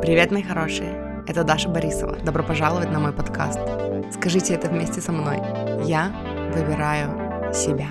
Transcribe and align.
Привет, 0.00 0.30
мои 0.30 0.44
хорошие! 0.44 1.24
Это 1.26 1.42
Даша 1.42 1.68
Борисова. 1.68 2.16
Добро 2.18 2.44
пожаловать 2.44 2.88
на 2.92 3.00
мой 3.00 3.12
подкаст. 3.12 3.58
Скажите 4.14 4.54
это 4.54 4.68
вместе 4.68 5.00
со 5.00 5.10
мной. 5.10 5.38
Я 5.84 6.12
выбираю 6.54 7.52
себя. 7.52 7.88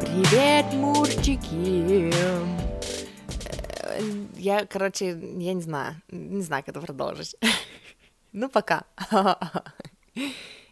Привет, 0.00 0.66
мурчики! 0.74 2.12
Я, 4.36 4.66
короче, 4.66 5.10
я 5.10 5.54
не 5.54 5.62
знаю, 5.62 5.94
не 6.10 6.42
знаю, 6.42 6.64
как 6.64 6.76
это 6.76 6.84
продолжить. 6.84 7.36
Ну, 8.32 8.50
пока. 8.50 8.84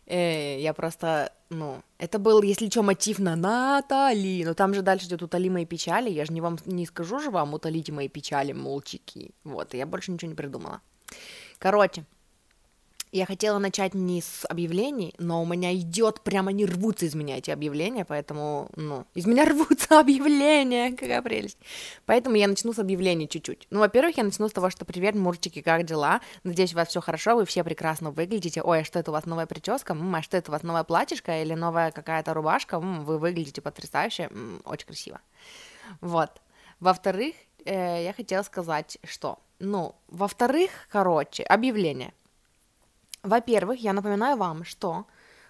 Э, 0.07 0.61
Я 0.61 0.75
просто, 0.75 1.33
ну, 1.51 1.83
это 1.99 2.19
был, 2.19 2.43
если 2.43 2.69
что, 2.69 2.83
мотив 2.83 3.19
на 3.19 3.37
Натали, 3.37 4.45
но 4.45 4.55
там 4.55 4.75
же 4.75 4.83
дальше 4.83 5.07
идет 5.07 5.23
«Утоли 5.23 5.49
мои 5.49 5.65
печали», 5.65 6.11
я 6.11 6.25
же 6.25 6.33
не 6.33 6.41
вам 6.41 6.59
не 6.67 6.87
скажу 6.87 7.21
же 7.21 7.31
вам 7.31 7.55
«Утолите 7.55 7.93
мои 7.93 8.09
печали, 8.09 8.53
молчики», 8.53 9.31
вот, 9.45 9.75
я 9.75 9.87
больше 9.87 10.13
ничего 10.13 10.29
не 10.31 10.37
придумала. 10.37 10.81
Короче, 11.59 12.05
я 13.15 13.27
хотела 13.27 13.59
начать 13.59 13.95
не 13.95 14.21
с 14.21 14.45
объявлений, 14.49 15.15
но 15.19 15.41
у 15.41 15.47
меня 15.47 15.73
идет, 15.73 16.21
прямо 16.23 16.51
не 16.51 16.67
рвутся 16.67 17.07
из 17.07 17.15
меня 17.15 17.39
эти 17.39 17.53
объявления, 17.53 18.05
поэтому, 18.05 18.69
ну, 18.75 19.07
из 19.15 19.25
меня 19.27 19.45
рвутся 19.49 20.01
объявления, 20.01 20.91
какая 20.91 21.23
прелесть. 21.23 21.59
Поэтому 22.07 22.35
я 22.35 22.49
начну 22.49 22.73
с 22.73 22.81
объявлений 22.81 23.29
чуть-чуть. 23.29 23.69
Ну, 23.71 23.79
во-первых, 23.79 24.17
я 24.17 24.25
начну 24.25 24.49
с 24.49 24.53
того, 24.53 24.69
что 24.69 24.85
привет, 24.85 25.15
мурчики, 25.15 25.63
как 25.63 25.85
дела? 25.85 26.23
Надеюсь, 26.43 26.73
у 26.75 26.77
вас 26.77 26.89
все 26.89 27.01
хорошо, 27.01 27.37
вы 27.37 27.45
все 27.45 27.63
прекрасно 27.63 28.11
выглядите. 28.11 28.63
Ой, 28.63 28.81
а 28.81 28.85
что 28.85 28.99
это 28.99 29.13
у 29.13 29.15
вас 29.15 29.27
новая 29.27 29.47
прическа? 29.47 29.93
М, 29.93 30.13
а 30.13 30.21
что 30.21 30.37
это 30.37 30.51
у 30.51 30.53
вас 30.53 30.65
новая 30.65 30.83
платьишко 30.83 31.41
или 31.41 31.55
новая 31.55 31.93
какая-то 31.93 32.35
рубашка? 32.35 32.77
М, 32.77 33.05
вы 33.05 33.19
выглядите 33.19 33.63
потрясающе, 33.63 34.25
М, 34.33 34.61
очень 34.65 34.87
красиво. 34.87 35.21
Вот. 36.01 36.31
Во-вторых, 36.81 37.37
э, 37.65 38.03
я 38.03 38.13
хотела 38.13 38.43
сказать, 38.43 38.99
что, 39.05 39.39
ну, 39.61 39.95
во-вторых, 40.09 40.71
короче, 40.91 41.45
объявление. 41.45 42.13
Во-первых, 43.25 43.81
я 43.81 43.95
напоминаю 43.95 44.37
вам, 44.37 44.65
что 44.65 45.07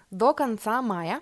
до 0.09 0.33
конца 0.33 0.81
мая 0.81 1.21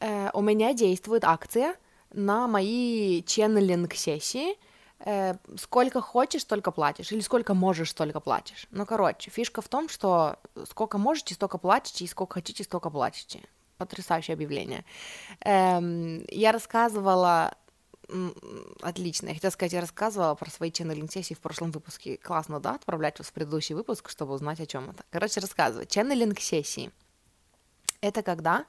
э, 0.00 0.30
у 0.34 0.42
меня 0.42 0.74
действует 0.74 1.24
акция 1.24 1.76
на 2.12 2.48
мои 2.48 3.22
ченнелинг-сессии. 3.22 4.58
Э, 5.04 5.36
сколько 5.56 6.00
хочешь, 6.00 6.42
столько 6.42 6.72
платишь. 6.72 7.12
Или 7.12 7.20
сколько 7.20 7.54
можешь, 7.54 7.90
столько 7.90 8.18
платишь. 8.18 8.66
Ну, 8.72 8.84
короче, 8.84 9.30
фишка 9.30 9.62
в 9.62 9.68
том, 9.68 9.88
что 9.88 10.36
сколько 10.68 10.98
можете, 10.98 11.34
столько 11.34 11.58
платите, 11.58 12.04
и 12.04 12.08
сколько 12.08 12.34
хотите, 12.34 12.64
столько 12.64 12.90
платите. 12.90 13.40
Потрясающее 13.78 14.34
объявление. 14.34 14.84
Эм, 15.44 16.24
я 16.28 16.50
рассказывала 16.50 17.54
Отлично. 18.80 19.28
Я 19.28 19.34
хотела 19.34 19.50
сказать, 19.50 19.72
я 19.72 19.80
рассказывала 19.80 20.34
про 20.34 20.50
свои 20.50 20.70
ченнелинг-сессии 20.70 21.34
в 21.34 21.40
прошлом 21.40 21.70
выпуске. 21.70 22.16
Классно, 22.16 22.60
да, 22.60 22.74
отправлять 22.74 23.18
вас 23.18 23.28
в 23.28 23.32
предыдущий 23.32 23.74
выпуск, 23.74 24.08
чтобы 24.08 24.34
узнать, 24.34 24.60
о 24.60 24.66
чем 24.66 24.90
это. 24.90 25.04
Короче, 25.10 25.40
рассказываю. 25.40 25.86
Ченнелинг-сессии. 25.86 26.90
Это 28.00 28.22
когда 28.22 28.64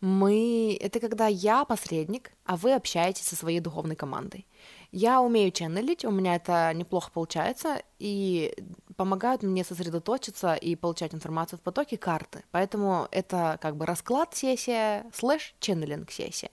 мы... 0.00 0.78
Это 0.80 1.00
когда 1.00 1.26
я 1.26 1.64
посредник, 1.64 2.32
а 2.44 2.56
вы 2.56 2.74
общаетесь 2.74 3.26
со 3.26 3.36
своей 3.36 3.60
духовной 3.60 3.96
командой. 3.96 4.46
Я 4.92 5.20
умею 5.20 5.52
ченнелить, 5.52 6.04
у 6.04 6.10
меня 6.10 6.34
это 6.34 6.72
неплохо 6.74 7.10
получается, 7.12 7.82
и 7.98 8.52
помогают 8.96 9.42
мне 9.42 9.62
сосредоточиться 9.64 10.54
и 10.54 10.74
получать 10.74 11.14
информацию 11.14 11.58
в 11.58 11.62
потоке 11.62 11.96
карты. 11.96 12.42
Поэтому 12.50 13.06
это 13.10 13.58
как 13.60 13.76
бы 13.76 13.86
расклад-сессия 13.86 15.06
слэш 15.12 15.54
ченнелинг-сессия. 15.60 16.50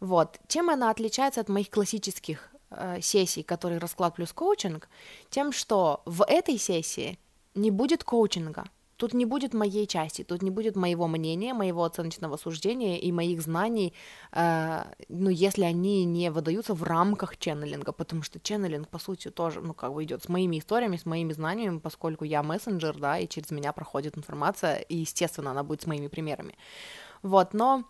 Вот. 0.00 0.38
Чем 0.48 0.70
она 0.70 0.90
отличается 0.90 1.40
от 1.40 1.48
моих 1.48 1.70
классических 1.70 2.50
э, 2.70 3.00
сессий, 3.00 3.42
которые 3.42 3.78
расклад 3.78 4.14
плюс 4.14 4.32
коучинг? 4.32 4.88
Тем, 5.30 5.52
что 5.52 6.02
в 6.04 6.24
этой 6.24 6.58
сессии 6.58 7.18
не 7.54 7.70
будет 7.70 8.04
коучинга. 8.04 8.64
Тут 8.96 9.12
не 9.12 9.26
будет 9.26 9.52
моей 9.52 9.86
части, 9.86 10.24
тут 10.24 10.42
не 10.42 10.50
будет 10.50 10.74
моего 10.74 11.06
мнения, 11.06 11.52
моего 11.52 11.84
оценочного 11.84 12.38
суждения 12.38 12.98
и 12.98 13.12
моих 13.12 13.42
знаний, 13.42 13.92
э, 14.32 14.84
ну, 15.10 15.28
если 15.28 15.64
они 15.64 16.04
не 16.06 16.30
выдаются 16.30 16.72
в 16.72 16.82
рамках 16.82 17.36
ченнелинга, 17.36 17.92
потому 17.92 18.22
что 18.22 18.40
ченнелинг, 18.40 18.88
по 18.88 18.98
сути, 18.98 19.30
тоже, 19.30 19.60
ну, 19.60 19.74
как 19.74 19.92
бы 19.92 20.02
идет 20.04 20.22
с 20.22 20.30
моими 20.30 20.58
историями, 20.58 20.96
с 20.96 21.04
моими 21.04 21.34
знаниями, 21.34 21.78
поскольку 21.78 22.24
я 22.24 22.42
мессенджер, 22.42 22.96
да, 22.96 23.18
и 23.18 23.28
через 23.28 23.50
меня 23.50 23.72
проходит 23.72 24.16
информация, 24.16 24.76
и, 24.76 24.96
естественно, 24.96 25.50
она 25.50 25.62
будет 25.62 25.82
с 25.82 25.86
моими 25.86 26.08
примерами. 26.08 26.54
Вот, 27.22 27.52
но 27.52 27.84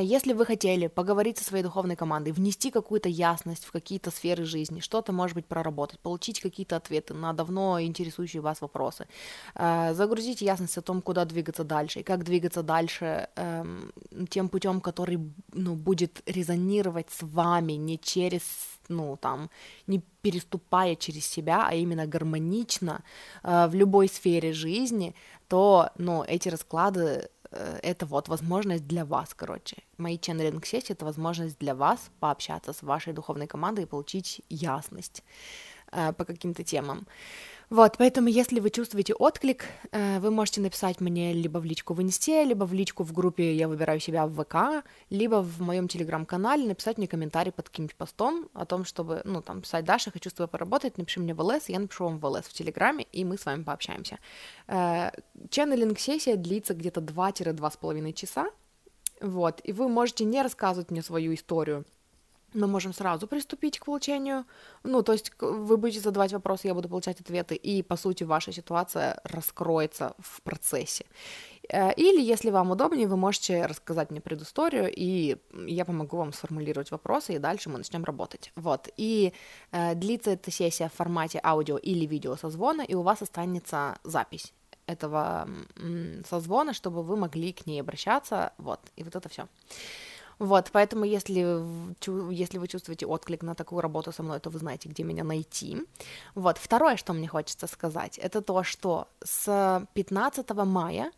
Если 0.00 0.32
вы 0.32 0.46
хотели 0.46 0.86
поговорить 0.86 1.38
со 1.38 1.44
своей 1.44 1.62
духовной 1.62 1.96
командой, 1.96 2.32
внести 2.32 2.70
какую-то 2.70 3.08
ясность 3.08 3.64
в 3.64 3.72
какие-то 3.72 4.10
сферы 4.10 4.44
жизни, 4.44 4.80
что-то, 4.80 5.12
может 5.12 5.34
быть, 5.34 5.46
проработать, 5.46 6.00
получить 6.00 6.40
какие-то 6.40 6.76
ответы 6.76 7.14
на 7.14 7.32
давно 7.32 7.80
интересующие 7.80 8.40
вас 8.40 8.60
вопросы, 8.60 9.06
э, 9.54 9.92
загрузить 9.94 10.40
ясность 10.40 10.78
о 10.78 10.82
том, 10.82 11.02
куда 11.02 11.24
двигаться 11.24 11.64
дальше 11.64 12.00
и 12.00 12.02
как 12.02 12.24
двигаться 12.24 12.62
дальше 12.62 13.28
эм, 13.36 13.92
тем 14.30 14.48
путем, 14.48 14.80
который 14.80 15.18
ну, 15.52 15.74
будет 15.74 16.22
резонировать 16.26 17.10
с 17.10 17.22
вами 17.22 17.72
не 17.72 17.98
через 17.98 18.42
ну, 18.88 19.16
там, 19.16 19.50
не 19.86 20.02
переступая 20.22 20.96
через 20.96 21.26
себя, 21.26 21.66
а 21.68 21.74
именно 21.74 22.06
гармонично 22.06 23.02
э, 23.42 23.68
в 23.68 23.74
любой 23.74 24.08
сфере 24.08 24.52
жизни, 24.52 25.14
то, 25.48 25.90
ну, 25.98 26.24
эти 26.24 26.48
расклады 26.48 27.28
Э, 27.41 27.41
это 27.82 28.06
вот 28.06 28.28
возможность 28.28 28.86
для 28.86 29.04
вас, 29.04 29.34
короче. 29.34 29.76
Мои 29.98 30.18
ченнелинг-сессии— 30.18 30.92
это 30.94 31.04
возможность 31.04 31.58
для 31.58 31.74
вас 31.74 32.10
пообщаться 32.20 32.72
с 32.72 32.82
вашей 32.82 33.12
духовной 33.12 33.46
командой 33.46 33.84
и 33.84 33.86
получить 33.86 34.42
ясность 34.48 35.22
э, 35.92 36.12
по 36.12 36.24
каким-то 36.24 36.64
темам. 36.64 37.06
Вот, 37.72 37.96
поэтому, 37.96 38.28
если 38.28 38.60
вы 38.60 38.68
чувствуете 38.68 39.14
отклик, 39.14 39.64
э, 39.92 40.18
вы 40.18 40.30
можете 40.30 40.60
написать 40.60 41.00
мне 41.00 41.32
либо 41.32 41.56
в 41.56 41.64
личку 41.64 41.94
в 41.94 42.02
Инсте, 42.02 42.44
либо 42.44 42.64
в 42.64 42.74
личку 42.74 43.02
в 43.02 43.14
группе 43.14 43.54
«Я 43.54 43.66
выбираю 43.66 43.98
себя» 43.98 44.26
в 44.26 44.44
ВК, 44.44 44.86
либо 45.08 45.36
в 45.36 45.62
моем 45.62 45.88
Телеграм-канале 45.88 46.66
написать 46.66 46.98
мне 46.98 47.08
комментарий 47.08 47.50
под 47.50 47.70
каким-нибудь 47.70 47.96
постом 47.96 48.50
о 48.52 48.66
том, 48.66 48.84
чтобы, 48.84 49.22
ну, 49.24 49.40
там, 49.40 49.62
писать 49.62 49.86
«Даша, 49.86 50.10
хочу 50.10 50.28
с 50.28 50.34
тобой 50.34 50.48
поработать», 50.48 50.98
напиши 50.98 51.20
мне 51.20 51.32
в 51.32 51.40
ЛС, 51.40 51.70
я 51.70 51.78
напишу 51.78 52.04
вам 52.04 52.18
в 52.18 52.26
ЛС 52.26 52.44
в 52.44 52.52
Телеграме, 52.52 53.06
и 53.10 53.24
мы 53.24 53.38
с 53.38 53.46
вами 53.46 53.62
пообщаемся. 53.62 54.18
Э, 54.66 55.10
Ченнелинг-сессия 55.48 56.36
длится 56.36 56.74
где-то 56.74 57.00
2-2,5 57.00 58.12
часа, 58.12 58.50
вот, 59.22 59.62
и 59.64 59.72
вы 59.72 59.88
можете 59.88 60.24
не 60.24 60.42
рассказывать 60.42 60.90
мне 60.90 61.02
свою 61.02 61.32
историю, 61.32 61.86
мы 62.54 62.66
можем 62.66 62.92
сразу 62.92 63.26
приступить 63.26 63.78
к 63.78 63.84
получению. 63.84 64.44
Ну, 64.84 65.02
то 65.02 65.12
есть 65.12 65.32
вы 65.40 65.76
будете 65.76 66.00
задавать 66.00 66.32
вопросы, 66.32 66.68
я 66.68 66.74
буду 66.74 66.88
получать 66.88 67.20
ответы, 67.20 67.54
и, 67.54 67.82
по 67.82 67.96
сути, 67.96 68.24
ваша 68.24 68.52
ситуация 68.52 69.20
раскроется 69.24 70.14
в 70.18 70.40
процессе. 70.42 71.04
Э, 71.68 71.92
Или, 71.94 72.20
если 72.20 72.50
вам 72.50 72.70
удобнее, 72.70 73.08
вы 73.08 73.16
можете 73.16 73.66
рассказать 73.66 74.10
мне 74.10 74.20
предысторию, 74.20 74.92
и 74.94 75.36
я 75.66 75.84
помогу 75.84 76.16
вам 76.16 76.32
сформулировать 76.32 76.90
вопросы, 76.90 77.34
и 77.34 77.38
дальше 77.38 77.70
мы 77.70 77.78
начнем 77.78 78.04
работать. 78.04 78.52
Вот. 78.56 78.88
И 78.96 79.32
э, 79.72 79.94
длится 79.94 80.30
эта 80.30 80.50
сессия 80.50 80.88
в 80.88 80.94
формате 80.94 81.40
аудио 81.42 81.78
или 81.78 82.06
видео 82.06 82.36
созвона, 82.36 82.82
и 82.82 82.94
у 82.94 83.02
вас 83.02 83.22
останется 83.22 83.98
запись 84.04 84.52
этого 84.86 85.48
созвона, 86.28 86.72
чтобы 86.72 87.02
вы 87.02 87.16
могли 87.16 87.52
к 87.52 87.66
ней 87.66 87.80
обращаться. 87.80 88.52
Вот. 88.58 88.80
И 88.96 89.04
вот 89.04 89.16
это 89.16 89.28
все. 89.28 89.46
Вот, 90.42 90.70
поэтому 90.72 91.04
если, 91.04 91.40
если 92.32 92.58
вы 92.58 92.66
чувствуете 92.66 93.06
отклик 93.06 93.42
на 93.44 93.54
такую 93.54 93.80
работу 93.80 94.12
со 94.12 94.22
мной, 94.24 94.40
то 94.40 94.50
вы 94.50 94.58
знаете, 94.58 94.88
где 94.88 95.04
меня 95.04 95.24
найти. 95.24 95.76
Вот, 96.34 96.58
второе, 96.58 96.96
что 96.96 97.12
мне 97.12 97.28
хочется 97.28 97.68
сказать, 97.68 98.18
это 98.18 98.42
то, 98.42 98.64
что 98.64 99.06
с 99.24 99.86
15 99.94 100.50
мая 100.64 101.12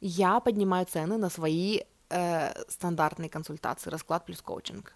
я 0.00 0.40
поднимаю 0.40 0.86
цены 0.86 1.18
на 1.18 1.30
свои 1.30 1.82
э, 2.10 2.52
стандартные 2.68 3.28
консультации, 3.28 3.90
расклад 3.90 4.26
плюс 4.26 4.42
коучинг. 4.42 4.92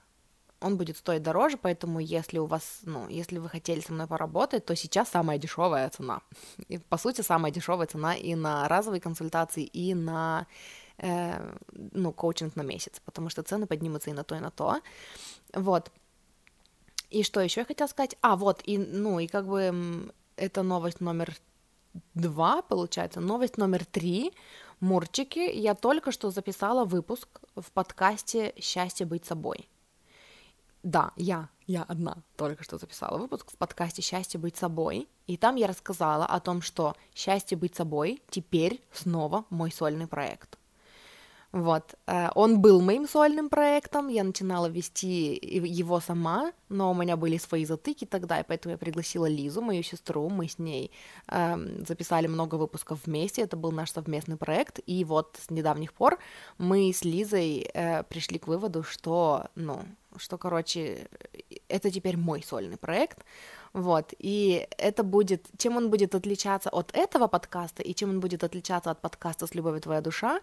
Он 0.60 0.76
будет 0.76 0.96
стоить 0.96 1.22
дороже, 1.22 1.56
поэтому 1.56 2.00
если 2.00 2.40
у 2.40 2.46
вас, 2.46 2.80
ну, 2.82 3.08
если 3.08 3.38
вы 3.38 3.48
хотели 3.48 3.80
со 3.80 3.92
мной 3.92 4.08
поработать, 4.08 4.66
то 4.66 4.74
сейчас 4.74 5.08
самая 5.08 5.38
дешевая 5.38 5.88
цена. 5.88 6.20
И, 6.66 6.78
по 6.78 6.98
сути, 6.98 7.22
самая 7.22 7.52
дешевая 7.52 7.86
цена 7.86 8.16
и 8.16 8.34
на 8.34 8.66
разовые 8.66 9.00
консультации, 9.00 9.62
и 9.62 9.94
на 9.94 10.46
э, 10.98 11.56
ну, 11.72 12.12
коучинг 12.12 12.56
на 12.56 12.62
месяц, 12.62 13.00
потому 13.04 13.30
что 13.30 13.42
цены 13.42 13.66
поднимутся 13.66 14.10
и 14.10 14.12
на 14.12 14.24
то, 14.24 14.36
и 14.36 14.40
на 14.40 14.50
то. 14.50 14.80
Вот. 15.54 15.90
И 17.10 17.22
что 17.22 17.40
еще 17.40 17.60
я 17.60 17.64
хотела 17.64 17.88
сказать? 17.88 18.16
А, 18.20 18.36
вот, 18.36 18.62
и, 18.64 18.78
ну, 18.78 19.18
и 19.18 19.26
как 19.26 19.46
бы 19.46 20.12
это 20.36 20.62
новость 20.62 21.00
номер 21.00 21.34
два, 22.14 22.62
получается. 22.62 23.20
Новость 23.20 23.58
номер 23.58 23.84
три. 23.84 24.32
Мурчики, 24.80 25.50
я 25.52 25.74
только 25.74 26.12
что 26.12 26.30
записала 26.30 26.84
выпуск 26.84 27.28
в 27.56 27.72
подкасте 27.72 28.54
«Счастье 28.60 29.06
быть 29.06 29.24
собой». 29.24 29.68
да, 30.82 31.10
я, 31.16 31.48
я 31.66 31.82
одна 31.82 32.18
только 32.36 32.64
что 32.64 32.78
записала 32.78 33.18
выпуск 33.18 33.50
в 33.50 33.56
подкасте 33.56 34.02
«Счастье 34.02 34.38
быть 34.40 34.56
собой», 34.56 35.08
и 35.26 35.36
там 35.36 35.56
я 35.56 35.66
рассказала 35.66 36.24
о 36.24 36.40
том, 36.40 36.62
что 36.62 36.94
«Счастье 37.14 37.58
быть 37.58 37.74
собой» 37.74 38.22
теперь 38.30 38.80
снова 38.92 39.44
мой 39.50 39.72
сольный 39.72 40.06
проект. 40.06 40.58
Вот. 41.52 41.94
Э, 42.06 42.28
он 42.34 42.60
был 42.60 42.82
моим 42.82 43.08
сольным 43.08 43.48
проектом, 43.48 44.08
я 44.08 44.22
начинала 44.22 44.66
вести 44.66 45.38
его 45.42 45.98
сама, 46.00 46.52
но 46.68 46.90
у 46.90 46.94
меня 46.94 47.16
были 47.16 47.38
свои 47.38 47.64
затыки 47.64 48.04
тогда, 48.04 48.40
и 48.40 48.44
поэтому 48.46 48.72
я 48.72 48.78
пригласила 48.78 49.26
Лизу, 49.26 49.62
мою 49.62 49.82
сестру, 49.82 50.28
мы 50.28 50.46
с 50.46 50.58
ней 50.58 50.90
э, 51.26 51.56
записали 51.86 52.26
много 52.26 52.56
выпусков 52.56 53.06
вместе, 53.06 53.42
это 53.42 53.56
был 53.56 53.72
наш 53.72 53.92
совместный 53.92 54.36
проект, 54.36 54.80
и 54.84 55.04
вот 55.04 55.38
с 55.40 55.50
недавних 55.50 55.94
пор 55.94 56.18
мы 56.58 56.92
с 56.92 57.02
Лизой 57.02 57.70
э, 57.72 58.02
пришли 58.02 58.38
к 58.38 58.46
выводу, 58.46 58.82
что, 58.82 59.46
ну, 59.54 59.84
что, 60.18 60.36
короче, 60.36 61.08
это 61.68 61.90
теперь 61.90 62.18
мой 62.18 62.42
сольный 62.42 62.76
проект, 62.76 63.24
вот, 63.72 64.14
и 64.18 64.66
это 64.78 65.02
будет, 65.02 65.46
чем 65.58 65.76
он 65.76 65.90
будет 65.90 66.14
отличаться 66.14 66.70
от 66.70 66.90
этого 66.94 67.28
подкаста 67.28 67.82
и 67.82 67.94
чем 67.94 68.10
он 68.10 68.20
будет 68.20 68.44
отличаться 68.44 68.90
от 68.90 69.00
подкаста 69.00 69.46
«С 69.46 69.54
любовью 69.54 69.80
твоя 69.80 70.00
душа», 70.00 70.40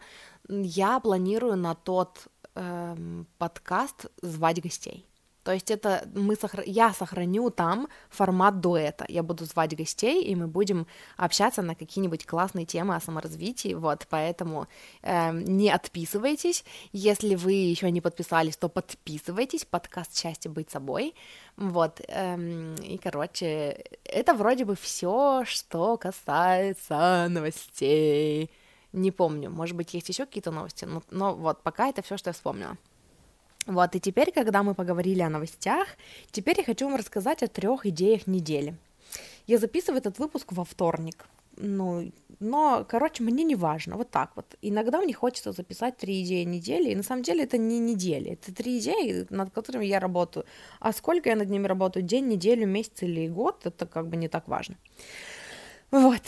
я 0.49 0.99
планирую 0.99 1.57
на 1.57 1.75
тот 1.75 2.27
эм, 2.55 3.25
подкаст 3.37 4.05
звать 4.21 4.61
гостей. 4.61 5.05
То 5.45 5.53
есть 5.53 5.69
это 5.69 6.09
мы 6.15 6.35
сохр... 6.35 6.63
я 6.65 6.91
сохраню 6.91 7.51
там 7.51 7.87
формат 8.09 8.61
дуэта. 8.61 9.05
Я 9.07 9.21
буду 9.21 9.45
звать 9.45 9.77
гостей, 9.77 10.23
и 10.23 10.35
мы 10.35 10.47
будем 10.47 10.87
общаться 11.17 11.61
на 11.61 11.75
какие-нибудь 11.75 12.25
классные 12.25 12.65
темы 12.65 12.95
о 12.95 12.99
саморазвитии. 12.99 13.75
Вот, 13.75 14.07
поэтому 14.09 14.67
э, 15.03 15.31
не 15.31 15.69
отписывайтесь. 15.69 16.65
Если 16.93 17.35
вы 17.35 17.51
еще 17.51 17.91
не 17.91 18.01
подписались, 18.01 18.57
то 18.57 18.69
подписывайтесь. 18.69 19.65
Подкаст 19.65 20.17
«Счастье 20.17 20.49
быть 20.49 20.71
собой». 20.71 21.13
Вот, 21.57 22.01
эм, 22.07 22.75
и, 22.77 22.97
короче, 22.97 23.85
это 24.03 24.33
вроде 24.33 24.65
бы 24.65 24.75
все, 24.75 25.43
что 25.45 25.97
касается 25.97 27.27
новостей. 27.29 28.49
Не 28.93 29.11
помню, 29.11 29.51
может 29.51 29.75
быть, 29.77 29.93
есть 29.93 30.09
еще 30.09 30.25
какие-то 30.25 30.49
новости, 30.49 30.85
но, 30.85 31.03
но 31.11 31.35
вот 31.35 31.61
пока 31.61 31.87
это 31.87 32.01
все, 32.01 32.17
что 32.17 32.29
я 32.29 32.33
вспомнила. 32.33 32.77
Вот, 33.65 33.95
и 33.95 33.99
теперь, 33.99 34.31
когда 34.31 34.61
мы 34.61 34.75
поговорили 34.75 35.21
о 35.21 35.29
новостях, 35.29 35.87
теперь 36.31 36.57
я 36.59 36.63
хочу 36.63 36.85
вам 36.85 36.95
рассказать 36.95 37.41
о 37.41 37.47
трех 37.47 37.85
идеях 37.87 38.27
недели. 38.27 38.75
Я 39.47 39.57
записываю 39.57 39.99
этот 39.99 40.19
выпуск 40.19 40.51
во 40.51 40.63
вторник. 40.63 41.25
Ну, 41.57 42.11
но, 42.39 42.85
короче, 42.87 43.23
мне 43.23 43.43
не 43.43 43.55
важно, 43.55 43.95
вот 43.95 44.11
так 44.11 44.31
вот. 44.35 44.45
Иногда 44.61 44.99
мне 44.99 45.13
хочется 45.13 45.51
записать 45.51 45.97
три 45.97 46.21
идеи 46.23 46.43
недели, 46.43 46.91
и 46.91 46.95
на 46.95 47.03
самом 47.03 47.23
деле 47.23 47.43
это 47.43 47.57
не 47.57 47.79
недели, 47.79 48.31
это 48.31 48.53
три 48.53 48.79
идеи, 48.79 49.25
над 49.29 49.51
которыми 49.51 49.85
я 49.85 49.99
работаю. 49.99 50.45
А 50.79 50.91
сколько 50.91 51.29
я 51.29 51.35
над 51.35 51.49
ними 51.49 51.67
работаю, 51.67 52.03
день, 52.03 52.27
неделю, 52.27 52.67
месяц 52.67 53.03
или 53.03 53.27
год, 53.27 53.65
это 53.65 53.85
как 53.85 54.09
бы 54.09 54.17
не 54.17 54.27
так 54.27 54.47
важно. 54.47 54.75
Вот, 55.95 56.21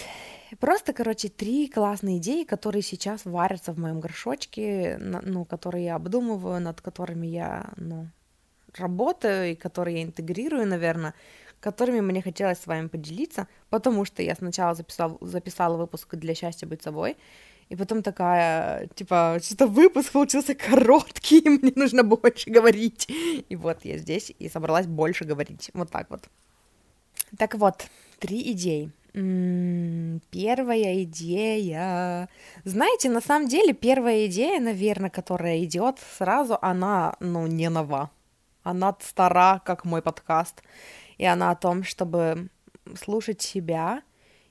Просто, 0.59 0.93
короче, 0.93 1.27
три 1.27 1.67
классные 1.67 2.19
идеи, 2.19 2.45
которые 2.45 2.81
сейчас 2.81 3.25
варятся 3.25 3.73
в 3.73 3.79
моем 3.79 3.99
горшочке, 3.99 4.97
ну, 4.97 5.43
которые 5.43 5.85
я 5.85 5.95
обдумываю, 5.95 6.61
над 6.61 6.79
которыми 6.79 7.27
я, 7.27 7.73
ну, 7.75 8.07
работаю 8.77 9.51
и 9.51 9.55
которые 9.55 9.97
я 9.97 10.03
интегрирую, 10.03 10.65
наверное, 10.65 11.13
которыми 11.59 11.99
мне 11.99 12.21
хотелось 12.21 12.59
с 12.59 12.67
вами 12.67 12.87
поделиться, 12.87 13.49
потому 13.69 14.05
что 14.05 14.23
я 14.23 14.35
сначала 14.35 14.73
записал, 14.73 15.17
записала 15.19 15.75
выпуск 15.75 16.15
для 16.15 16.33
счастья 16.33 16.65
быть 16.65 16.81
собой, 16.81 17.17
и 17.67 17.75
потом 17.75 18.01
такая, 18.01 18.87
типа, 18.95 19.39
что-то 19.43 19.67
выпуск 19.67 20.13
получился 20.13 20.55
короткий, 20.55 21.41
мне 21.49 21.73
нужно 21.75 22.03
больше 22.03 22.49
говорить. 22.49 23.07
И 23.09 23.55
вот 23.57 23.83
я 23.83 23.97
здесь 23.97 24.31
и 24.39 24.47
собралась 24.47 24.87
больше 24.87 25.25
говорить. 25.25 25.71
Вот 25.73 25.91
так 25.91 26.09
вот. 26.09 26.29
Так 27.37 27.55
вот, 27.55 27.87
три 28.19 28.53
идеи. 28.53 28.93
Первая 29.17 31.03
идея. 31.03 32.29
Знаете, 32.65 33.09
на 33.09 33.19
самом 33.19 33.47
деле 33.47 33.73
первая 33.73 34.27
идея, 34.27 34.59
наверное, 34.59 35.09
которая 35.09 35.63
идет 35.63 35.97
сразу, 36.17 36.59
она, 36.61 37.15
ну, 37.19 37.47
не 37.47 37.67
нова. 37.69 38.11
Она 38.61 38.95
стара, 38.99 39.59
как 39.65 39.85
мой 39.85 40.03
подкаст. 40.03 40.61
И 41.17 41.25
она 41.25 41.49
о 41.49 41.55
том, 41.55 41.83
чтобы 41.83 42.49
слушать 42.95 43.41
себя 43.41 44.03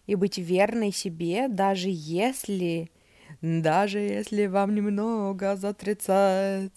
и 0.09 0.17
быть 0.17 0.37
верной 0.37 0.91
себе, 0.91 1.47
даже 1.47 1.87
если, 1.89 2.91
даже 3.41 4.01
если 4.01 4.47
вам 4.47 4.75
немного 4.75 5.55
за 5.55 5.75
30. 5.75 6.73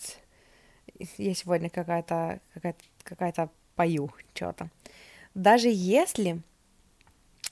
Я 1.18 1.34
сегодня 1.34 1.72
какая-то, 1.72 2.40
какая-то, 2.54 2.84
какая-то 3.04 3.50
пою 3.76 4.12
что-то. 4.36 4.70
Даже 5.34 5.70
если 5.72 6.44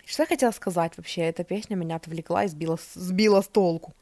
что 0.07 0.23
я 0.23 0.27
хотела 0.27 0.51
сказать 0.51 0.93
вообще? 0.97 1.21
Эта 1.21 1.43
песня 1.43 1.75
меня 1.75 1.97
отвлекла 1.97 2.45
и 2.45 2.47
сбила, 2.47 2.79
сбила 2.93 3.41
с 3.41 3.47
толку. 3.47 3.93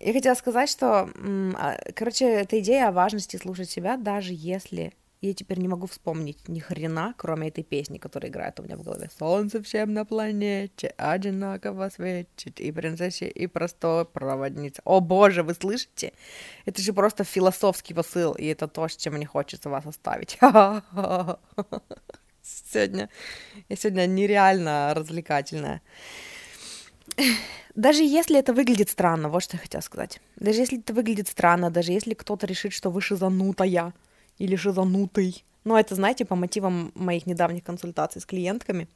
Я 0.00 0.12
хотела 0.12 0.34
сказать, 0.34 0.70
что, 0.70 1.10
а, 1.56 1.76
короче, 1.94 2.24
эта 2.24 2.60
идея 2.60 2.88
о 2.88 2.92
важности 2.92 3.36
слушать 3.36 3.68
себя, 3.68 3.96
даже 3.96 4.32
если 4.32 4.92
я 5.20 5.34
теперь 5.34 5.58
не 5.58 5.66
могу 5.66 5.86
вспомнить 5.88 6.48
ни 6.48 6.60
хрена, 6.60 7.14
кроме 7.16 7.48
этой 7.48 7.64
песни, 7.64 7.98
которая 7.98 8.30
играет 8.30 8.60
у 8.60 8.62
меня 8.62 8.76
в 8.76 8.82
голове. 8.82 9.10
Солнце 9.18 9.60
всем 9.62 9.92
на 9.92 10.04
планете 10.04 10.94
одинаково 10.96 11.88
светит, 11.88 12.60
и 12.60 12.70
принцессе, 12.70 13.28
и 13.28 13.48
простой 13.48 14.04
проводница. 14.04 14.80
О 14.84 15.00
боже, 15.00 15.42
вы 15.42 15.54
слышите? 15.54 16.12
Это 16.66 16.80
же 16.80 16.92
просто 16.92 17.24
философский 17.24 17.94
посыл, 17.94 18.32
и 18.34 18.46
это 18.46 18.68
то, 18.68 18.86
с 18.86 18.96
чем 18.96 19.14
мне 19.14 19.26
хочется 19.26 19.68
вас 19.68 19.84
оставить. 19.86 20.38
сегодня. 22.48 23.08
Я 23.68 23.76
сегодня 23.76 24.06
нереально 24.06 24.92
развлекательная. 24.94 25.82
Даже 27.74 28.02
если 28.02 28.38
это 28.38 28.52
выглядит 28.52 28.90
странно, 28.90 29.28
вот 29.28 29.42
что 29.42 29.56
я 29.56 29.62
хотела 29.62 29.82
сказать. 29.82 30.20
Даже 30.36 30.60
если 30.60 30.78
это 30.78 30.92
выглядит 30.92 31.28
странно, 31.28 31.70
даже 31.70 31.92
если 31.92 32.14
кто-то 32.14 32.46
решит, 32.46 32.72
что 32.72 32.90
вы 32.90 33.00
шизанутая 33.00 33.92
или 34.38 34.56
шизанутый. 34.56 35.44
Ну, 35.64 35.76
это, 35.76 35.94
знаете, 35.94 36.24
по 36.24 36.34
мотивам 36.34 36.92
моих 36.94 37.26
недавних 37.26 37.64
консультаций 37.64 38.20
с 38.20 38.26
клиентками. 38.26 38.88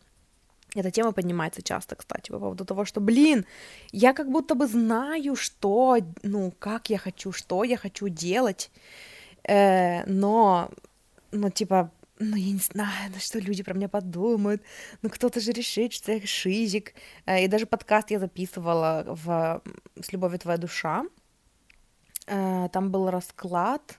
Эта 0.75 0.91
тема 0.91 1.13
поднимается 1.13 1.63
часто, 1.63 1.97
кстати, 1.97 2.31
по 2.31 2.39
поводу 2.39 2.65
того, 2.65 2.85
что, 2.85 3.01
блин, 3.01 3.45
я 3.93 4.15
как 4.15 4.31
будто 4.31 4.55
бы 4.55 4.67
знаю, 4.67 5.37
что, 5.37 5.99
ну, 6.23 6.53
как 6.59 6.89
я 6.89 6.99
хочу, 6.99 7.31
что 7.31 7.63
я 7.63 7.77
хочу 7.77 8.09
делать, 8.09 8.71
э, 9.45 10.05
но, 10.07 10.71
ну, 11.31 11.51
типа, 11.51 11.91
ну, 12.23 12.37
я 12.37 12.53
не 12.53 12.59
знаю, 12.59 13.11
на 13.13 13.21
что 13.21 13.39
люди 13.39 13.63
про 13.63 13.75
меня 13.75 13.89
подумают, 13.89 14.63
ну, 15.03 15.11
кто-то 15.11 15.41
же 15.41 15.53
решит, 15.53 15.93
что 15.93 16.13
я 16.13 16.27
шизик. 16.27 16.95
Э, 17.27 17.45
и 17.45 17.49
даже 17.49 17.67
подкаст 17.67 18.11
я 18.11 18.19
записывала 18.19 19.05
в 19.07 19.63
«С 20.01 20.13
любовью 20.13 20.39
твоя 20.39 20.59
душа». 20.59 21.05
Э, 22.27 22.69
там 22.73 22.91
был 22.91 23.11
расклад 23.11 23.99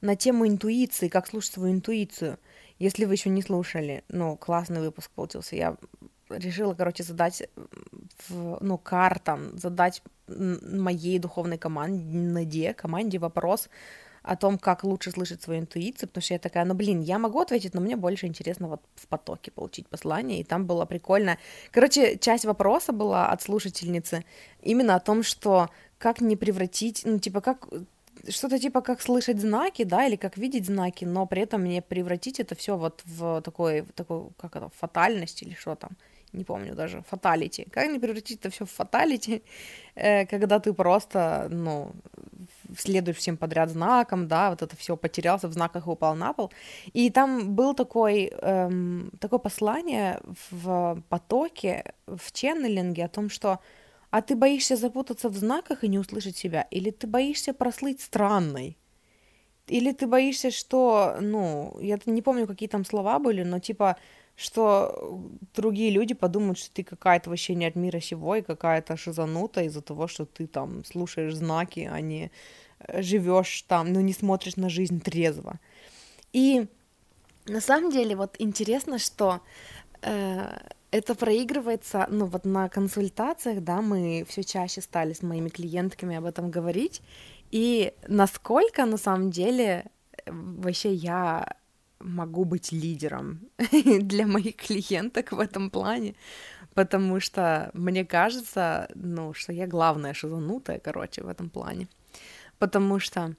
на 0.00 0.16
тему 0.16 0.46
интуиции, 0.46 1.08
как 1.08 1.26
слушать 1.26 1.52
свою 1.52 1.74
интуицию. 1.74 2.38
Если 2.78 3.04
вы 3.04 3.14
еще 3.14 3.30
не 3.30 3.42
слушали, 3.42 4.04
ну, 4.08 4.36
классный 4.36 4.80
выпуск 4.80 5.10
получился. 5.10 5.56
Я 5.56 5.76
решила, 6.28 6.74
короче, 6.74 7.02
задать, 7.02 7.42
в, 8.28 8.58
ну, 8.60 8.78
картам, 8.78 9.56
задать 9.58 10.02
моей 10.26 11.18
духовной 11.18 11.58
команде, 11.58 12.74
команде 12.74 13.18
вопрос, 13.18 13.68
о 14.24 14.36
том, 14.36 14.58
как 14.58 14.84
лучше 14.84 15.10
слышать 15.10 15.42
свою 15.42 15.60
интуицию, 15.60 16.08
потому 16.08 16.22
что 16.22 16.34
я 16.34 16.40
такая, 16.40 16.64
ну, 16.64 16.74
блин, 16.74 17.00
я 17.00 17.18
могу 17.18 17.40
ответить, 17.40 17.74
но 17.74 17.80
мне 17.80 17.96
больше 17.96 18.26
интересно 18.26 18.68
вот 18.68 18.80
в 18.96 19.06
потоке 19.06 19.50
получить 19.50 19.86
послание, 19.86 20.40
и 20.40 20.44
там 20.44 20.64
было 20.66 20.86
прикольно. 20.86 21.36
Короче, 21.70 22.16
часть 22.18 22.46
вопроса 22.46 22.92
была 22.92 23.28
от 23.28 23.42
слушательницы 23.42 24.24
именно 24.62 24.94
о 24.94 25.00
том, 25.00 25.22
что 25.22 25.68
как 25.98 26.20
не 26.20 26.36
превратить, 26.36 27.02
ну, 27.04 27.18
типа, 27.18 27.40
как 27.40 27.68
что-то 28.28 28.58
типа 28.58 28.80
как 28.80 29.02
слышать 29.02 29.40
знаки, 29.40 29.84
да, 29.84 30.06
или 30.06 30.16
как 30.16 30.38
видеть 30.38 30.66
знаки, 30.66 31.04
но 31.04 31.26
при 31.26 31.42
этом 31.42 31.64
не 31.64 31.82
превратить 31.82 32.40
это 32.40 32.54
все 32.54 32.76
вот 32.76 33.02
в 33.04 33.42
такой, 33.42 33.82
в 33.82 33.92
такой, 33.92 34.28
как 34.38 34.56
это, 34.56 34.70
фатальность 34.80 35.42
или 35.42 35.54
что 35.54 35.74
там, 35.74 35.90
не 36.32 36.44
помню 36.44 36.74
даже, 36.74 37.02
фаталити. 37.02 37.66
Как 37.70 37.90
не 37.90 37.98
превратить 37.98 38.40
это 38.40 38.50
все 38.50 38.64
в 38.64 38.70
фаталити, 38.70 39.42
э, 39.94 40.26
когда 40.26 40.58
ты 40.58 40.72
просто, 40.72 41.48
ну, 41.50 41.92
следуешь 42.76 43.18
всем 43.18 43.36
подряд 43.36 43.70
знакам, 43.70 44.28
да, 44.28 44.50
вот 44.50 44.62
это 44.62 44.76
все 44.76 44.96
потерялся 44.96 45.48
в 45.48 45.52
знаках 45.52 45.86
и 45.86 45.90
упал 45.90 46.14
на 46.14 46.32
пол. 46.32 46.52
И 46.92 47.10
там 47.10 47.54
был 47.54 47.74
такой, 47.74 48.32
эм, 48.40 49.10
такое 49.20 49.38
послание 49.38 50.20
в 50.50 51.02
потоке, 51.08 51.94
в 52.06 52.32
ченнелинге 52.32 53.04
о 53.04 53.08
том, 53.08 53.30
что 53.30 53.60
а 54.10 54.22
ты 54.22 54.36
боишься 54.36 54.76
запутаться 54.76 55.28
в 55.28 55.36
знаках 55.36 55.82
и 55.82 55.88
не 55.88 55.98
услышать 55.98 56.36
себя, 56.36 56.68
или 56.70 56.90
ты 56.90 57.08
боишься 57.08 57.52
прослыть 57.52 58.00
странной, 58.00 58.78
или 59.66 59.92
ты 59.92 60.06
боишься, 60.06 60.50
что, 60.50 61.16
ну, 61.20 61.76
я 61.80 61.98
не 62.06 62.22
помню, 62.22 62.46
какие 62.46 62.68
там 62.68 62.84
слова 62.84 63.18
были, 63.18 63.42
но 63.42 63.58
типа, 63.58 63.96
что 64.36 65.20
другие 65.54 65.90
люди 65.90 66.14
подумают, 66.14 66.58
что 66.58 66.72
ты 66.74 66.84
какая-то 66.84 67.30
вообще 67.30 67.54
не 67.54 67.66
от 67.66 67.76
мира 67.76 68.00
сего 68.00 68.36
и 68.36 68.42
какая-то 68.42 68.96
шизанута 68.96 69.62
из-за 69.62 69.80
того, 69.80 70.06
что 70.06 70.26
ты 70.26 70.46
там 70.46 70.84
слушаешь 70.84 71.34
знаки, 71.34 71.88
а 71.90 72.00
не 72.00 72.30
живешь 72.92 73.62
там, 73.62 73.92
но 73.92 74.00
не 74.00 74.12
смотришь 74.12 74.56
на 74.56 74.68
жизнь 74.68 75.00
трезво. 75.00 75.58
И 76.32 76.66
На 77.46 77.60
самом 77.60 77.90
деле, 77.90 78.16
вот 78.16 78.36
интересно, 78.38 78.98
что 78.98 79.40
э, 80.02 80.56
это 80.90 81.14
проигрывается, 81.14 82.06
ну 82.10 82.26
вот 82.26 82.44
на 82.44 82.68
консультациях, 82.68 83.62
да, 83.62 83.82
мы 83.82 84.24
все 84.28 84.42
чаще 84.44 84.80
стали 84.80 85.12
с 85.12 85.22
моими 85.22 85.48
клиентками 85.48 86.16
об 86.16 86.24
этом 86.24 86.50
говорить, 86.50 87.02
и 87.50 87.92
насколько 88.08 88.86
на 88.86 88.96
самом 88.96 89.30
деле 89.30 89.84
вообще 90.26 90.94
я 90.94 91.56
могу 91.98 92.44
быть 92.44 92.72
лидером 92.72 93.40
для 94.00 94.26
моих 94.26 94.56
клиенток 94.56 95.32
в 95.32 95.40
этом 95.40 95.70
плане, 95.70 96.14
потому 96.74 97.20
что 97.20 97.70
мне 97.74 98.04
кажется, 98.04 98.88
ну, 98.94 99.34
что 99.34 99.52
я 99.52 99.66
главная 99.66 100.14
шизанутая, 100.14 100.78
короче, 100.78 101.22
в 101.22 101.28
этом 101.28 101.50
плане, 101.50 101.88
потому 102.58 102.98
что 102.98 103.34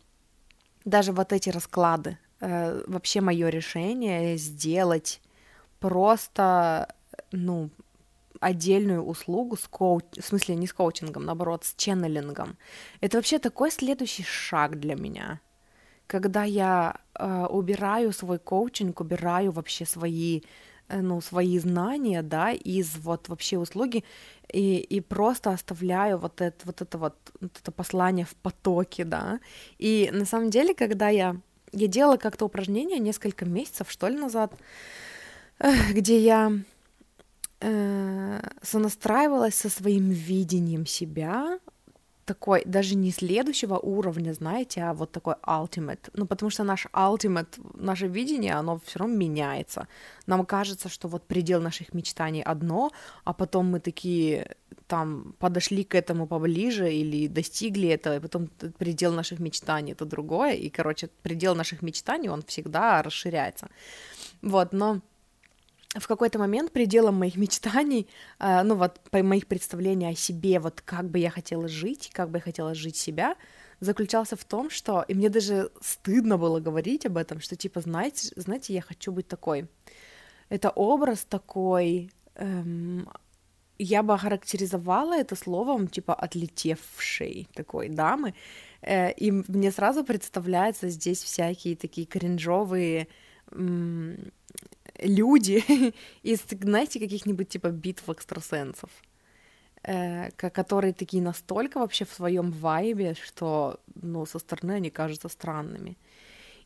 даже 0.86 1.12
вот 1.12 1.34
эти 1.34 1.50
расклады, 1.50 2.18
э, 2.40 2.84
вообще 2.88 3.22
мое 3.22 3.50
решение 3.50 4.38
сделать 4.38 5.22
просто, 5.80 6.94
ну, 7.32 7.70
отдельную 8.40 9.04
услугу 9.04 9.56
с 9.56 9.68
коуч... 9.68 10.04
в 10.20 10.24
смысле 10.24 10.56
не 10.56 10.68
с 10.68 10.74
коучингом, 10.74 11.26
наоборот, 11.26 11.66
с 11.66 11.74
ченнелингом. 11.76 12.58
Это 13.02 13.18
вообще 13.18 13.40
такой 13.40 13.72
следующий 13.72 14.24
шаг 14.24 14.80
для 14.80 14.96
меня. 14.96 15.40
Когда 16.08 16.44
я 16.44 17.00
э, 17.16 17.46
убираю 17.50 18.12
свой 18.14 18.38
коучинг, 18.38 19.02
убираю 19.02 19.52
вообще 19.52 19.86
свои, 19.86 20.42
ну, 20.90 21.22
свои 21.22 21.58
знания, 21.60 22.22
да, 22.22 22.52
из 22.52 22.96
вот 22.98 23.30
вообще 23.30 23.58
услуги, 23.58 24.04
и, 24.52 24.78
и 24.78 25.02
просто 25.02 25.52
оставляю 25.52 26.18
вот 26.18 26.42
это 26.42 26.66
вот, 26.66 26.82
это 26.82 26.98
вот, 26.98 27.16
вот 27.42 27.52
это 27.60 27.72
послание 27.72 28.26
в 28.26 28.36
потоке, 28.36 29.04
да. 29.04 29.40
И 29.78 30.10
на 30.14 30.26
самом 30.26 30.50
деле, 30.50 30.74
когда 30.74 31.10
я, 31.10 31.36
я 31.72 31.88
делала 31.88 32.18
как-то 32.18 32.46
упражнение 32.46 33.00
несколько 33.00 33.46
месяцев, 33.46 33.90
что 33.90 34.08
ли, 34.08 34.18
назад, 34.18 34.54
где 35.92 36.20
я 36.20 36.52
э, 37.62 38.42
сонастраивалась 38.62 39.56
со 39.56 39.70
своим 39.70 40.10
видением 40.10 40.86
себя, 40.86 41.60
такой, 42.26 42.64
даже 42.66 42.96
не 42.96 43.12
следующего 43.12 43.78
уровня, 43.78 44.34
знаете, 44.34 44.82
а 44.82 44.94
вот 44.94 45.12
такой 45.12 45.36
ultimate. 45.44 46.10
Ну, 46.14 46.26
потому 46.26 46.50
что 46.50 46.64
наш 46.64 46.88
ultimate, 46.88 47.60
наше 47.74 48.08
видение, 48.08 48.54
оно 48.54 48.80
все 48.86 49.00
равно 49.00 49.16
меняется. 49.16 49.88
Нам 50.28 50.46
кажется, 50.46 50.90
что 50.90 51.08
вот 51.08 51.28
предел 51.28 51.62
наших 51.62 51.94
мечтаний 51.94 52.42
одно, 52.42 52.92
а 53.24 53.34
потом 53.34 53.68
мы 53.68 53.80
такие 53.80 54.56
там 54.88 55.36
подошли 55.40 55.84
к 55.84 55.96
этому 55.96 56.28
поближе 56.28 56.92
или 56.92 57.28
достигли 57.28 57.90
этого, 57.90 58.18
и 58.18 58.20
потом 58.20 58.48
предел 58.78 59.14
наших 59.14 59.40
мечтаний 59.40 59.94
это 59.94 60.06
другое, 60.06 60.54
и, 60.54 60.70
короче, 60.70 61.10
предел 61.22 61.56
наших 61.56 61.82
мечтаний, 61.82 62.30
он 62.30 62.42
всегда 62.42 63.02
расширяется. 63.02 63.68
Вот, 64.42 64.74
но 64.74 65.02
в 65.96 66.08
какой-то 66.08 66.40
момент 66.40 66.72
пределом 66.72 67.16
моих 67.16 67.38
мечтаний, 67.38 68.08
э, 68.40 68.64
ну 68.64 68.76
вот 68.76 69.00
по 69.12 69.24
моих 69.24 69.48
представлений 69.48 70.08
о 70.08 70.16
себе, 70.16 70.60
вот 70.60 70.82
как 70.82 71.10
бы 71.10 71.20
я 71.20 71.30
хотела 71.30 71.68
жить, 71.68 72.12
как 72.14 72.30
бы 72.30 72.38
я 72.38 72.42
хотела 72.42 72.76
жить 72.76 72.96
себя, 72.96 73.36
заключался 73.80 74.36
в 74.36 74.44
том, 74.44 74.70
что, 74.70 75.04
и 75.08 75.14
мне 75.14 75.30
даже 75.30 75.72
стыдно 75.82 76.38
было 76.38 76.60
говорить 76.60 77.06
об 77.06 77.18
этом, 77.18 77.40
что 77.40 77.56
типа, 77.56 77.82
знаете, 77.82 78.32
знаете, 78.36 78.74
я 78.74 78.82
хочу 78.82 79.12
быть 79.12 79.28
такой. 79.28 79.68
Это 80.50 80.70
образ 80.70 81.26
такой, 81.26 82.12
эм, 82.36 83.10
я 83.78 84.04
бы 84.04 84.14
охарактеризовала 84.14 85.18
это 85.18 85.36
словом 85.36 85.88
типа 85.88 86.14
отлетевшей 86.14 87.48
такой 87.54 87.90
дамы, 87.90 88.34
э, 88.82 89.12
и 89.14 89.32
мне 89.32 89.72
сразу 89.72 90.04
представляются 90.04 90.90
здесь 90.90 91.24
всякие 91.24 91.76
такие 91.76 92.08
кринжовые 92.08 93.08
люди 95.00 95.64
из, 96.24 96.44
знаете, 96.62 97.00
каких-нибудь 97.00 97.50
типа 97.50 97.70
битв 97.70 98.10
экстрасенсов, 98.10 98.90
э, 99.84 100.32
которые 100.32 100.94
такие 100.94 101.24
настолько 101.24 101.80
вообще 101.80 102.06
в 102.06 102.14
своем 102.14 102.52
вайбе, 102.52 103.16
что, 103.16 103.80
ну, 104.02 104.26
со 104.26 104.40
стороны 104.40 104.74
они 104.74 104.90
кажутся 104.90 105.30
странными. 105.30 105.98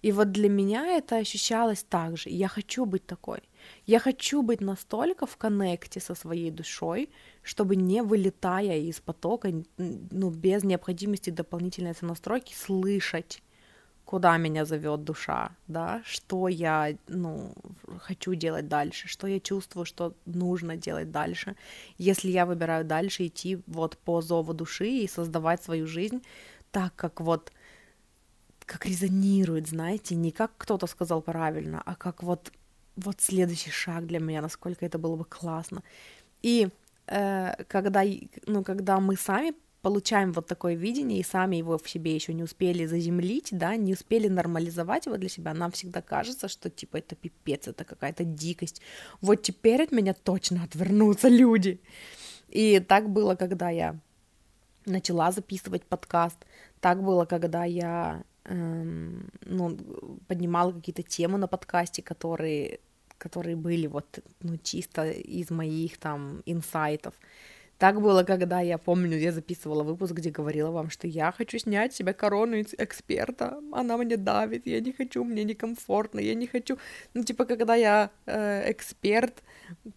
И 0.01 0.13
вот 0.13 0.31
для 0.31 0.50
меня 0.50 0.98
это 0.98 1.17
ощущалось 1.17 1.83
так 1.83 2.17
же. 2.17 2.29
Я 2.29 2.48
хочу 2.48 2.86
быть 2.86 3.05
такой. 3.05 3.39
Я 3.86 4.00
хочу 4.00 4.41
быть 4.41 4.62
настолько 4.62 5.25
в 5.25 5.36
коннекте 5.36 6.00
со 6.00 6.15
своей 6.15 6.51
душой, 6.51 7.09
чтобы 7.43 7.75
не 7.75 8.01
вылетая 8.01 8.79
из 8.79 9.01
потока, 9.01 9.51
ну, 9.77 10.29
без 10.29 10.63
необходимости 10.63 11.31
дополнительной 11.31 11.95
настройки, 12.01 12.53
слышать 12.53 13.41
куда 14.09 14.37
меня 14.37 14.65
зовет 14.65 15.03
душа, 15.03 15.51
да, 15.67 16.01
что 16.03 16.47
я, 16.47 16.95
ну, 17.07 17.53
хочу 17.99 18.33
делать 18.33 18.67
дальше, 18.67 19.07
что 19.07 19.27
я 19.27 19.39
чувствую, 19.39 19.85
что 19.85 20.13
нужно 20.25 20.75
делать 20.75 21.11
дальше. 21.11 21.55
Если 21.99 22.31
я 22.31 22.47
выбираю 22.47 22.85
дальше 22.85 23.27
идти 23.27 23.59
вот 23.67 23.99
по 23.99 24.21
зову 24.21 24.53
души 24.53 24.87
и 24.87 25.07
создавать 25.07 25.63
свою 25.63 25.85
жизнь 25.85 26.23
так, 26.71 26.95
как 26.95 27.21
вот 27.21 27.51
как 28.65 28.87
резонирует, 28.87 29.67
знаете, 29.67 30.15
не 30.15 30.31
как 30.31 30.51
кто-то 30.57 30.87
сказал 30.87 31.21
правильно, 31.21 31.83
а 31.85 31.93
как 31.95 32.23
вот 32.23 32.51
вот 32.95 33.21
следующий 33.21 33.71
шаг 33.71 34.07
для 34.07 34.19
меня, 34.19 34.41
насколько 34.41 34.87
это 34.87 34.97
было 34.97 35.17
бы 35.17 35.25
классно. 35.25 35.83
И 36.41 36.69
э, 37.05 37.63
когда, 37.67 38.03
ну, 38.47 38.63
когда 38.63 38.99
мы 38.99 39.15
сами 39.15 39.53
получаем 39.81 40.33
вот 40.33 40.48
такое 40.48 40.75
видение 40.75 41.19
и 41.19 41.24
сами 41.24 41.55
его 41.55 41.77
в 41.77 41.89
себе 41.89 42.13
еще 42.13 42.33
не 42.33 42.43
успели 42.43 42.86
заземлить, 42.86 43.50
да, 43.51 43.75
не 43.75 43.93
успели 43.93 44.27
нормализовать 44.27 45.05
его 45.05 45.17
для 45.17 45.29
себя, 45.29 45.53
нам 45.53 45.71
всегда 45.71 46.01
кажется, 46.01 46.48
что 46.48 46.69
типа 46.69 46.98
это 46.98 47.15
пипец, 47.15 47.67
это 47.67 47.86
какая-то 47.86 48.24
дикость. 48.24 48.81
Вот 49.21 49.41
теперь 49.41 49.83
от 49.83 49.91
меня 49.91 50.13
точно 50.13 50.63
отвернутся 50.63 51.29
люди. 51.29 51.79
И 52.50 52.79
так 52.79 53.09
было, 53.09 53.36
когда 53.36 53.69
я 53.69 54.00
начала 54.86 55.31
записывать 55.31 55.83
подкаст, 55.83 56.45
так 56.79 57.03
было, 57.03 57.25
когда 57.25 57.63
я 57.63 58.24
эм, 58.45 59.29
ну, 59.45 59.77
поднимала 60.27 60.71
какие-то 60.71 61.03
темы 61.03 61.38
на 61.38 61.48
подкасте, 61.48 62.01
которые, 62.01 62.79
которые 63.17 63.55
были 63.55 63.88
вот 63.88 64.19
ну, 64.41 64.57
чисто 64.57 65.09
из 65.09 65.51
моих 65.51 65.98
там 65.98 66.41
инсайтов. 66.45 67.13
Так 67.79 68.01
было, 68.01 68.24
когда 68.24 68.59
я 68.59 68.77
помню, 68.77 69.17
я 69.17 69.31
записывала 69.31 69.83
выпуск, 69.83 70.12
где 70.12 70.31
говорила 70.31 70.69
вам, 70.69 70.89
что 70.89 71.07
я 71.07 71.31
хочу 71.31 71.59
снять 71.59 71.93
себе 71.95 72.13
корону 72.13 72.59
эксперта, 72.59 73.57
она 73.71 73.95
мне 73.98 74.17
давит, 74.17 74.67
я 74.67 74.81
не 74.81 74.91
хочу, 74.91 75.24
мне 75.24 75.45
некомфортно, 75.45 76.19
я 76.19 76.36
не 76.36 76.45
хочу, 76.48 76.77
ну, 77.13 77.24
типа, 77.24 77.45
когда 77.45 77.75
я 77.75 78.09
э, 78.25 78.69
эксперт, 78.71 79.43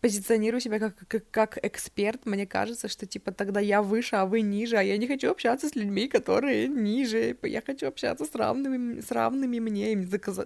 позиционирую 0.01 0.61
себя 0.61 0.79
как, 0.79 0.95
как, 1.09 1.25
как 1.31 1.59
эксперт, 1.65 2.25
мне 2.25 2.47
кажется, 2.47 2.87
что, 2.87 3.05
типа, 3.05 3.33
тогда 3.33 3.59
я 3.59 3.83
выше, 3.83 4.15
а 4.15 4.27
вы 4.27 4.43
ниже, 4.43 4.77
а 4.77 4.83
я 4.83 4.97
не 4.97 5.09
хочу 5.09 5.33
общаться 5.33 5.69
с 5.69 5.75
людьми, 5.75 6.07
которые 6.07 6.69
ниже, 6.69 7.37
я 7.43 7.63
хочу 7.63 7.89
общаться 7.89 8.25
с 8.25 8.35
равными, 8.37 9.01
с 9.01 9.11
равными 9.11 9.59
мне, 9.59 9.97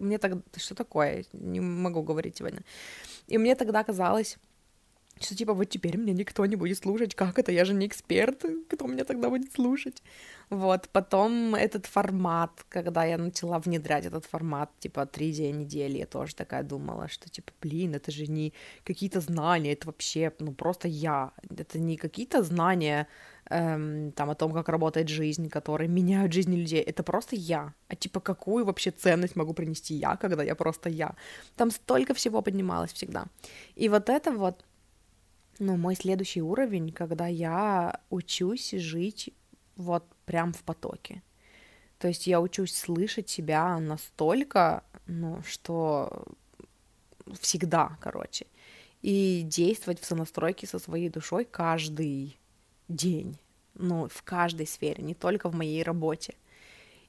мне 0.00 0.18
тогда, 0.18 0.40
что 0.56 0.74
такое, 0.74 1.24
не 1.34 1.60
могу 1.60 2.02
говорить 2.02 2.38
сегодня, 2.38 2.62
и 3.28 3.36
мне 3.36 3.54
тогда 3.54 3.84
казалось, 3.84 4.38
что 5.20 5.34
типа 5.34 5.54
вот 5.54 5.64
теперь 5.64 5.96
меня 5.96 6.12
никто 6.12 6.44
не 6.46 6.56
будет 6.56 6.78
слушать, 6.78 7.14
как 7.14 7.38
это, 7.38 7.52
я 7.52 7.64
же 7.64 7.74
не 7.74 7.86
эксперт, 7.86 8.44
кто 8.68 8.86
меня 8.86 9.04
тогда 9.04 9.30
будет 9.30 9.52
слушать? 9.52 10.02
Вот, 10.50 10.88
потом 10.92 11.54
этот 11.54 11.86
формат, 11.86 12.64
когда 12.68 13.04
я 13.04 13.18
начала 13.18 13.58
внедрять 13.58 14.06
этот 14.06 14.26
формат, 14.26 14.70
типа, 14.78 15.06
три 15.06 15.32
дня 15.32 15.50
недели, 15.50 15.98
я 15.98 16.06
тоже 16.06 16.36
такая 16.36 16.62
думала, 16.62 17.08
что, 17.08 17.28
типа, 17.28 17.52
блин, 17.60 17.94
это 17.94 18.12
же 18.12 18.26
не 18.26 18.52
какие-то 18.84 19.20
знания, 19.20 19.72
это 19.72 19.86
вообще, 19.86 20.32
ну, 20.38 20.52
просто 20.52 20.86
я, 20.86 21.32
это 21.50 21.80
не 21.80 21.96
какие-то 21.96 22.44
знания, 22.44 23.08
эм, 23.50 24.12
там, 24.12 24.30
о 24.30 24.34
том, 24.34 24.52
как 24.52 24.68
работает 24.68 25.08
жизнь, 25.08 25.48
которые 25.48 25.88
меняют 25.88 26.32
жизни 26.32 26.56
людей, 26.56 26.80
это 26.80 27.02
просто 27.02 27.36
я, 27.36 27.74
а, 27.88 27.96
типа, 27.96 28.20
какую 28.20 28.64
вообще 28.64 28.92
ценность 28.92 29.36
могу 29.36 29.52
принести 29.52 29.94
я, 29.94 30.16
когда 30.16 30.44
я 30.44 30.54
просто 30.54 30.88
я? 30.88 31.14
Там 31.56 31.70
столько 31.70 32.14
всего 32.14 32.42
поднималось 32.42 32.92
всегда. 32.92 33.26
И 33.74 33.88
вот 33.88 34.08
это 34.10 34.30
вот 34.30 34.64
ну, 35.58 35.76
мой 35.76 35.96
следующий 35.96 36.42
уровень, 36.42 36.92
когда 36.92 37.26
я 37.26 38.00
учусь 38.10 38.72
жить 38.72 39.32
вот 39.76 40.04
прям 40.24 40.52
в 40.52 40.62
потоке. 40.62 41.22
То 41.98 42.08
есть 42.08 42.26
я 42.26 42.40
учусь 42.40 42.74
слышать 42.74 43.28
себя 43.28 43.78
настолько, 43.78 44.84
ну, 45.06 45.42
что 45.42 46.26
всегда, 47.40 47.96
короче, 48.00 48.46
и 49.02 49.42
действовать 49.44 50.00
в 50.00 50.04
сонастройке 50.04 50.66
со 50.66 50.78
своей 50.78 51.08
душой 51.08 51.44
каждый 51.44 52.38
день, 52.88 53.38
ну, 53.74 54.08
в 54.08 54.22
каждой 54.22 54.66
сфере, 54.66 55.02
не 55.02 55.14
только 55.14 55.48
в 55.48 55.54
моей 55.54 55.82
работе. 55.82 56.34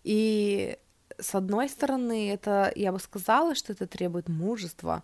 И 0.03 0.77
с 1.19 1.35
одной 1.35 1.69
стороны, 1.69 2.31
это, 2.31 2.71
я 2.75 2.91
бы 2.91 2.99
сказала, 2.99 3.55
что 3.55 3.73
это 3.73 3.87
требует 3.87 4.29
мужества, 4.29 5.03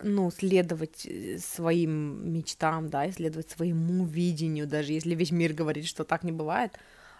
ну, 0.00 0.30
следовать 0.30 1.06
э, 1.06 1.38
своим 1.38 2.32
мечтам, 2.32 2.88
да, 2.90 3.08
исследовать 3.08 3.50
своему 3.50 4.04
видению, 4.04 4.66
даже 4.66 4.92
если 4.92 5.14
весь 5.14 5.30
мир 5.30 5.52
говорит, 5.52 5.86
что 5.86 6.04
так 6.04 6.22
не 6.24 6.32
бывает. 6.32 6.72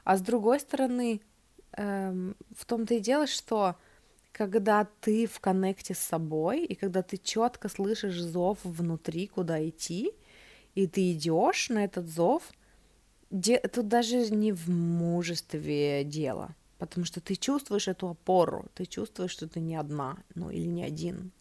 А 0.04 0.16
с 0.16 0.21
другой 0.21 0.61
стороны, 0.61 1.21
эм, 1.73 2.37
в 2.54 2.64
том-то 2.64 2.95
и 2.95 3.00
дело, 3.00 3.26
что 3.26 3.76
когда 4.33 4.87
ты 5.00 5.26
в 5.26 5.40
коннекте 5.40 5.95
с 5.95 5.99
собой, 5.99 6.64
и 6.64 6.75
когда 6.75 7.02
ты 7.02 7.16
четко 7.16 7.68
слышишь 7.68 8.21
зов 8.21 8.59
внутри, 8.64 9.26
куда 9.26 9.66
идти, 9.66 10.12
и 10.75 10.87
ты 10.87 11.12
идешь 11.12 11.71
на 11.71 11.85
этот 11.85 12.06
зов, 12.06 12.42
де- 13.30 13.59
тут 13.61 13.88
даже 13.88 14.30
не 14.30 14.52
в 14.52 14.68
мужестве 14.68 16.04
дело, 16.04 16.54
потому 16.78 17.06
что 17.06 17.21
ты 17.21 17.35
чувствуешь 17.37 17.88
эту 17.88 18.09
опору, 18.09 18.66
ты 18.75 18.85
чувствуешь, 18.85 19.30
что 19.30 19.49
ты 19.49 19.61
не 19.61 19.76
одна, 19.76 20.18
ну 20.35 20.50
или 20.50 20.66
не 20.66 20.85
один. 20.85 21.33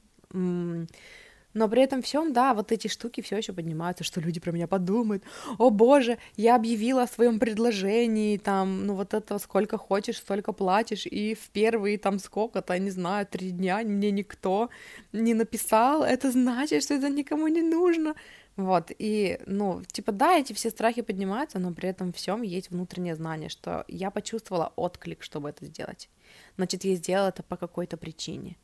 Но 1.56 1.70
при 1.70 1.82
этом 1.82 2.02
всем, 2.02 2.34
да, 2.34 2.54
вот 2.54 2.74
эти 2.74 2.90
штуки 2.90 3.22
все 3.22 3.38
еще 3.38 3.54
поднимаются, 3.54 4.04
что 4.04 4.20
люди 4.20 4.42
про 4.42 4.52
меня 4.52 4.68
подумают. 4.68 5.24
О 5.58 5.70
боже, 5.70 6.18
я 6.36 6.58
объявила 6.58 7.04
о 7.04 7.08
своем 7.08 7.40
предложении, 7.40 8.38
там, 8.38 8.86
ну 8.86 8.94
вот 8.94 9.14
это 9.14 9.40
сколько 9.40 9.78
хочешь, 9.78 10.18
столько 10.18 10.52
платишь, 10.52 11.08
и 11.08 11.34
в 11.34 11.50
первые 11.52 11.98
там 11.98 12.20
сколько-то, 12.20 12.78
не 12.78 12.92
знаю, 12.92 13.26
три 13.26 13.52
дня 13.52 13.78
мне 13.86 14.12
никто 14.12 14.70
не 15.14 15.34
написал, 15.34 16.04
это 16.04 16.30
значит, 16.30 16.84
что 16.84 16.96
это 16.96 17.10
никому 17.10 17.48
не 17.48 17.62
нужно. 17.62 18.16
Вот, 18.58 18.92
и, 19.00 19.40
ну, 19.46 19.82
типа, 19.92 20.12
да, 20.12 20.38
эти 20.38 20.52
все 20.52 20.70
страхи 20.70 21.02
поднимаются, 21.02 21.60
но 21.60 21.74
при 21.74 21.88
этом 21.90 22.12
всем 22.12 22.42
есть 22.42 22.70
внутреннее 22.70 23.16
знание, 23.16 23.50
что 23.50 23.86
я 23.88 24.12
почувствовала 24.12 24.74
отклик, 24.76 25.24
чтобы 25.24 25.50
это 25.50 25.66
сделать. 25.66 26.10
Значит, 26.58 26.84
я 26.84 26.96
сделала 26.96 27.30
это 27.30 27.44
по 27.44 27.56
какой-то 27.56 27.96
причине. 27.96 28.58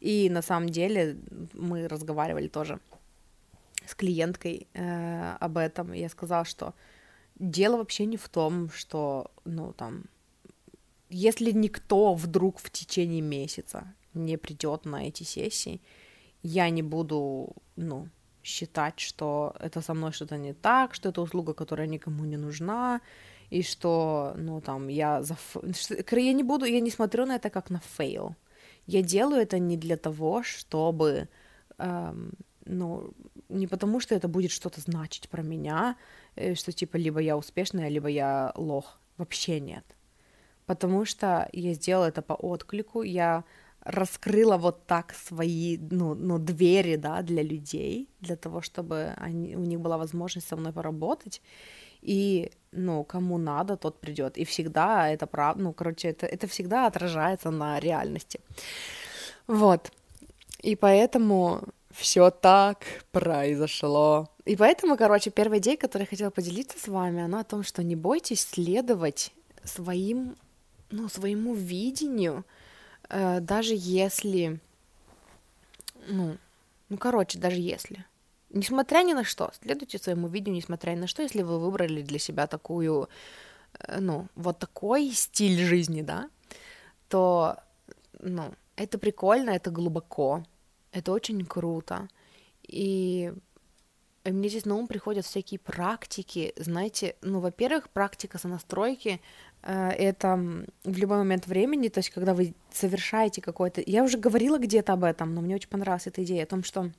И 0.00 0.28
на 0.30 0.42
самом 0.42 0.68
деле 0.68 1.16
мы 1.54 1.88
разговаривали 1.88 2.48
тоже 2.48 2.78
с 3.86 3.94
клиенткой 3.94 4.66
э, 4.74 5.36
об 5.40 5.56
этом. 5.56 5.92
Я 5.92 6.08
сказала, 6.08 6.44
что 6.44 6.74
дело 7.38 7.76
вообще 7.76 8.06
не 8.06 8.16
в 8.16 8.28
том, 8.28 8.70
что, 8.70 9.30
ну, 9.44 9.72
там, 9.72 10.04
если 11.08 11.52
никто 11.52 12.14
вдруг 12.14 12.58
в 12.58 12.70
течение 12.70 13.20
месяца 13.20 13.94
не 14.14 14.36
придет 14.36 14.84
на 14.84 15.06
эти 15.06 15.22
сессии, 15.22 15.80
я 16.42 16.70
не 16.70 16.82
буду, 16.82 17.54
ну, 17.76 18.08
считать, 18.42 19.00
что 19.00 19.54
это 19.58 19.80
со 19.80 19.94
мной 19.94 20.12
что-то 20.12 20.36
не 20.36 20.52
так, 20.54 20.94
что 20.94 21.08
это 21.08 21.20
услуга, 21.20 21.52
которая 21.54 21.88
никому 21.88 22.24
не 22.24 22.36
нужна, 22.36 23.00
и 23.50 23.62
что, 23.62 24.34
ну, 24.36 24.60
там, 24.60 24.88
я... 24.88 25.22
Заф... 25.22 25.56
Я 26.12 26.32
не 26.32 26.42
буду, 26.42 26.64
я 26.64 26.80
не 26.80 26.90
смотрю 26.90 27.26
на 27.26 27.36
это 27.36 27.50
как 27.50 27.70
на 27.70 27.80
fail 27.80 28.34
я 28.86 29.02
делаю 29.02 29.42
это 29.42 29.58
не 29.58 29.76
для 29.76 29.96
того, 29.96 30.42
чтобы, 30.42 31.28
эм, 31.78 32.32
ну, 32.64 33.10
не 33.48 33.66
потому 33.66 34.00
что 34.00 34.14
это 34.14 34.28
будет 34.28 34.50
что-то 34.50 34.80
значить 34.80 35.28
про 35.28 35.42
меня, 35.42 35.96
э, 36.36 36.54
что 36.54 36.72
типа 36.72 36.96
либо 36.96 37.20
я 37.20 37.36
успешная, 37.36 37.88
либо 37.88 38.08
я 38.08 38.52
лох. 38.56 39.00
Вообще 39.18 39.60
нет. 39.60 39.84
Потому 40.66 41.04
что 41.04 41.48
я 41.52 41.74
сделала 41.74 42.06
это 42.06 42.22
по 42.22 42.34
отклику, 42.34 43.02
я 43.02 43.44
раскрыла 43.80 44.56
вот 44.56 44.86
так 44.86 45.14
свои, 45.14 45.78
ну, 45.78 46.14
ну, 46.14 46.38
двери, 46.38 46.96
да, 46.96 47.22
для 47.22 47.42
людей, 47.42 48.08
для 48.20 48.36
того, 48.36 48.60
чтобы 48.60 49.14
они, 49.16 49.56
у 49.56 49.60
них 49.60 49.80
была 49.80 49.96
возможность 49.96 50.48
со 50.48 50.56
мной 50.56 50.72
поработать. 50.72 51.40
И, 52.02 52.50
ну, 52.72 53.04
кому 53.04 53.38
надо, 53.38 53.76
тот 53.76 54.00
придет. 54.00 54.36
И 54.38 54.44
всегда 54.44 55.08
это 55.08 55.26
правда, 55.26 55.62
ну, 55.62 55.72
короче, 55.72 56.08
это, 56.08 56.26
это 56.26 56.46
всегда 56.46 56.86
отражается 56.86 57.50
на 57.50 57.80
реальности. 57.80 58.40
Вот. 59.46 59.90
И 60.62 60.76
поэтому 60.76 61.62
все 61.90 62.30
так 62.30 62.84
произошло. 63.10 64.28
И 64.44 64.56
поэтому, 64.56 64.96
короче, 64.96 65.30
первая 65.30 65.58
идея, 65.60 65.76
которую 65.76 66.04
я 66.04 66.10
хотела 66.10 66.30
поделиться 66.30 66.78
с 66.78 66.88
вами, 66.88 67.22
она 67.22 67.40
о 67.40 67.44
том, 67.44 67.62
что 67.62 67.82
не 67.82 67.96
бойтесь 67.96 68.42
следовать 68.42 69.32
своим, 69.64 70.36
ну, 70.90 71.08
своему 71.08 71.54
видению, 71.54 72.44
э, 73.08 73.40
даже 73.40 73.74
если, 73.74 74.60
ну, 76.08 76.36
ну, 76.88 76.98
короче, 76.98 77.38
даже 77.38 77.56
если. 77.56 78.04
Несмотря 78.50 79.02
ни 79.02 79.12
на 79.12 79.24
что, 79.24 79.50
следуйте 79.60 79.98
своему 79.98 80.28
видео, 80.28 80.52
несмотря 80.52 80.92
ни 80.92 81.00
на 81.00 81.06
что, 81.06 81.22
если 81.22 81.42
вы 81.42 81.58
выбрали 81.58 82.02
для 82.02 82.18
себя 82.18 82.46
такую, 82.46 83.08
э, 83.80 84.00
ну, 84.00 84.28
вот 84.34 84.58
такой 84.58 85.10
стиль 85.10 85.58
жизни, 85.58 86.02
да, 86.02 86.30
то, 87.08 87.56
ну, 88.20 88.54
это 88.76 88.98
прикольно, 88.98 89.50
это 89.50 89.70
глубоко, 89.70 90.44
это 90.92 91.12
очень 91.12 91.44
круто. 91.44 92.08
И 92.62 93.32
мне 94.24 94.48
здесь 94.48 94.64
на 94.64 94.76
ум 94.76 94.86
приходят 94.86 95.24
всякие 95.24 95.58
практики, 95.58 96.52
знаете, 96.56 97.16
ну, 97.22 97.40
во-первых, 97.40 97.90
практика 97.90 98.38
сонастройки 98.38 99.20
э, 99.62 99.88
это 99.90 100.36
в 100.84 100.98
любой 100.98 101.18
момент 101.18 101.46
времени, 101.46 101.88
то 101.88 101.98
есть 101.98 102.10
когда 102.10 102.34
вы 102.34 102.54
совершаете 102.72 103.40
какое-то... 103.40 103.82
Я 103.84 104.04
уже 104.04 104.18
говорила 104.18 104.58
где-то 104.58 104.92
об 104.92 105.04
этом, 105.04 105.34
но 105.34 105.40
мне 105.40 105.56
очень 105.56 105.68
понравилась 105.68 106.06
эта 106.06 106.22
идея 106.24 106.44
о 106.44 106.46
том, 106.46 106.64
что 106.64 106.90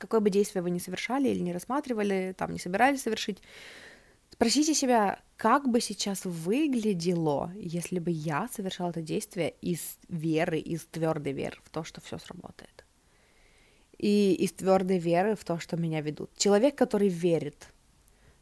какое 0.00 0.20
бы 0.20 0.30
действие 0.30 0.62
вы 0.62 0.70
ни 0.70 0.78
совершали 0.78 1.28
или 1.28 1.40
не 1.40 1.52
рассматривали, 1.52 2.34
там 2.36 2.52
не 2.52 2.58
собирались 2.58 3.02
совершить, 3.02 3.42
спросите 4.30 4.74
себя, 4.74 5.20
как 5.36 5.68
бы 5.68 5.80
сейчас 5.80 6.24
выглядело, 6.24 7.52
если 7.54 7.98
бы 7.98 8.10
я 8.10 8.48
совершала 8.52 8.90
это 8.90 9.02
действие 9.02 9.54
из 9.60 9.98
веры, 10.08 10.58
из 10.58 10.86
твердой 10.86 11.32
веры 11.32 11.58
в 11.62 11.70
то, 11.70 11.84
что 11.84 12.00
все 12.00 12.18
сработает. 12.18 12.84
И 13.98 14.32
из 14.32 14.52
твердой 14.52 14.98
веры 14.98 15.36
в 15.36 15.44
то, 15.44 15.58
что 15.58 15.76
меня 15.76 16.00
ведут. 16.00 16.30
Человек, 16.36 16.74
который 16.74 17.08
верит, 17.08 17.68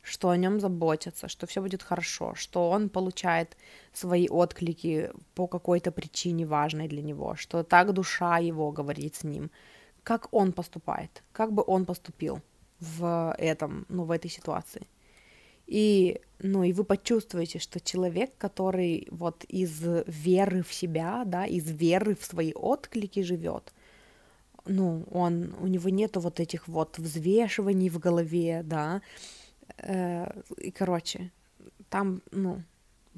что 0.03 0.29
о 0.31 0.37
нем 0.37 0.61
заботятся, 0.61 1.29
что 1.29 1.47
все 1.49 1.61
будет 1.61 1.83
хорошо, 1.83 2.35
что 2.37 2.71
он 2.71 2.89
получает 2.89 3.57
свои 3.93 4.29
отклики 4.29 5.11
по 5.35 5.49
какой-то 5.49 5.91
причине 5.91 6.47
важной 6.47 6.87
для 6.87 7.03
него, 7.03 7.35
что 7.35 7.65
так 7.65 7.93
душа 7.93 8.39
его 8.39 8.71
говорит 8.71 9.17
с 9.17 9.25
ним, 9.25 9.51
как 10.09 10.29
он 10.33 10.53
поступает, 10.53 11.23
как 11.33 11.53
бы 11.53 11.63
он 11.67 11.85
поступил 11.85 12.41
в 12.81 13.35
этом, 13.37 13.85
ну, 13.91 14.05
в 14.05 14.11
этой 14.11 14.31
ситуации. 14.31 14.87
И, 15.67 16.23
ну, 16.39 16.65
и 16.65 16.73
вы 16.73 16.85
почувствуете, 16.85 17.59
что 17.59 17.79
человек, 17.79 18.31
который 18.39 19.07
вот 19.11 19.45
из 19.45 19.83
веры 20.07 20.63
в 20.63 20.73
себя, 20.73 21.25
да, 21.27 21.45
из 21.45 21.71
веры 21.71 22.15
в 22.15 22.25
свои 22.25 22.55
отклики 22.55 23.21
живет, 23.23 23.75
ну, 24.65 25.05
он, 25.11 25.55
у 25.61 25.67
него 25.67 25.91
нету 25.91 26.21
вот 26.21 26.41
этих 26.41 26.69
вот 26.69 26.99
взвешиваний 26.99 27.91
в 27.91 27.99
голове, 27.99 28.63
да, 28.65 29.03
э, 29.77 30.41
и, 30.57 30.71
короче, 30.71 31.31
там, 31.91 32.23
ну, 32.31 32.63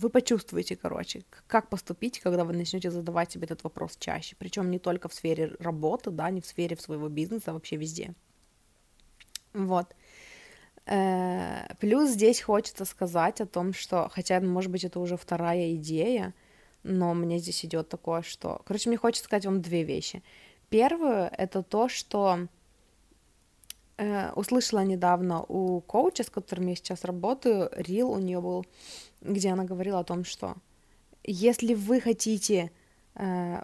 вы 0.01 0.09
почувствуете, 0.09 0.77
короче, 0.77 1.25
как 1.47 1.69
поступить, 1.69 2.21
когда 2.21 2.45
вы 2.45 2.55
начнете 2.55 2.91
задавать 2.91 3.33
себе 3.33 3.45
этот 3.45 3.65
вопрос 3.65 3.97
чаще. 3.99 4.35
Причем 4.39 4.71
не 4.71 4.79
только 4.79 5.09
в 5.09 5.15
сфере 5.15 5.55
работы, 5.59 6.11
да, 6.11 6.31
не 6.31 6.41
в 6.41 6.47
сфере 6.47 6.77
своего 6.77 7.09
бизнеса, 7.09 7.51
а 7.51 7.53
вообще 7.53 7.77
везде. 7.77 8.15
Вот. 9.53 9.95
Э, 10.87 11.75
плюс 11.81 12.11
здесь 12.11 12.41
хочется 12.41 12.85
сказать 12.85 13.41
о 13.41 13.47
том, 13.47 13.75
что, 13.75 14.09
хотя, 14.09 14.41
может 14.41 14.71
быть, 14.71 14.85
это 14.85 15.01
уже 15.01 15.17
вторая 15.17 15.75
идея, 15.75 16.35
но 16.83 17.13
мне 17.13 17.39
здесь 17.39 17.65
идет 17.65 17.91
такое, 17.91 18.23
что... 18.23 18.63
Короче, 18.65 18.89
мне 18.89 18.97
хочется 18.97 19.25
сказать 19.25 19.45
вам 19.45 19.61
две 19.61 19.83
вещи. 19.83 20.23
Первое— 20.71 21.29
это 21.39 21.63
то, 21.63 21.89
что 21.89 22.49
услышала 24.35 24.85
недавно 24.85 25.43
у 25.43 25.81
коуча, 25.81 26.23
с 26.23 26.31
которым 26.31 26.69
я 26.69 26.77
сейчас 26.77 27.05
работаю, 27.05 27.71
Рил 27.77 28.11
у 28.11 28.19
нее 28.19 28.41
был 28.41 28.65
где 29.21 29.51
она 29.51 29.65
говорила 29.65 30.01
о 30.01 30.05
том, 30.05 30.25
что 30.25 30.57
если 31.23 31.75
вы 31.75 32.01
хотите, 32.01 32.71
э, 33.15 33.63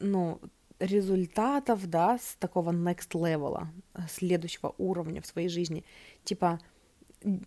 ну, 0.00 0.40
результатов, 0.78 1.88
да, 1.88 2.18
с 2.18 2.36
такого 2.38 2.72
next 2.72 3.10
level, 3.12 3.66
следующего 4.08 4.74
уровня 4.78 5.20
в 5.20 5.26
своей 5.26 5.48
жизни, 5.48 5.84
типа, 6.24 6.58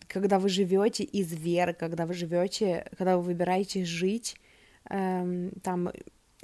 когда 0.08 0.40
вы 0.40 0.50
живете 0.50 1.04
из 1.04 1.34
веры, 1.34 1.74
когда 1.74 2.06
вы 2.06 2.14
живете, 2.14 2.88
когда 2.98 3.18
вы 3.18 3.24
выбираете 3.24 3.84
жить, 3.86 4.36
э, 4.90 5.50
там, 5.64 5.92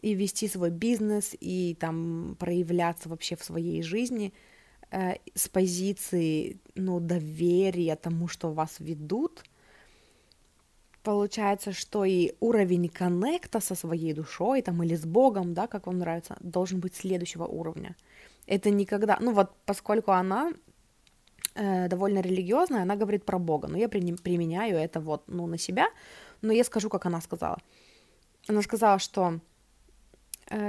и 0.01 0.13
вести 0.13 0.47
свой 0.47 0.71
бизнес, 0.71 1.35
и 1.39 1.75
там 1.79 2.35
проявляться 2.39 3.09
вообще 3.09 3.35
в 3.35 3.43
своей 3.43 3.83
жизни 3.83 4.33
э, 4.91 5.15
с 5.35 5.47
позиции, 5.47 6.59
ну, 6.75 6.99
доверия 6.99 7.95
тому, 7.95 8.27
что 8.27 8.53
вас 8.53 8.79
ведут, 8.79 9.43
получается, 11.03 11.71
что 11.71 12.05
и 12.05 12.33
уровень 12.39 12.89
коннекта 12.89 13.59
со 13.59 13.75
своей 13.75 14.13
душой 14.13 14.61
там 14.61 14.83
или 14.83 14.95
с 14.95 15.05
Богом, 15.05 15.53
да, 15.53 15.67
как 15.67 15.87
вам 15.87 15.99
нравится, 15.99 16.35
должен 16.39 16.79
быть 16.79 16.95
следующего 16.95 17.45
уровня. 17.45 17.95
Это 18.47 18.69
никогда, 18.69 19.17
ну 19.21 19.33
вот 19.33 19.51
поскольку 19.65 20.11
она 20.11 20.51
э, 21.55 21.87
довольно 21.87 22.19
религиозная, 22.21 22.81
она 22.81 22.95
говорит 22.95 23.25
про 23.25 23.39
Бога, 23.39 23.67
но 23.67 23.77
я 23.77 23.89
при, 23.89 24.15
применяю 24.15 24.77
это 24.77 24.99
вот, 24.99 25.23
ну, 25.27 25.47
на 25.47 25.57
себя, 25.57 25.87
но 26.41 26.53
я 26.53 26.63
скажу, 26.63 26.89
как 26.89 27.05
она 27.05 27.21
сказала. 27.21 27.57
Она 28.47 28.61
сказала, 28.61 28.99
что 28.99 29.39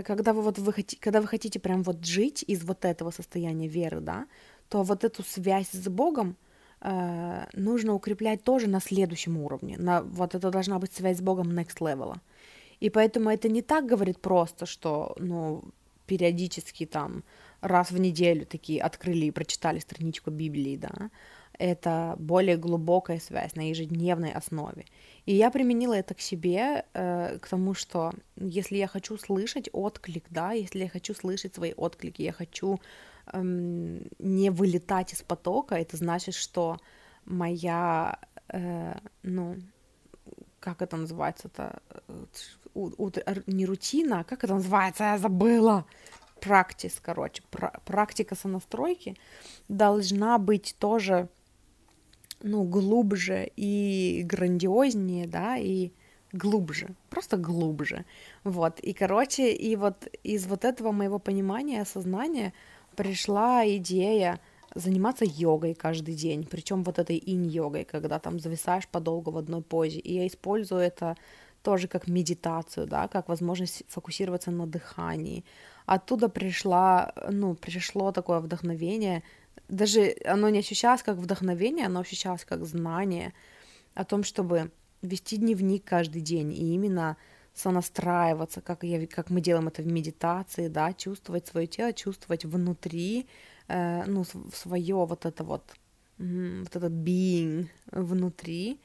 когда 0.03 0.33
вы 0.33 0.43
вот 0.43 0.59
вы 0.59 0.73
хотите, 0.73 1.01
когда 1.01 1.21
вы 1.21 1.27
хотите 1.27 1.59
прям 1.59 1.83
вот 1.83 2.05
жить 2.05 2.45
из 2.47 2.65
вот 2.65 2.85
этого 2.85 3.11
состояния 3.11 3.69
веры, 3.69 4.01
да, 4.01 4.27
то 4.69 4.83
вот 4.83 5.05
эту 5.05 5.23
связь 5.23 5.71
с 5.73 5.89
Богом, 5.89 6.37
э, 6.81 7.47
нужно 7.53 7.95
укреплять 7.95 8.45
тоже 8.45 8.69
на 8.69 8.81
следующем 8.81 9.37
уровне. 9.37 9.77
На, 9.79 10.03
вот 10.03 10.35
это 10.35 10.51
должна 10.51 10.79
быть 10.79 10.93
связь 10.93 11.19
с 11.19 11.23
Богом 11.23 11.51
next 11.51 11.79
level. 11.81 12.17
И 12.81 12.91
поэтому 12.91 13.31
это 13.31 13.49
не 13.49 13.63
так 13.63 13.87
говорит 13.87 14.21
просто, 14.21 14.67
что, 14.67 15.15
ну, 15.19 15.63
периодически 16.07 16.87
там 16.87 17.23
раз 17.61 17.91
в 17.91 17.99
неделю 17.99 18.47
такие 18.47 18.83
открыли 18.83 19.27
и 19.27 19.31
прочитали 19.31 19.79
страничку 19.81 20.31
Библии, 20.31 20.77
да, 20.77 21.11
это 21.61 22.17
более 22.19 22.57
глубокая 22.57 23.21
связь 23.21 23.55
на 23.55 23.69
ежедневной 23.69 24.33
основе. 24.33 24.87
И 25.27 25.35
я 25.35 25.51
применила 25.51 25.93
это 25.93 26.15
к 26.15 26.21
себе, 26.21 26.85
э, 26.95 27.39
к 27.39 27.49
тому, 27.49 27.75
что 27.75 28.13
если 28.37 28.77
я 28.79 28.87
хочу 28.87 29.19
слышать 29.19 29.69
отклик, 29.73 30.25
да, 30.31 30.53
если 30.53 30.85
я 30.85 30.89
хочу 30.89 31.15
слышать 31.15 31.55
свои 31.55 31.75
отклики, 31.77 32.23
я 32.23 32.33
хочу 32.33 32.81
эм, 33.33 34.01
не 34.19 34.51
вылетать 34.51 35.13
из 35.13 35.23
потока, 35.23 35.75
это 35.75 35.99
значит, 35.99 36.35
что 36.35 36.79
моя, 37.27 38.19
э, 38.49 38.95
ну, 39.23 39.57
как 40.61 40.81
это 40.81 40.97
называется-то, 40.97 41.83
э, 42.09 43.43
не 43.47 43.67
рутина, 43.67 44.21
а 44.21 44.25
как 44.25 44.45
это 44.45 44.55
называется, 44.55 45.05
я 45.05 45.19
забыла, 45.19 45.85
практис, 46.41 47.01
короче, 47.03 47.43
практика 47.85 48.35
сонастройки 48.35 49.17
должна 49.69 50.39
быть 50.39 50.75
тоже 50.79 51.29
ну, 52.43 52.65
глубже 52.65 53.51
и 53.57 54.23
грандиознее, 54.25 55.27
да, 55.27 55.57
и 55.57 55.91
глубже, 56.33 56.89
просто 57.09 57.37
глубже, 57.37 58.05
вот, 58.45 58.81
и, 58.81 58.93
короче, 58.93 59.53
и 59.53 59.77
вот 59.77 60.07
из 60.23 60.47
вот 60.47 60.65
этого 60.65 60.93
моего 60.93 61.19
понимания, 61.19 61.83
осознания 61.83 62.53
пришла 62.97 63.67
идея 63.67 64.41
заниматься 64.75 65.25
йогой 65.27 65.75
каждый 65.75 66.15
день, 66.15 66.47
причем 66.49 66.85
вот 66.85 66.99
этой 66.99 67.17
инь-йогой, 67.19 67.85
когда 67.85 68.19
там 68.19 68.39
зависаешь 68.39 68.87
подолгу 68.87 69.33
в 69.33 69.39
одной 69.39 69.63
позе, 69.63 69.99
и 69.99 70.15
я 70.15 70.27
использую 70.27 70.81
это 70.81 71.17
тоже 71.63 71.89
как 71.89 72.07
медитацию, 72.07 72.87
да, 72.87 73.09
как 73.09 73.29
возможность 73.29 73.83
фокусироваться 73.89 74.51
на 74.51 74.67
дыхании. 74.67 75.45
Оттуда 75.85 76.29
пришла, 76.29 77.13
ну, 77.29 77.55
пришло 77.55 78.13
такое 78.13 78.39
вдохновение— 78.39 79.23
даже 79.71 80.17
оно 80.25 80.49
не 80.51 80.59
ощущалось 80.59 81.03
как 81.03 81.17
вдохновение, 81.17 81.87
оно 81.87 82.01
ощущалось 82.01 82.45
как 82.45 82.65
знание 82.65 83.33
о 83.95 84.05
том, 84.05 84.25
чтобы 84.25 84.71
вести 85.03 85.37
дневник 85.37 85.85
каждый 85.85 86.21
день 86.23 86.53
и 86.53 86.75
именно 86.75 87.17
сонастраиваться, 87.55 88.61
как, 88.61 88.85
я, 88.85 89.07
как 89.07 89.31
мы 89.31 89.41
делаем 89.41 89.69
это 89.69 89.83
в 89.83 89.87
медитации, 89.87 90.69
да, 90.69 90.93
чувствовать 90.93 91.47
свое 91.47 91.67
тело, 91.67 91.93
чувствовать 91.93 92.45
внутри, 92.45 93.27
э, 93.69 94.05
ну, 94.07 94.25
свое 94.53 94.95
вот 94.95 95.27
это 95.27 95.45
вот, 95.45 95.65
вот 96.19 96.77
этот 96.77 96.93
being 96.93 97.69
внутри, 97.91 98.81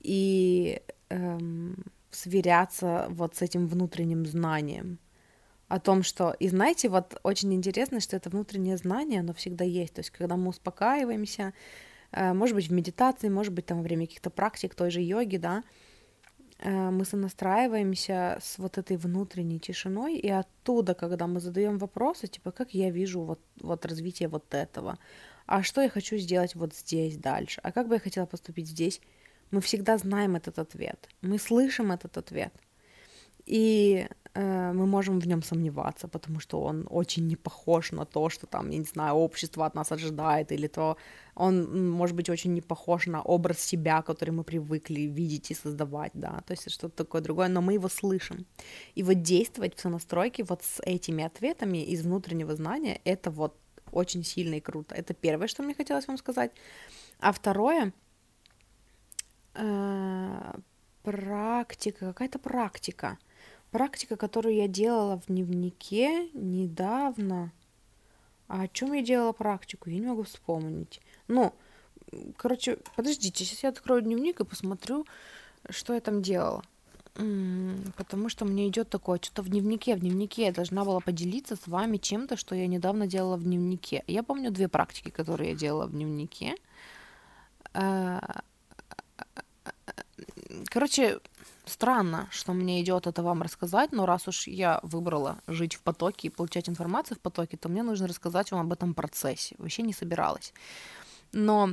и 0.00 0.82
эм, 1.10 1.76
сверяться 2.10 3.06
вот 3.10 3.36
с 3.36 3.42
этим 3.42 3.66
внутренним 3.66 4.26
знанием 4.26 4.98
о 5.72 5.78
том, 5.80 6.02
что... 6.02 6.36
И 6.38 6.48
знаете, 6.48 6.90
вот 6.90 7.18
очень 7.22 7.54
интересно, 7.54 8.00
что 8.00 8.14
это 8.14 8.28
внутреннее 8.28 8.76
знание, 8.76 9.20
оно 9.20 9.32
всегда 9.32 9.64
есть. 9.64 9.94
То 9.94 10.00
есть, 10.00 10.10
когда 10.10 10.36
мы 10.36 10.48
успокаиваемся, 10.50 11.54
э, 12.12 12.34
может 12.34 12.54
быть, 12.54 12.68
в 12.68 12.72
медитации, 12.72 13.30
может 13.30 13.54
быть, 13.54 13.64
там 13.64 13.78
во 13.78 13.82
время 13.82 14.06
каких-то 14.06 14.28
практик 14.28 14.74
той 14.74 14.90
же 14.90 15.00
йоги, 15.00 15.38
да, 15.38 15.62
э, 16.58 16.90
мы 16.90 17.06
сонастраиваемся 17.06 18.38
с 18.42 18.58
вот 18.58 18.76
этой 18.76 18.98
внутренней 18.98 19.58
тишиной, 19.58 20.18
и 20.18 20.28
оттуда, 20.28 20.94
когда 20.94 21.26
мы 21.26 21.40
задаем 21.40 21.78
вопросы, 21.78 22.26
типа, 22.26 22.52
как 22.52 22.74
я 22.74 22.90
вижу 22.90 23.22
вот, 23.22 23.40
вот 23.62 23.86
развитие 23.86 24.28
вот 24.28 24.52
этого, 24.52 24.98
а 25.46 25.62
что 25.62 25.80
я 25.80 25.88
хочу 25.88 26.18
сделать 26.18 26.54
вот 26.54 26.74
здесь 26.74 27.16
дальше, 27.16 27.60
а 27.64 27.72
как 27.72 27.88
бы 27.88 27.94
я 27.94 28.00
хотела 28.00 28.26
поступить 28.26 28.68
здесь, 28.68 29.00
мы 29.50 29.62
всегда 29.62 29.96
знаем 29.96 30.36
этот 30.36 30.58
ответ, 30.58 31.08
мы 31.22 31.38
слышим 31.38 31.92
этот 31.92 32.18
ответ. 32.18 32.52
И 33.46 34.06
мы 34.34 34.86
можем 34.86 35.20
в 35.20 35.26
нем 35.26 35.42
сомневаться, 35.42 36.08
потому 36.08 36.40
что 36.40 36.62
он 36.62 36.86
очень 36.90 37.26
не 37.26 37.36
похож 37.36 37.92
на 37.92 38.06
то, 38.06 38.30
что 38.30 38.46
там, 38.46 38.70
я 38.70 38.78
не 38.78 38.84
знаю, 38.84 39.14
общество 39.14 39.66
от 39.66 39.74
нас 39.74 39.92
ожидает, 39.92 40.52
или 40.52 40.68
то 40.68 40.96
он 41.34 41.90
может 41.90 42.16
быть 42.16 42.30
очень 42.30 42.54
не 42.54 42.62
похож 42.62 43.06
на 43.06 43.20
образ 43.20 43.58
себя, 43.58 44.00
который 44.00 44.30
мы 44.30 44.42
привыкли 44.44 45.02
видеть 45.02 45.50
и 45.50 45.54
создавать, 45.54 46.12
да, 46.14 46.42
то 46.46 46.52
есть 46.52 46.70
что-то 46.70 47.04
такое 47.04 47.20
другое, 47.20 47.48
но 47.48 47.60
мы 47.60 47.74
его 47.74 47.88
слышим. 47.88 48.46
И 48.94 49.02
вот 49.02 49.20
действовать 49.22 49.76
в 49.76 49.80
сонастройке 49.80 50.44
вот 50.44 50.62
с 50.62 50.80
этими 50.82 51.24
ответами 51.24 51.84
из 51.84 52.02
внутреннего 52.02 52.56
знания, 52.56 53.00
это 53.04 53.30
вот 53.30 53.54
очень 53.90 54.24
сильно 54.24 54.54
и 54.54 54.60
круто. 54.60 54.94
Это 54.94 55.12
первое, 55.12 55.46
что 55.46 55.62
мне 55.62 55.74
хотелось 55.74 56.08
вам 56.08 56.16
сказать. 56.16 56.52
А 57.20 57.32
второе, 57.32 57.92
э, 59.54 60.52
практика, 61.02 62.06
какая-то 62.06 62.38
практика— 62.38 63.18
Практика, 63.72 64.16
которую 64.16 64.54
я 64.54 64.68
делала 64.68 65.18
в 65.18 65.26
дневнике 65.26 66.28
недавно. 66.34 67.52
А 68.46 68.62
о 68.62 68.68
чем 68.68 68.92
я 68.92 69.02
делала 69.02 69.32
практику? 69.32 69.88
Я 69.88 69.98
не 69.98 70.06
могу 70.06 70.24
вспомнить. 70.24 71.00
Ну, 71.26 71.54
короче, 72.36 72.76
подождите, 72.96 73.46
сейчас 73.46 73.62
я 73.62 73.70
открою 73.70 74.02
дневник 74.02 74.40
и 74.40 74.44
посмотрю, 74.44 75.06
что 75.70 75.94
я 75.94 76.00
там 76.00 76.20
делала. 76.20 76.62
Потому 77.14 78.28
что 78.28 78.44
мне 78.44 78.68
идет 78.68 78.90
такое, 78.90 79.18
что-то 79.22 79.40
в 79.40 79.48
дневнике, 79.48 79.96
в 79.96 80.00
дневнике 80.00 80.46
я 80.46 80.52
должна 80.52 80.84
была 80.84 81.00
поделиться 81.00 81.56
с 81.56 81.66
вами 81.66 81.96
чем-то, 81.96 82.36
что 82.36 82.54
я 82.54 82.66
недавно 82.66 83.06
делала 83.06 83.38
в 83.38 83.42
дневнике. 83.42 84.04
Я 84.06 84.22
помню 84.22 84.50
две 84.50 84.68
практики, 84.68 85.08
которые 85.08 85.50
я 85.52 85.56
делала 85.56 85.86
в 85.86 85.92
дневнике. 85.92 86.56
А, 87.72 88.42
короче, 90.66 91.20
Странно, 91.72 92.28
что 92.30 92.52
мне 92.52 92.82
идет 92.82 93.06
это 93.06 93.22
вам 93.22 93.40
рассказать, 93.40 93.92
но 93.92 94.04
раз 94.04 94.28
уж 94.28 94.46
я 94.46 94.78
выбрала 94.82 95.38
жить 95.46 95.74
в 95.74 95.80
потоке 95.80 96.28
и 96.28 96.30
получать 96.30 96.68
информацию 96.68 97.16
в 97.16 97.20
потоке, 97.20 97.56
то 97.56 97.70
мне 97.70 97.82
нужно 97.82 98.06
рассказать 98.06 98.52
вам 98.52 98.60
об 98.60 98.72
этом 98.72 98.92
процессе. 98.92 99.54
Вообще 99.58 99.82
не 99.82 99.94
собиралась. 99.94 100.52
Но 101.32 101.70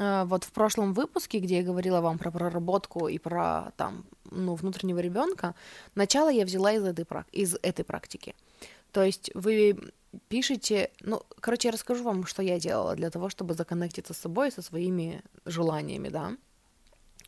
э, 0.00 0.24
вот 0.24 0.42
в 0.42 0.50
прошлом 0.50 0.94
выпуске, 0.94 1.38
где 1.38 1.58
я 1.58 1.62
говорила 1.62 2.00
вам 2.00 2.18
про 2.18 2.32
проработку 2.32 3.06
и 3.06 3.18
про 3.18 3.72
там, 3.76 4.04
ну, 4.32 4.56
внутреннего 4.56 4.98
ребенка, 4.98 5.54
начало 5.94 6.28
я 6.28 6.44
взяла 6.44 6.72
из 6.72 6.84
этой, 6.84 7.06
из 7.30 7.56
этой 7.62 7.84
практики. 7.84 8.34
То 8.90 9.04
есть 9.04 9.30
вы 9.34 9.92
пишете, 10.28 10.90
ну, 11.02 11.22
короче, 11.38 11.68
я 11.68 11.72
расскажу 11.72 12.02
вам, 12.02 12.26
что 12.26 12.42
я 12.42 12.58
делала 12.58 12.96
для 12.96 13.10
того, 13.10 13.28
чтобы 13.28 13.54
законнектиться 13.54 14.12
с 14.12 14.18
собой, 14.18 14.50
со 14.50 14.60
своими 14.60 15.22
желаниями, 15.44 16.08
да. 16.08 16.32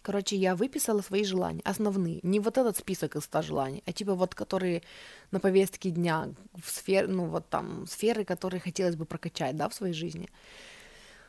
Короче, 0.02 0.36
я 0.36 0.56
выписала 0.56 1.00
свои 1.00 1.24
желания, 1.24 1.62
основные. 1.64 2.18
Не 2.22 2.40
вот 2.40 2.58
этот 2.58 2.76
список 2.76 3.16
из 3.16 3.24
100 3.24 3.42
желаний, 3.42 3.82
а 3.86 3.92
типа 3.92 4.14
вот 4.14 4.34
которые 4.34 4.82
на 5.30 5.38
повестке 5.38 5.90
дня, 5.90 6.28
в 6.54 6.70
сфер, 6.70 7.06
ну 7.08 7.26
вот 7.26 7.48
там, 7.48 7.86
сферы, 7.86 8.24
которые 8.24 8.60
хотелось 8.60 8.96
бы 8.96 9.04
прокачать, 9.04 9.56
да, 9.56 9.68
в 9.68 9.74
своей 9.74 9.94
жизни. 9.94 10.28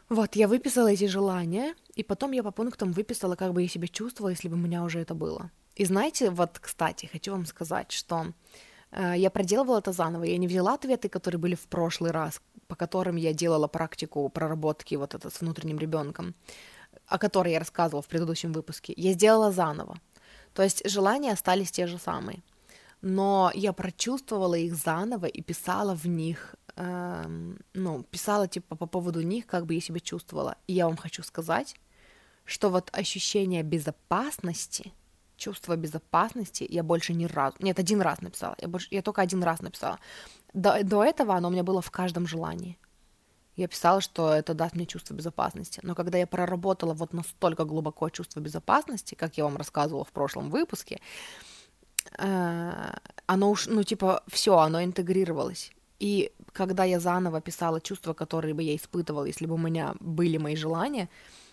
Вот, 0.09 0.35
я 0.35 0.47
выписала 0.47 0.91
эти 0.91 1.07
желания, 1.07 1.75
и 1.95 2.03
потом 2.03 2.31
я 2.33 2.43
по 2.43 2.51
пунктам 2.51 2.91
выписала, 2.91 3.35
как 3.35 3.53
бы 3.53 3.61
я 3.61 3.67
себя 3.67 3.87
чувствовала, 3.87 4.31
если 4.31 4.49
бы 4.49 4.55
у 4.55 4.59
меня 4.59 4.83
уже 4.83 4.99
это 4.99 5.13
было. 5.13 5.51
И 5.75 5.85
знаете, 5.85 6.29
вот, 6.29 6.59
кстати, 6.59 7.09
хочу 7.11 7.31
вам 7.31 7.45
сказать, 7.45 7.91
что 7.91 8.33
э, 8.91 9.13
я 9.17 9.29
проделывала 9.29 9.79
это 9.79 9.91
заново, 9.91 10.23
я 10.23 10.37
не 10.37 10.47
взяла 10.47 10.73
ответы, 10.73 11.09
которые 11.09 11.39
были 11.39 11.55
в 11.55 11.67
прошлый 11.67 12.11
раз, 12.11 12.41
по 12.67 12.75
которым 12.75 13.15
я 13.17 13.33
делала 13.33 13.67
практику 13.67 14.29
проработки 14.29 14.95
вот 14.95 15.13
это 15.13 15.29
с 15.29 15.41
внутренним 15.41 15.79
ребенком 15.79 16.35
о 17.07 17.17
которой 17.17 17.53
я 17.53 17.59
рассказывала 17.59 18.01
в 18.01 18.07
предыдущем 18.07 18.53
выпуске, 18.53 18.93
я 18.95 19.13
сделала 19.13 19.51
заново. 19.51 19.99
То 20.53 20.63
есть 20.63 20.87
желания 20.89 21.31
остались 21.31 21.71
те 21.71 21.87
же 21.87 21.97
самые. 21.97 22.43
Но 23.01 23.51
я 23.53 23.73
прочувствовала 23.73 24.55
их 24.55 24.75
заново 24.75 25.25
и 25.25 25.41
писала 25.41 25.93
в 25.93 26.05
них, 26.05 26.55
эм, 26.75 27.59
ну, 27.73 28.03
писала 28.03 28.47
типа 28.47 28.75
по 28.75 28.85
поводу 28.85 29.21
них, 29.21 29.45
как 29.45 29.65
бы 29.65 29.73
я 29.73 29.81
себя 29.81 29.99
чувствовала. 29.99 30.55
И 30.67 30.73
я 30.73 30.85
вам 30.87 30.95
хочу 30.95 31.21
сказать, 31.23 31.75
что 32.45 32.69
вот 32.69 32.89
ощущение 32.93 33.63
безопасности, 33.63 34.93
чувство 35.35 35.75
безопасности 35.75 36.65
я 36.69 36.83
больше 36.83 37.13
ни 37.13 37.25
разу, 37.25 37.57
нет, 37.59 37.79
один 37.79 38.01
раз 38.01 38.21
написала, 38.21 38.55
я, 38.61 38.67
больше, 38.67 38.87
я 38.91 39.01
только 39.01 39.21
один 39.21 39.43
раз 39.43 39.61
написала. 39.61 39.99
До, 40.53 40.81
до 40.83 41.03
этого 41.03 41.35
оно 41.35 41.49
у 41.49 41.51
меня 41.51 41.63
было 41.63 41.81
в 41.81 41.91
каждом 41.91 42.25
желании. 42.25 42.77
Я 43.55 43.67
писала, 43.67 44.01
что 44.01 44.33
это 44.33 44.53
даст 44.53 44.75
мне 44.75 44.85
чувство 44.85 45.13
безопасности. 45.13 45.79
Но 45.83 45.95
когда 45.95 46.17
я 46.17 46.25
проработала 46.25 46.93
вот 46.93 47.13
настолько 47.13 47.65
глубоко 47.65 48.09
чувство 48.09 48.39
безопасности, 48.39 49.15
как 49.15 49.37
я 49.37 49.43
вам 49.43 49.57
рассказывала 49.57 50.03
в 50.03 50.11
прошлом 50.11 50.49
выпуске, 50.49 50.99
э, 52.17 52.93
оно 53.27 53.51
уж, 53.51 53.67
ну, 53.67 53.83
типа, 53.83 54.23
все, 54.27 54.57
оно 54.57 54.83
интегрировалось. 54.83 55.71
И 55.99 56.31
когда 56.51 56.83
я 56.83 56.99
заново 56.99 57.41
писала 57.41 57.79
чувства, 57.79 58.13
которые 58.13 58.53
бы 58.53 58.63
я 58.63 58.75
испытывала, 58.75 59.25
если 59.25 59.45
бы 59.45 59.53
у 59.53 59.57
меня 59.57 59.93
были 59.99 60.37
мои 60.37 60.55
желания, 60.55 61.07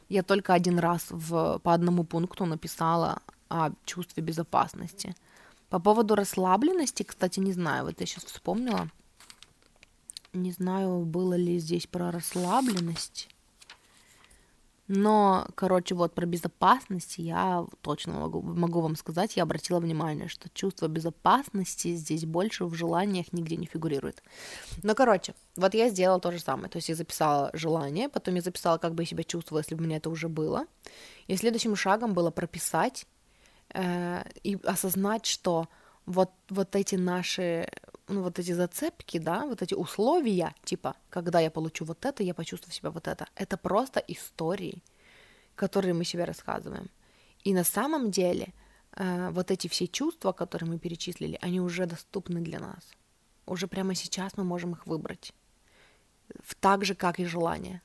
я 0.09 0.23
только 0.23 0.55
один 0.55 0.79
раз 0.79 1.07
в, 1.11 1.59
по 1.59 1.75
одному 1.75 2.05
пункту 2.05 2.47
написала 2.47 3.21
о 3.49 3.71
чувстве 3.85 4.23
безопасности. 4.23 5.15
По 5.69 5.79
поводу 5.79 6.15
расслабленности, 6.15 7.03
кстати, 7.03 7.41
не 7.41 7.53
знаю, 7.53 7.85
вот 7.85 8.01
я 8.01 8.07
сейчас 8.07 8.25
вспомнила. 8.25 8.89
Не 10.33 10.53
знаю, 10.53 11.05
было 11.05 11.35
ли 11.35 11.59
здесь 11.59 11.87
про 11.87 12.11
расслабленность. 12.11 13.29
Но, 14.93 15.47
короче, 15.55 15.95
вот 15.95 16.15
про 16.15 16.27
безопасность 16.27 17.15
я 17.19 17.65
точно 17.81 18.15
могу, 18.15 18.43
могу 18.43 18.81
вам 18.81 18.97
сказать, 18.97 19.37
я 19.37 19.45
обратила 19.45 19.79
внимание, 19.79 20.27
что 20.27 20.49
чувство 20.49 20.89
безопасности 20.89 21.95
здесь 21.95 22.25
больше 22.25 22.65
в 22.65 22.75
желаниях 22.75 23.33
нигде 23.33 23.57
не 23.57 23.67
фигурирует. 23.67 24.21
Но, 24.83 24.97
короче, 24.97 25.35
вот 25.55 25.75
я 25.75 25.91
сделала 25.91 26.19
то 26.19 26.33
же 26.33 26.41
самое. 26.41 26.69
То 26.69 26.79
есть 26.79 26.89
я 26.89 26.97
записала 26.97 27.51
желание, 27.53 28.09
потом 28.09 28.35
я 28.35 28.43
записала, 28.43 28.79
как 28.79 28.97
бы 28.97 29.05
я 29.05 29.07
себя 29.07 29.23
чувствовала, 29.23 29.61
если 29.61 29.77
бы 29.77 29.85
у 29.85 29.87
меня 29.87 29.99
это 29.99 30.11
уже 30.11 30.29
было. 30.29 30.67
И 31.29 31.37
следующим 31.37 31.77
шагом 31.77 32.13
было 32.13 32.33
прописать 32.33 33.07
э, 33.73 34.25
и 34.43 34.59
осознать, 34.65 35.25
что 35.25 35.69
вот, 36.05 36.31
вот 36.49 36.75
эти 36.75 36.97
наши, 36.97 37.69
ну, 38.11 38.23
вот 38.23 38.39
эти 38.39 38.53
зацепки, 38.53 39.19
да, 39.19 39.47
вот 39.47 39.63
эти 39.63 39.75
условия, 39.75 40.55
типа, 40.65 40.95
когда 41.11 41.41
я 41.41 41.51
получу 41.51 41.85
вот 41.85 42.05
это, 42.05 42.23
я 42.23 42.35
почувствую 42.35 42.75
себя 42.75 42.91
вот 42.91 43.09
это, 43.09 43.27
это 43.37 43.57
просто 43.57 44.01
истории, 44.09 44.83
которые 45.55 45.95
мы 45.95 46.05
себе 46.05 46.25
рассказываем. 46.25 46.91
И 47.45 47.55
на 47.55 47.65
самом 47.65 48.11
деле 48.11 48.53
э, 48.97 49.31
вот 49.31 49.51
эти 49.51 49.69
все 49.69 49.87
чувства, 49.87 50.33
которые 50.33 50.69
мы 50.71 50.79
перечислили, 50.79 51.39
они 51.41 51.61
уже 51.61 51.87
доступны 51.87 52.41
для 52.41 52.59
нас. 52.59 52.85
Уже 53.47 53.67
прямо 53.67 53.95
сейчас 53.95 54.37
мы 54.37 54.45
можем 54.45 54.73
их 54.73 54.87
выбрать. 54.87 55.33
Так 56.61 56.85
же, 56.85 56.95
как 56.95 57.19
и 57.19 57.25
желания. 57.25 57.83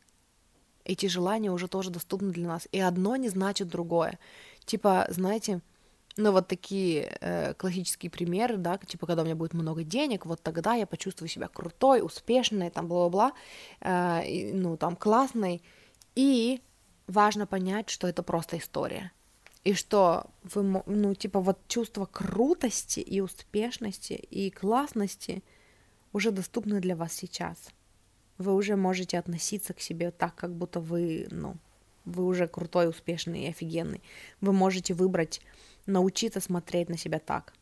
Эти 0.84 1.08
желания 1.08 1.52
уже 1.52 1.68
тоже 1.68 1.90
доступны 1.90 2.32
для 2.32 2.48
нас. 2.48 2.68
И 2.72 2.80
одно 2.80 3.16
не 3.16 3.30
значит 3.30 3.68
другое. 3.68 4.20
Типа, 4.66 5.08
знаете, 5.10 5.62
ну, 6.18 6.32
вот 6.32 6.48
такие 6.48 7.18
э, 7.20 7.54
классические 7.56 8.10
примеры, 8.10 8.58
да, 8.58 8.78
типа, 8.78 9.06
когда 9.06 9.22
у 9.22 9.26
меня 9.26 9.36
будет 9.36 9.54
много 9.54 9.84
денег, 9.84 10.26
вот 10.26 10.42
тогда 10.42 10.74
я 10.74 10.86
почувствую 10.86 11.28
себя 11.28 11.48
крутой, 11.48 12.02
успешной, 12.02 12.70
там, 12.70 12.88
бла-бла-бла, 12.88 13.34
э, 13.82 14.28
и, 14.28 14.54
ну, 14.54 14.78
там, 14.78 14.96
классной. 14.96 15.62
И 16.16 16.62
важно 17.08 17.46
понять, 17.46 17.90
что 17.90 18.08
это 18.08 18.24
просто 18.24 18.58
история. 18.58 19.12
И 19.66 19.74
что 19.74 20.28
вы, 20.44 20.84
ну, 20.86 21.16
типа, 21.16 21.42
вот 21.42 21.60
чувство 21.68 22.06
крутости 22.06 23.00
и 23.00 23.20
успешности 23.20 24.14
и 24.14 24.52
классности 24.52 25.44
уже 26.14 26.32
доступны 26.32 26.80
для 26.80 26.96
вас 26.96 27.14
сейчас. 27.14 27.70
Вы 28.38 28.54
уже 28.54 28.76
можете 28.76 29.18
относиться 29.18 29.74
к 29.74 29.82
себе 29.82 30.12
так, 30.12 30.36
как 30.36 30.56
будто 30.56 30.80
вы, 30.80 31.28
ну, 31.32 31.58
вы 32.06 32.26
уже 32.26 32.48
крутой, 32.48 32.90
успешный 32.90 33.46
и 33.46 33.50
офигенный. 33.50 34.02
Вы 34.40 34.54
можете 34.54 34.94
выбрать 34.94 35.42
научиться 35.86 36.40
смотреть 36.40 36.90
на 36.90 36.98
себя 36.98 37.20
так. 37.20 37.54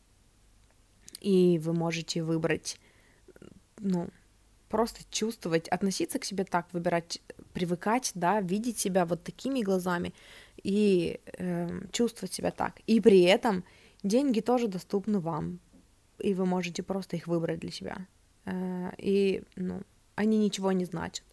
И 1.19 1.59
вы 1.59 1.73
можете 1.73 2.23
выбрать, 2.23 2.79
ну, 3.79 4.09
просто 4.69 5.01
чувствовать, 5.11 5.67
относиться 5.67 6.19
к 6.19 6.25
себе 6.25 6.43
так, 6.43 6.67
выбирать, 6.73 7.21
привыкать, 7.53 8.11
да, 8.15 8.41
видеть 8.41 8.79
себя 8.79 9.05
вот 9.05 9.23
такими 9.23 9.61
глазами 9.61 10.13
и 10.63 11.19
э, 11.37 11.69
чувствовать 11.91 12.33
себя 12.33 12.51
так. 12.51 12.79
И 12.87 12.99
при 12.99 13.21
этом 13.21 13.63
деньги 14.01 14.39
тоже 14.39 14.67
доступны 14.67 15.19
вам, 15.19 15.59
и 16.19 16.33
вы 16.33 16.45
можете 16.45 16.83
просто 16.83 17.15
их 17.15 17.27
выбрать 17.27 17.59
для 17.59 17.71
себя. 17.71 18.07
Э, 18.45 18.91
и, 18.97 19.43
ну, 19.55 19.81
они 20.15 20.37
ничего 20.37 20.71
не 20.71 20.85
значат. 20.85 21.23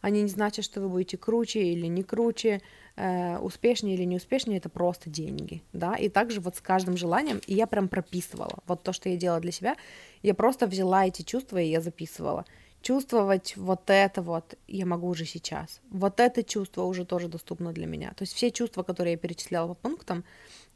Они 0.00 0.22
не 0.22 0.28
значат, 0.28 0.64
что 0.64 0.80
вы 0.80 0.88
будете 0.88 1.16
круче 1.16 1.62
или 1.62 1.86
не 1.86 2.02
круче, 2.02 2.62
э, 2.96 3.38
успешнее 3.38 3.94
или 3.94 4.04
не 4.04 4.16
успешнее, 4.16 4.58
это 4.58 4.68
просто 4.68 5.10
деньги, 5.10 5.62
да, 5.72 5.94
и 5.94 6.08
также 6.08 6.40
вот 6.40 6.56
с 6.56 6.60
каждым 6.60 6.96
желанием, 6.96 7.40
и 7.46 7.54
я 7.54 7.66
прям 7.66 7.88
прописывала, 7.88 8.58
вот 8.66 8.82
то, 8.82 8.92
что 8.92 9.08
я 9.08 9.16
делала 9.16 9.40
для 9.40 9.52
себя, 9.52 9.76
я 10.22 10.34
просто 10.34 10.66
взяла 10.66 11.06
эти 11.06 11.22
чувства 11.22 11.58
и 11.58 11.68
я 11.68 11.80
записывала. 11.80 12.44
Чувствовать 12.82 13.58
вот 13.58 13.90
это 13.90 14.22
вот 14.22 14.54
я 14.66 14.86
могу 14.86 15.08
уже 15.08 15.26
сейчас. 15.26 15.82
Вот 15.90 16.18
это 16.18 16.42
чувство 16.42 16.84
уже 16.84 17.04
тоже 17.04 17.28
доступно 17.28 17.74
для 17.74 17.86
меня. 17.86 18.08
То 18.16 18.22
есть 18.22 18.32
все 18.32 18.50
чувства, 18.50 18.82
которые 18.84 19.12
я 19.12 19.18
перечисляла 19.18 19.68
по 19.68 19.74
пунктам, 19.74 20.24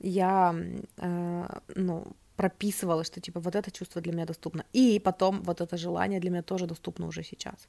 я, 0.00 0.54
э, 0.98 1.46
ну, 1.74 2.06
прописывала, 2.36 3.04
что 3.04 3.20
типа 3.20 3.40
вот 3.40 3.54
это 3.54 3.70
чувство 3.70 4.00
для 4.00 4.12
меня 4.12 4.26
доступно. 4.26 4.64
И 4.72 5.00
потом 5.00 5.42
вот 5.42 5.60
это 5.60 5.76
желание 5.76 6.20
для 6.20 6.30
меня 6.30 6.42
тоже 6.42 6.66
доступно 6.66 7.06
уже 7.06 7.22
сейчас. 7.22 7.68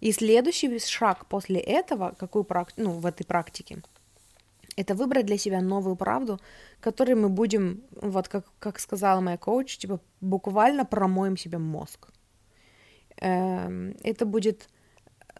И 0.00 0.12
следующий 0.12 0.78
шаг 0.78 1.26
после 1.26 1.60
этого, 1.60 2.14
какую 2.18 2.44
прак... 2.44 2.72
ну, 2.76 2.90
в 2.90 3.06
этой 3.06 3.24
практике, 3.24 3.82
это 4.76 4.94
выбрать 4.94 5.26
для 5.26 5.38
себя 5.38 5.60
новую 5.60 5.96
правду, 5.96 6.38
которой 6.80 7.14
мы 7.14 7.28
будем, 7.28 7.82
вот 8.02 8.28
как, 8.28 8.44
как 8.58 8.80
сказала 8.80 9.20
моя 9.20 9.36
коуч, 9.36 9.76
типа 9.78 10.00
буквально 10.20 10.84
промоем 10.84 11.36
себе 11.36 11.58
мозг. 11.58 12.08
Эм, 13.16 13.94
это 14.02 14.26
будет 14.26 14.68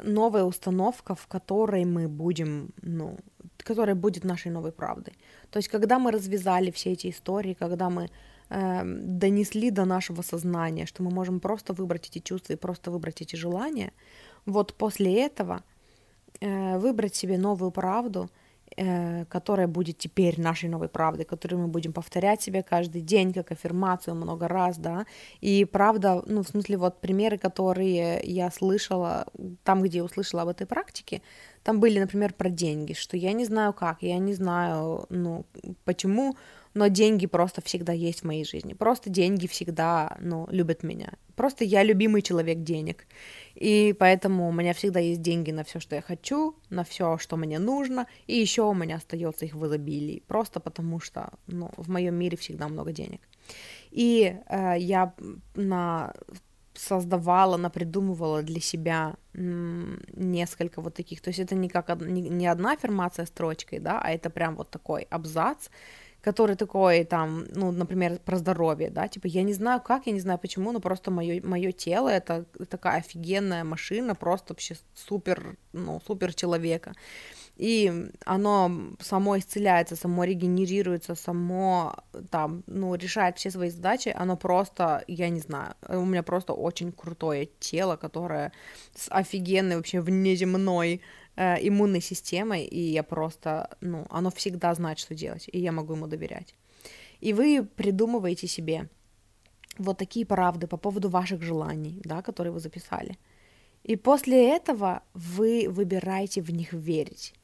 новая 0.03 0.45
установка, 0.45 1.15
в 1.15 1.27
которой 1.27 1.85
мы 1.85 2.09
будем, 2.09 2.71
ну, 2.83 3.17
которая 3.59 3.95
будет 3.95 4.25
нашей 4.25 4.51
новой 4.51 4.73
правдой. 4.73 5.15
То 5.51 5.59
есть, 5.59 5.69
когда 5.69 5.99
мы 5.99 6.11
развязали 6.11 6.71
все 6.71 6.93
эти 6.93 7.09
истории, 7.09 7.55
когда 7.55 7.91
мы 7.91 8.09
донесли 8.51 9.71
до 9.71 9.85
нашего 9.85 10.23
сознания, 10.23 10.87
что 10.87 11.03
мы 11.03 11.11
можем 11.11 11.41
просто 11.41 11.73
выбрать 11.73 12.09
эти 12.09 12.19
чувства 12.19 12.55
и 12.55 12.57
просто 12.57 12.91
выбрать 12.91 13.23
эти 13.23 13.37
желания, 13.37 13.93
вот 14.47 14.75
после 14.75 15.25
этого 15.25 15.63
э, 16.41 16.79
выбрать 16.79 17.15
себе 17.15 17.39
новую 17.39 17.71
правду, 17.71 18.29
э, 18.77 19.25
которая 19.27 19.69
будет 19.69 19.99
теперь 19.99 20.41
нашей 20.41 20.69
новой 20.69 20.89
правдой, 20.89 21.25
которую 21.25 21.63
мы 21.63 21.69
будем 21.69 21.93
повторять 21.93 22.43
себе 22.43 22.63
каждый 22.63 23.03
день 23.03 23.33
как 23.33 23.53
аффирмацию 23.53 24.15
много 24.17 24.49
раз, 24.49 24.79
да, 24.79 25.07
и 25.41 25.65
правда, 25.65 26.23
ну, 26.27 26.43
в 26.43 26.49
смысле, 26.49 26.77
вот 26.77 27.01
примеры, 27.01 27.39
которые 27.39 28.21
я 28.25 28.51
слышала, 28.51 29.27
там, 29.63 29.83
где 29.83 29.99
я 29.99 30.05
услышала 30.05 30.43
об 30.43 30.49
этой 30.49 30.67
практике, 30.67 31.23
там 31.63 31.79
были, 31.79 32.01
например, 32.01 32.33
про 32.33 32.51
деньги, 32.51 32.95
что 32.95 33.17
я 33.17 33.33
не 33.33 33.45
знаю 33.45 33.73
как, 33.73 34.03
я 34.03 34.19
не 34.19 34.35
знаю, 34.35 35.07
ну, 35.09 35.45
почему 35.85 36.35
но 36.75 36.87
деньги 36.89 37.27
просто 37.27 37.63
всегда 37.63 37.93
есть 37.93 38.21
в 38.21 38.25
моей 38.25 38.45
жизни. 38.45 38.75
Просто 38.75 39.11
деньги 39.11 39.47
всегда, 39.47 40.17
ну, 40.21 40.47
любят 40.51 40.83
меня. 40.83 41.13
Просто 41.35 41.65
я 41.65 41.83
любимый 41.83 42.23
человек 42.23 42.59
денег. 42.63 43.07
И 43.55 43.95
поэтому 43.99 44.49
у 44.49 44.53
меня 44.53 44.73
всегда 44.73 45.01
есть 45.01 45.23
деньги 45.23 45.51
на 45.51 45.65
все, 45.65 45.81
что 45.81 45.97
я 45.97 46.03
хочу, 46.03 46.55
на 46.71 46.85
все, 46.85 47.19
что 47.19 47.37
мне 47.37 47.59
нужно, 47.59 48.07
и 48.27 48.37
еще 48.37 48.63
у 48.63 48.75
меня 48.75 48.97
остается 48.97 49.45
их 49.47 49.55
в 49.55 49.67
изобилии. 49.67 50.23
Просто 50.27 50.61
потому 50.61 51.01
что, 51.01 51.31
ну, 51.47 51.71
в 51.77 51.91
моем 51.91 52.15
мире 52.15 52.37
всегда 52.37 52.69
много 52.69 52.93
денег. 52.93 53.21
И 53.91 54.37
э, 54.49 54.75
я 54.79 55.15
на 55.57 56.13
создавала, 56.75 57.57
напридумывала 57.57 58.43
для 58.43 58.61
себя 58.61 59.17
несколько 59.35 60.81
вот 60.81 60.95
таких. 60.95 61.21
То 61.21 61.31
есть 61.31 61.41
это 61.41 61.55
не 61.55 61.69
как 61.69 62.01
не, 62.01 62.23
не 62.23 62.47
одна 62.47 62.73
аффирмация 62.73 63.27
строчкой, 63.27 63.81
да, 63.81 64.01
а 64.01 64.11
это 64.11 64.31
прям 64.31 64.57
вот 64.57 64.71
такой 64.71 65.03
абзац, 65.11 65.69
который 66.21 66.57
такой 66.57 67.05
там, 67.05 67.47
ну, 67.55 67.73
например, 67.73 68.19
про 68.19 68.37
здоровье, 68.37 68.91
да, 68.91 69.09
типа, 69.09 69.27
я 69.27 69.43
не 69.43 69.55
знаю 69.55 69.81
как, 69.81 70.07
я 70.07 70.13
не 70.13 70.21
знаю 70.21 70.39
почему, 70.39 70.73
но 70.73 70.81
просто 70.81 71.11
мое, 71.11 71.41
мое 71.43 71.73
тело 71.73 72.09
это 72.09 72.45
такая 72.69 72.99
офигенная 72.99 73.65
машина, 73.65 74.15
просто 74.15 74.53
вообще 74.53 74.77
супер, 74.95 75.57
ну, 75.73 76.01
супер 76.07 76.35
человека. 76.35 76.93
И 77.57 78.09
оно 78.25 78.71
само 79.01 79.39
исцеляется, 79.39 79.95
само 79.95 80.25
регенерируется, 80.25 81.15
само 81.15 81.95
там, 82.31 82.63
ну, 82.67 82.95
решает 82.95 83.37
все 83.37 83.51
свои 83.51 83.69
задачи, 83.69 84.15
оно 84.17 84.37
просто, 84.37 85.05
я 85.09 85.29
не 85.29 85.41
знаю, 85.41 85.75
у 85.89 86.07
меня 86.07 86.23
просто 86.23 86.55
очень 86.55 86.91
крутое 86.91 87.51
тело, 87.59 87.97
которое 87.97 88.53
с 88.95 89.11
офигенной 89.11 89.77
вообще 89.77 90.01
внеземной 90.01 91.03
э, 91.37 91.57
иммунной 91.69 92.01
системой, 92.01 92.65
и 92.65 92.81
я 92.81 93.03
просто, 93.03 93.77
ну, 93.81 94.07
оно 94.11 94.31
всегда 94.31 94.75
знает, 94.75 94.99
что 94.99 95.15
делать, 95.15 95.49
и 95.53 95.59
я 95.59 95.73
могу 95.73 95.95
ему 95.95 96.07
доверять. 96.07 96.55
И 97.21 97.33
вы 97.33 97.65
придумываете 97.65 98.47
себе 98.47 98.89
вот 99.79 99.99
такие 99.99 100.27
правды 100.27 100.67
по 100.67 100.77
поводу 100.77 101.09
ваших 101.09 101.43
желаний, 101.43 102.01
да, 102.05 102.23
которые 102.23 102.53
вы 102.53 102.61
записали. 102.61 103.19
И 103.83 103.97
после 103.97 104.55
этого 104.55 105.03
вы 105.15 105.67
выбираете 105.69 106.43
в 106.43 106.51
них 106.51 106.73
верить. 106.73 107.35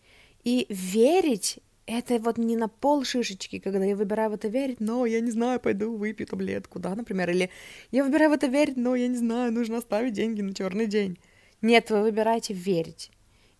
И 0.44 0.66
верить 0.68 1.60
это 1.86 2.18
вот 2.18 2.36
не 2.36 2.56
на 2.56 2.68
пол 2.68 3.04
шишечки, 3.04 3.58
когда 3.58 3.84
я 3.84 3.96
выбираю 3.96 4.30
в 4.30 4.34
это 4.34 4.48
верить, 4.48 4.80
но 4.80 5.06
я 5.06 5.20
не 5.20 5.30
знаю, 5.30 5.60
пойду 5.60 5.96
выпью 5.96 6.26
таблетку, 6.26 6.78
да, 6.78 6.94
например, 6.94 7.30
или 7.30 7.50
я 7.92 8.04
выбираю 8.04 8.30
в 8.30 8.34
это 8.34 8.48
верить, 8.48 8.76
но 8.76 8.94
я 8.96 9.08
не 9.08 9.16
знаю, 9.16 9.52
нужно 9.52 9.78
оставить 9.78 10.12
деньги 10.12 10.42
на 10.42 10.52
черный 10.52 10.86
день. 10.86 11.18
Нет, 11.62 11.90
вы 11.90 12.02
выбираете 12.02 12.54
верить. 12.54 13.10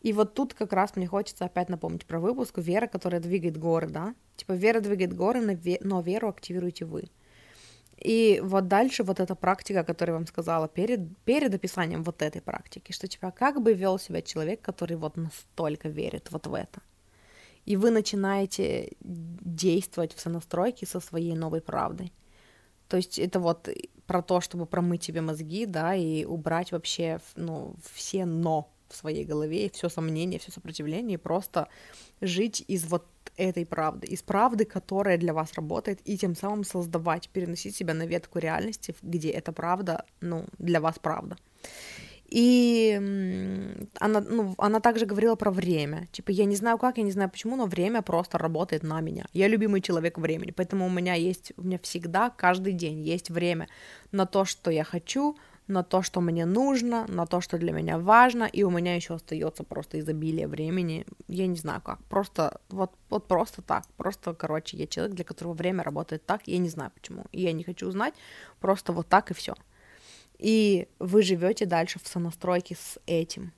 И 0.01 0.13
вот 0.13 0.35
тут 0.35 0.55
как 0.55 0.73
раз 0.73 0.95
мне 0.97 1.07
хочется 1.07 1.45
опять 1.45 1.69
напомнить 1.69 2.07
про 2.07 2.21
выпуск 2.21 2.59
«Вера, 2.59 2.87
которая 2.87 3.21
двигает 3.21 3.57
горы», 3.57 3.89
да? 3.89 4.15
Типа 4.37 4.53
вера 4.53 4.81
двигает 4.81 5.15
горы, 5.15 5.41
но 5.81 6.01
веру 6.01 6.29
активируете 6.29 6.85
вы. 6.85 7.11
И 7.97 8.41
вот 8.45 8.69
дальше 8.69 9.05
вот 9.05 9.21
эта 9.21 9.35
практика, 9.35 9.83
которую 9.83 10.15
я 10.15 10.19
вам 10.19 10.27
сказала 10.27 10.69
перед, 10.69 11.17
перед 11.25 11.55
описанием 11.55 12.05
вот 12.05 12.23
этой 12.23 12.43
практики, 12.43 12.93
что 12.93 13.09
типа 13.09 13.31
как 13.31 13.63
бы 13.63 13.73
вел 13.73 13.99
себя 13.99 14.21
человек, 14.21 14.61
который 14.61 14.97
вот 14.97 15.17
настолько 15.17 15.89
верит 15.89 16.31
вот 16.31 16.47
в 16.47 16.55
это. 16.55 16.83
И 17.65 17.77
вы 17.77 17.91
начинаете 17.91 18.93
действовать 19.01 20.15
в 20.15 20.21
сонастройке 20.21 20.87
со 20.87 21.01
своей 21.01 21.35
новой 21.35 21.61
правдой. 21.61 22.13
То 22.89 22.97
есть 22.97 23.19
это 23.19 23.41
вот 23.41 23.69
про 24.07 24.23
то, 24.23 24.41
чтобы 24.41 24.67
промыть 24.67 25.03
себе 25.03 25.21
мозги, 25.21 25.67
да, 25.67 25.95
и 25.95 26.25
убрать 26.25 26.71
вообще, 26.71 27.19
ну, 27.35 27.75
все 27.93 28.25
«но», 28.25 28.73
в 28.89 28.97
своей 28.97 29.25
голове, 29.25 29.71
все 29.73 29.89
сомнения, 29.89 30.39
все 30.39 30.53
сопротивление, 30.53 31.15
и 31.15 31.21
просто 31.21 31.69
жить 32.21 32.65
из 32.69 32.85
вот 32.85 33.07
этой 33.37 33.67
правды, 33.67 34.07
из 34.07 34.23
правды, 34.23 34.65
которая 34.65 35.19
для 35.19 35.33
вас 35.33 35.53
работает, 35.55 36.01
и 36.05 36.17
тем 36.17 36.35
самым 36.35 36.65
создавать, 36.65 37.29
переносить 37.29 37.77
себя 37.77 37.95
на 37.95 38.07
ветку 38.07 38.39
реальности, 38.39 38.95
где 39.03 39.31
эта 39.31 39.53
правда, 39.53 40.05
ну, 40.21 40.47
для 40.59 40.81
вас 40.81 40.99
правда. 40.99 41.37
И 42.29 42.93
она, 44.01 44.21
ну, 44.21 44.55
она 44.59 44.81
также 44.81 45.07
говорила 45.07 45.37
про 45.37 45.51
время. 45.53 46.09
Типа, 46.11 46.33
я 46.33 46.45
не 46.45 46.57
знаю 46.57 46.77
как, 46.77 46.99
я 46.99 47.05
не 47.05 47.13
знаю 47.13 47.31
почему, 47.31 47.57
но 47.57 47.67
время 47.67 48.03
просто 48.03 48.37
работает 48.39 48.83
на 48.83 49.01
меня. 49.01 49.27
Я 49.33 49.47
любимый 49.49 49.81
человек 49.81 50.19
времени, 50.19 50.51
поэтому 50.51 50.87
у 50.87 50.91
меня 50.91 51.15
есть, 51.15 51.53
у 51.57 51.63
меня 51.63 51.79
всегда, 51.79 52.31
каждый 52.31 52.73
день 52.73 53.01
есть 53.01 53.31
время 53.31 53.69
на 54.11 54.27
то, 54.27 54.45
что 54.45 54.73
я 54.73 54.83
хочу, 54.83 55.37
на 55.69 55.83
то, 55.83 56.03
что 56.03 56.21
мне 56.21 56.47
нужно, 56.47 57.07
на 57.09 57.27
то, 57.27 57.41
что 57.41 57.59
для 57.59 57.73
меня 57.73 57.99
важно, 57.99 58.45
и 58.45 58.63
у 58.63 58.71
меня 58.71 58.95
еще 58.95 59.15
остается 59.15 59.65
просто 59.65 59.99
изобилие 59.99 60.47
времени. 60.47 61.07
Я 61.29 61.47
не 61.47 61.57
знаю 61.57 61.81
как, 61.81 62.03
просто 62.05 62.61
вот, 62.69 62.93
вот 63.11 63.27
просто 63.27 63.63
так, 63.63 63.85
просто, 63.97 64.35
короче, 64.35 64.77
я 64.77 64.87
человек, 64.87 65.15
для 65.15 65.25
которого 65.25 65.55
время 65.55 65.83
работает 65.83 66.25
так, 66.25 66.47
я 66.47 66.59
не 66.59 66.69
знаю 66.69 66.93
почему, 66.95 67.25
и 67.33 67.43
я 67.43 67.53
не 67.53 67.65
хочу 67.65 67.89
узнать, 67.89 68.15
просто 68.61 68.93
вот 68.93 69.09
так 69.09 69.31
и 69.31 69.35
все. 69.35 69.55
И 70.39 70.89
вы 70.99 71.23
живете 71.23 71.67
дальше 71.67 71.99
в 72.03 72.07
сонастройке 72.07 72.77
с 72.77 72.99
этим. 73.07 73.53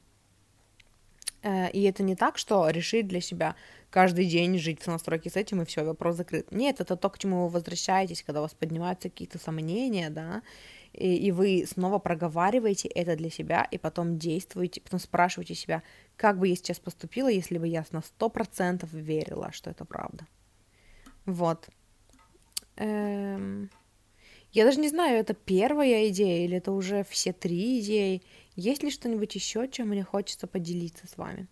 Э, 1.43 1.71
и 1.71 1.83
это 1.83 2.03
не 2.03 2.17
так, 2.17 2.39
что 2.39 2.69
решить 2.69 3.07
для 3.07 3.21
себя 3.21 3.55
каждый 3.91 4.27
день 4.27 4.59
жить 4.59 4.81
в 4.81 4.85
сонастройке 4.85 5.31
с 5.31 5.37
этим, 5.37 5.63
и 5.63 5.65
все, 5.65 5.85
вопрос 5.85 6.17
закрыт. 6.17 6.51
Нет, 6.53 6.81
это 6.81 6.97
то, 6.97 7.09
к 7.11 7.19
чему 7.19 7.45
вы 7.45 7.49
возвращаетесь, 7.49 8.23
когда 8.23 8.41
у 8.41 8.43
вас 8.43 8.55
поднимаются 8.55 9.09
какие-то 9.09 9.39
сомнения, 9.39 10.11
да, 10.11 10.43
и, 10.93 11.15
и 11.17 11.33
вы 11.33 11.65
снова 11.67 11.99
проговариваете 11.99 12.89
это 12.89 13.17
для 13.17 13.31
себя, 13.31 13.67
и 13.71 13.79
потом 13.79 14.19
действуете, 14.19 14.81
потом 14.81 14.99
спрашиваете 15.01 15.55
себя, 15.55 15.83
как 16.17 16.39
бы 16.39 16.49
я 16.49 16.57
сейчас 16.57 16.81
поступила, 16.81 17.29
если 17.29 17.59
бы 17.59 17.69
я 17.69 17.85
на 17.93 18.03
сто 18.03 18.29
процентов 18.29 18.93
верила, 18.93 19.53
что 19.53 19.71
это 19.71 19.85
правда. 19.85 20.27
Вот. 21.25 21.69
Эм... 22.77 23.71
Я 24.53 24.65
даже 24.65 24.81
не 24.81 24.89
знаю, 24.89 25.19
это 25.19 25.35
первая 25.35 26.09
идея 26.09 26.45
или 26.45 26.57
это 26.57 26.73
уже 26.73 27.05
все 27.05 27.33
три 27.33 27.81
идеи. 27.81 28.23
Есть 28.57 28.83
ли 28.83 28.91
что-нибудь 28.91 29.35
еще, 29.35 29.69
чем 29.69 29.89
мне 29.89 30.03
хочется 30.03 30.47
поделиться 30.47 31.07
с 31.07 31.17
вами? 31.17 31.47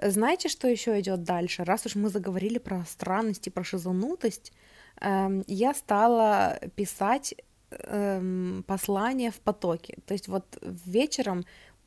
Знаете, 0.00 0.48
что 0.48 0.68
еще 0.68 0.98
идет 1.00 1.24
дальше? 1.24 1.64
Раз 1.64 1.86
уж 1.86 1.94
мы 1.94 2.08
заговорили 2.10 2.58
про 2.58 2.84
странность 2.84 3.46
и 3.46 3.50
про 3.50 3.64
шизанутость, 3.64 4.52
эм, 5.00 5.42
я 5.46 5.74
стала 5.74 6.58
писать 6.76 7.34
эм, 7.70 8.62
послания 8.66 9.30
в 9.30 9.40
потоке. 9.40 9.98
То 10.06 10.12
есть 10.12 10.28
вот 10.28 10.58
вечером 10.62 11.44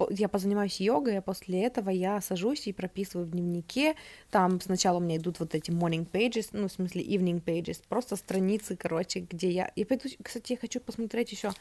я 0.10 0.30
позанимаюсь 0.30 0.80
йогой, 0.80 1.18
а 1.18 1.22
после 1.22 1.64
этого 1.64 1.90
я 1.90 2.22
сажусь 2.22 2.68
и 2.68 2.74
прописываю 2.74 3.28
в 3.28 3.32
дневнике. 3.32 3.96
Там 4.30 4.62
сначала 4.62 4.98
у 4.98 5.02
меня 5.02 5.18
идут 5.18 5.40
вот 5.40 5.56
эти 5.56 5.72
morning 5.72 6.10
pages, 6.10 6.50
ну, 6.54 6.68
в 6.68 6.72
смысле 6.72 7.04
evening 7.04 7.44
pages, 7.44 7.82
просто 7.88 8.16
страницы, 8.16 8.76
короче, 8.76 9.22
где 9.22 9.50
я... 9.50 9.66
И 9.76 9.84
пойду, 9.84 10.10
кстати, 10.24 10.54
я 10.54 10.58
хочу 10.58 10.80
посмотреть 10.80 11.32
еще, 11.32 11.52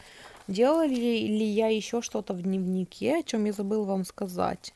делала 0.46 0.87
ли, 0.87 1.27
ли 1.27 1.44
я 1.44 1.68
еще 1.68 2.01
что-то 2.03 2.35
в 2.35 2.42
дневнике, 2.42 3.18
о 3.18 3.22
чем 3.22 3.44
я 3.44 3.53
забыла 3.53 3.85
вам 3.85 4.05
сказать. 4.05 4.72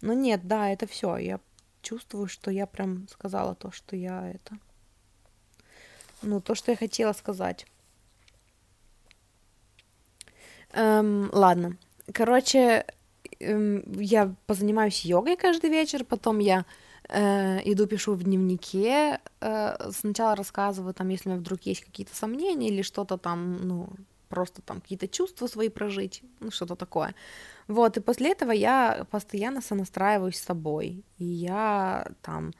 Ну 0.00 0.12
нет, 0.12 0.46
да, 0.46 0.70
это 0.70 0.86
все. 0.86 1.16
Я 1.16 1.40
чувствую, 1.82 2.26
что 2.26 2.50
я 2.50 2.66
прям 2.66 3.06
сказала 3.08 3.54
то, 3.54 3.70
что 3.70 3.96
я 3.96 4.30
это... 4.30 4.58
Ну, 6.22 6.40
то, 6.40 6.56
что 6.56 6.72
я 6.72 6.76
хотела 6.76 7.12
сказать. 7.12 7.64
Эм, 10.72 11.30
ладно. 11.32 11.76
Короче, 12.12 12.84
эм, 13.40 13.82
я 14.00 14.34
позанимаюсь 14.46 15.04
йогой 15.04 15.36
каждый 15.36 15.70
вечер, 15.70 16.04
потом 16.04 16.38
я 16.38 16.64
э, 17.08 17.60
иду 17.64 17.86
пишу 17.86 18.14
в 18.14 18.22
дневнике, 18.22 19.20
э, 19.40 19.90
сначала 19.92 20.34
рассказываю, 20.36 20.94
там, 20.94 21.08
если 21.08 21.28
у 21.28 21.32
меня 21.32 21.40
вдруг 21.40 21.62
есть 21.62 21.84
какие-то 21.84 22.14
сомнения 22.14 22.68
или 22.68 22.82
что-то 22.82 23.16
там, 23.18 23.56
ну, 23.66 23.88
просто 24.28 24.62
там 24.62 24.80
какие-то 24.80 25.08
чувства 25.08 25.46
свои 25.46 25.68
прожить, 25.68 26.22
ну, 26.40 26.50
что-то 26.50 26.76
такое. 26.76 27.14
Вот, 27.66 27.96
и 27.96 28.00
после 28.00 28.32
этого 28.32 28.52
я 28.52 29.06
постоянно 29.10 29.60
сонастраиваюсь 29.62 30.36
с 30.36 30.44
собой, 30.44 31.04
и 31.18 31.24
я 31.24 32.06
там 32.22 32.52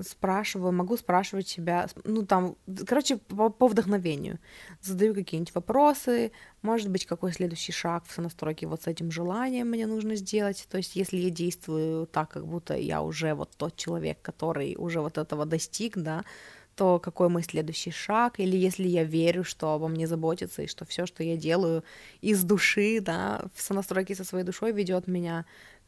спрашиваю, 0.00 0.72
могу 0.72 0.96
спрашивать 0.96 1.48
себя, 1.48 1.88
ну 2.04 2.24
там, 2.24 2.56
короче, 2.86 3.16
по, 3.16 3.50
по 3.50 3.68
вдохновению. 3.68 4.38
Задаю 4.80 5.14
какие-нибудь 5.14 5.54
вопросы, 5.54 6.32
может 6.62 6.88
быть, 6.88 7.06
какой 7.06 7.32
следующий 7.32 7.72
шаг 7.72 8.04
в 8.06 8.12
сонастройке 8.12 8.66
вот 8.66 8.82
с 8.82 8.86
этим 8.86 9.10
желанием 9.10 9.68
мне 9.68 9.86
нужно 9.86 10.16
сделать. 10.16 10.66
То 10.70 10.78
есть, 10.78 10.96
если 10.96 11.18
я 11.18 11.30
действую 11.30 12.06
так, 12.06 12.30
как 12.30 12.46
будто 12.46 12.76
я 12.76 13.02
уже 13.02 13.34
вот 13.34 13.50
тот 13.56 13.76
человек, 13.76 14.18
который 14.22 14.76
уже 14.78 15.00
вот 15.00 15.18
этого 15.18 15.44
достиг, 15.44 15.96
да, 15.96 16.24
то 16.74 16.98
какой 16.98 17.28
мой 17.28 17.42
следующий 17.42 17.90
шаг, 17.90 18.40
или 18.40 18.56
если 18.56 18.88
я 18.88 19.04
верю, 19.04 19.44
что 19.44 19.74
обо 19.74 19.88
мне 19.88 20.06
заботится, 20.06 20.62
и 20.62 20.66
что 20.66 20.84
все, 20.84 21.06
что 21.06 21.22
я 21.22 21.36
делаю 21.36 21.84
из 22.22 22.42
души, 22.44 23.00
да, 23.00 23.44
в 23.54 23.60
сонастройке 23.60 24.14
со 24.14 24.24
своей 24.24 24.44
душой 24.44 24.72
ведет 24.72 25.06
меня 25.06 25.44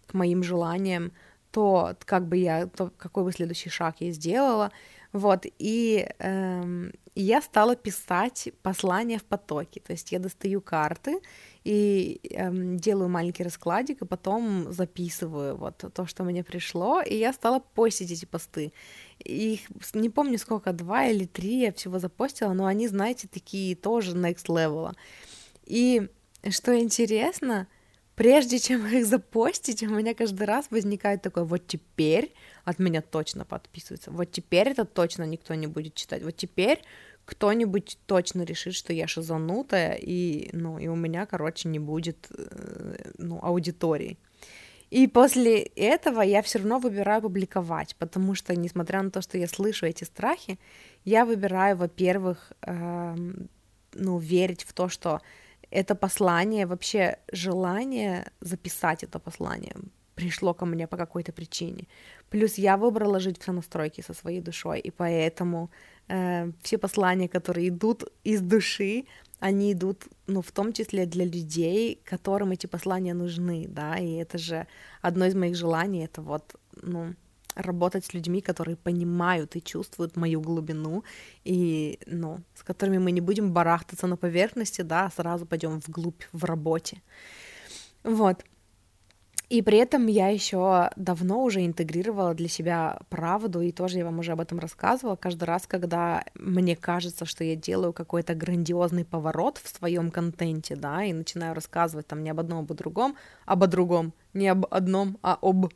к 0.07 0.15
моим 0.15 0.43
желаниям, 0.43 1.13
то 1.55 1.97
как 2.05 2.27
бы 2.27 2.37
я, 2.37 2.67
то 2.67 2.91
какой 2.99 3.23
бы 3.23 3.31
следующий 3.33 3.71
шаг 3.71 3.97
я 4.01 4.11
сделала, 4.11 4.73
вот, 5.13 5.47
и 5.61 6.09
эм, 6.19 6.93
я 7.15 7.41
стала 7.41 7.77
писать 7.77 8.49
послания 8.63 9.19
в 9.19 9.23
потоке, 9.23 9.81
то 9.81 9.93
есть 9.93 10.11
я 10.11 10.19
достаю 10.19 10.61
карты 10.61 11.21
и 11.63 12.21
эм, 12.31 12.77
делаю 12.77 13.09
маленький 13.09 13.45
раскладик, 13.45 14.03
и 14.03 14.07
потом 14.07 14.73
записываю 14.73 15.57
вот 15.57 15.85
то, 15.95 16.07
что 16.07 16.25
мне 16.25 16.43
пришло, 16.43 17.01
и 17.01 17.15
я 17.15 17.33
стала 17.33 17.61
постить 17.61 18.11
эти 18.11 18.25
посты. 18.25 18.73
Их 19.21 19.61
не 19.95 20.11
помню 20.11 20.39
сколько, 20.39 20.73
два 20.73 21.07
или 21.07 21.27
три 21.27 21.61
я 21.61 21.73
всего 21.73 22.01
запостила, 22.01 22.53
но 22.53 22.67
они, 22.67 22.89
знаете, 22.89 23.29
такие 23.29 23.77
тоже 23.77 24.17
next 24.17 24.47
level. 24.49 24.93
И 25.67 26.09
что 26.51 26.77
интересно, 26.77 27.69
прежде 28.15 28.59
чем 28.59 28.87
их 28.93 29.07
запостить, 29.07 29.83
у 29.83 29.89
меня 29.91 30.15
каждый 30.15 30.45
раз 30.45 30.67
возникает 30.71 31.23
такой, 31.23 31.45
вот 31.45 31.67
теперь 31.67 32.33
от 32.65 32.79
меня 32.79 33.03
точно 33.03 33.45
подписывается, 33.45 34.11
вот 34.11 34.31
теперь 34.31 34.69
это 34.69 34.85
точно 34.85 35.25
никто 35.25 35.55
не 35.55 35.67
будет 35.67 35.95
читать, 35.95 36.23
вот 36.23 36.37
теперь 36.37 36.81
кто-нибудь 37.25 37.99
точно 38.07 38.43
решит, 38.43 38.75
что 38.75 38.93
я 38.93 39.07
шизанутая, 39.07 39.95
и, 39.95 40.51
ну, 40.53 40.79
и 40.79 40.89
у 40.89 40.97
меня, 40.97 41.27
короче, 41.27 41.69
не 41.69 41.79
будет, 41.79 42.27
э, 42.31 43.13
ну, 43.17 43.39
аудитории. 43.43 44.19
И 44.91 45.07
после 45.07 45.63
этого 45.63 46.21
я 46.21 46.43
все 46.43 46.59
равно 46.59 46.79
выбираю 46.79 47.23
публиковать, 47.23 47.97
потому 47.97 48.35
что, 48.35 48.55
несмотря 48.55 49.03
на 49.03 49.11
то, 49.11 49.23
что 49.23 49.39
я 49.39 49.49
слышу 49.49 49.87
эти 49.87 50.05
страхи, 50.05 50.59
я 51.05 51.25
выбираю, 51.25 51.77
во-первых, 51.77 52.53
э, 52.63 53.17
ну, 53.95 54.19
верить 54.19 54.63
в 54.65 54.73
то, 54.73 54.89
что 54.89 55.21
это 55.75 55.95
послание, 55.95 56.67
вообще 56.67 57.19
желание 57.33 58.31
записать 58.41 59.05
это 59.05 59.19
послание 59.19 59.75
пришло 60.15 60.55
ко 60.55 60.67
мне 60.67 60.87
по 60.87 60.97
какой-то 60.97 61.33
причине. 61.33 61.87
Плюс 62.31 62.59
я 62.59 62.77
выбрала 62.77 63.21
жить 63.21 63.39
в 63.41 63.45
сонастройке 63.45 64.03
со 64.03 64.15
своей 64.15 64.41
душой, 64.41 64.81
и 64.81 64.91
поэтому 64.91 65.71
э, 66.09 66.53
все 66.63 66.79
послания, 66.79 67.29
которые 67.29 67.69
идут 67.69 68.05
из 68.25 68.41
души, 68.41 69.05
они 69.41 69.73
идут, 69.73 70.05
ну, 70.27 70.41
в 70.41 70.53
том 70.53 70.73
числе 70.73 71.07
для 71.07 71.25
людей, 71.25 72.01
которым 72.05 72.53
эти 72.53 72.67
послания 72.67 73.15
нужны, 73.15 73.67
да, 73.69 73.99
и 73.99 74.13
это 74.13 74.39
же 74.39 74.67
одно 75.03 75.27
из 75.27 75.35
моих 75.35 75.57
желаний, 75.57 76.05
это 76.05 76.23
вот, 76.23 76.55
ну, 76.83 77.15
работать 77.55 78.05
с 78.05 78.15
людьми, 78.15 78.41
которые 78.41 78.77
понимают 78.77 79.57
и 79.57 79.63
чувствуют 79.63 80.17
мою 80.17 80.41
глубину, 80.41 81.05
и, 81.45 81.99
ну, 82.07 82.41
с 82.55 82.63
которыми 82.63 82.99
мы 82.99 83.13
не 83.13 83.21
будем 83.21 83.53
барахтаться 83.53 84.07
на 84.07 84.17
поверхности, 84.17 84.83
да, 84.83 85.07
а 85.07 85.11
сразу 85.11 85.47
пойдем 85.47 85.81
вглубь 85.81 86.23
в 86.33 86.45
работе. 86.45 87.03
Вот. 88.03 88.45
И 89.51 89.61
при 89.63 89.79
этом 89.79 90.07
я 90.07 90.29
еще 90.29 90.91
давно 90.97 91.45
уже 91.45 91.65
интегрировала 91.65 92.35
для 92.35 92.49
себя 92.49 92.99
правду, 93.11 93.61
и 93.61 93.73
тоже 93.73 93.99
я 93.99 94.05
вам 94.05 94.19
уже 94.19 94.33
об 94.33 94.41
этом 94.41 94.59
рассказывала. 94.59 95.17
Каждый 95.17 95.45
раз, 95.45 95.67
когда 95.67 96.25
мне 96.35 96.77
кажется, 96.77 97.27
что 97.27 97.45
я 97.45 97.55
делаю 97.55 97.93
какой-то 97.93 98.35
грандиозный 98.35 99.05
поворот 99.05 99.59
в 99.59 99.69
своем 99.69 100.11
контенте, 100.11 100.77
да, 100.77 101.05
и 101.05 101.13
начинаю 101.13 101.55
рассказывать 101.55 102.07
там 102.07 102.23
не 102.23 102.31
об 102.31 102.41
одном, 102.41 102.61
а 102.61 102.63
об 102.63 102.75
другом, 102.75 103.17
об 103.45 103.67
другом, 103.67 104.15
не 104.33 104.49
об 104.49 104.67
одном, 104.71 105.19
а 105.23 105.39
об 105.41 105.73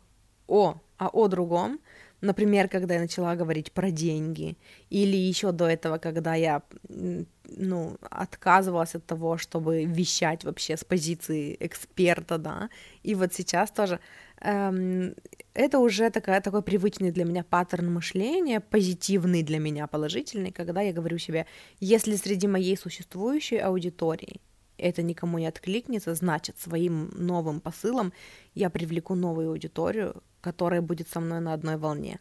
о 0.47 0.81
а 0.99 1.09
о 1.09 1.29
другом. 1.29 1.81
Например, 2.21 2.69
когда 2.69 2.95
я 2.95 3.01
начала 3.01 3.37
говорить 3.37 3.71
про 3.71 3.91
деньги, 3.91 4.57
или 4.91 5.17
еще 5.17 5.53
до 5.53 5.67
этого, 5.67 5.99
когда 5.99 6.35
я 6.35 6.63
ну, 6.89 7.97
отказывалась 8.11 8.97
от 8.97 9.07
того, 9.07 9.39
чтобы 9.39 9.85
вещать 9.85 10.45
вообще 10.45 10.77
с 10.77 10.85
позиции 10.85 11.57
эксперта, 11.61 12.39
да, 12.39 12.71
и 13.05 13.15
вот 13.15 13.33
сейчас 13.35 13.71
тоже 13.71 14.01
эм, 14.41 15.15
это 15.55 15.79
уже 15.79 16.11
такая, 16.11 16.41
такой 16.41 16.63
привычный 16.63 17.13
для 17.13 17.25
меня 17.25 17.45
паттерн 17.45 17.93
мышления, 17.93 18.61
позитивный 18.61 19.45
для 19.45 19.61
меня, 19.61 19.87
положительный, 19.87 20.51
когда 20.51 20.83
я 20.83 20.93
говорю 20.93 21.19
себе, 21.19 21.47
если 21.79 22.17
среди 22.17 22.49
моей 22.49 22.77
существующей 22.77 23.59
аудитории 23.59 24.41
это 24.79 25.03
никому 25.03 25.39
не 25.39 25.47
откликнется, 25.47 26.15
значит, 26.15 26.59
своим 26.59 27.11
новым 27.17 27.61
посылом 27.61 28.13
я 28.55 28.71
привлеку 28.71 29.15
новую 29.15 29.51
аудиторию, 29.51 30.23
которая 30.49 30.81
будет 30.81 31.09
со 31.09 31.21
мной 31.21 31.41
на 31.41 31.53
одной 31.53 31.77
волне. 31.77 32.21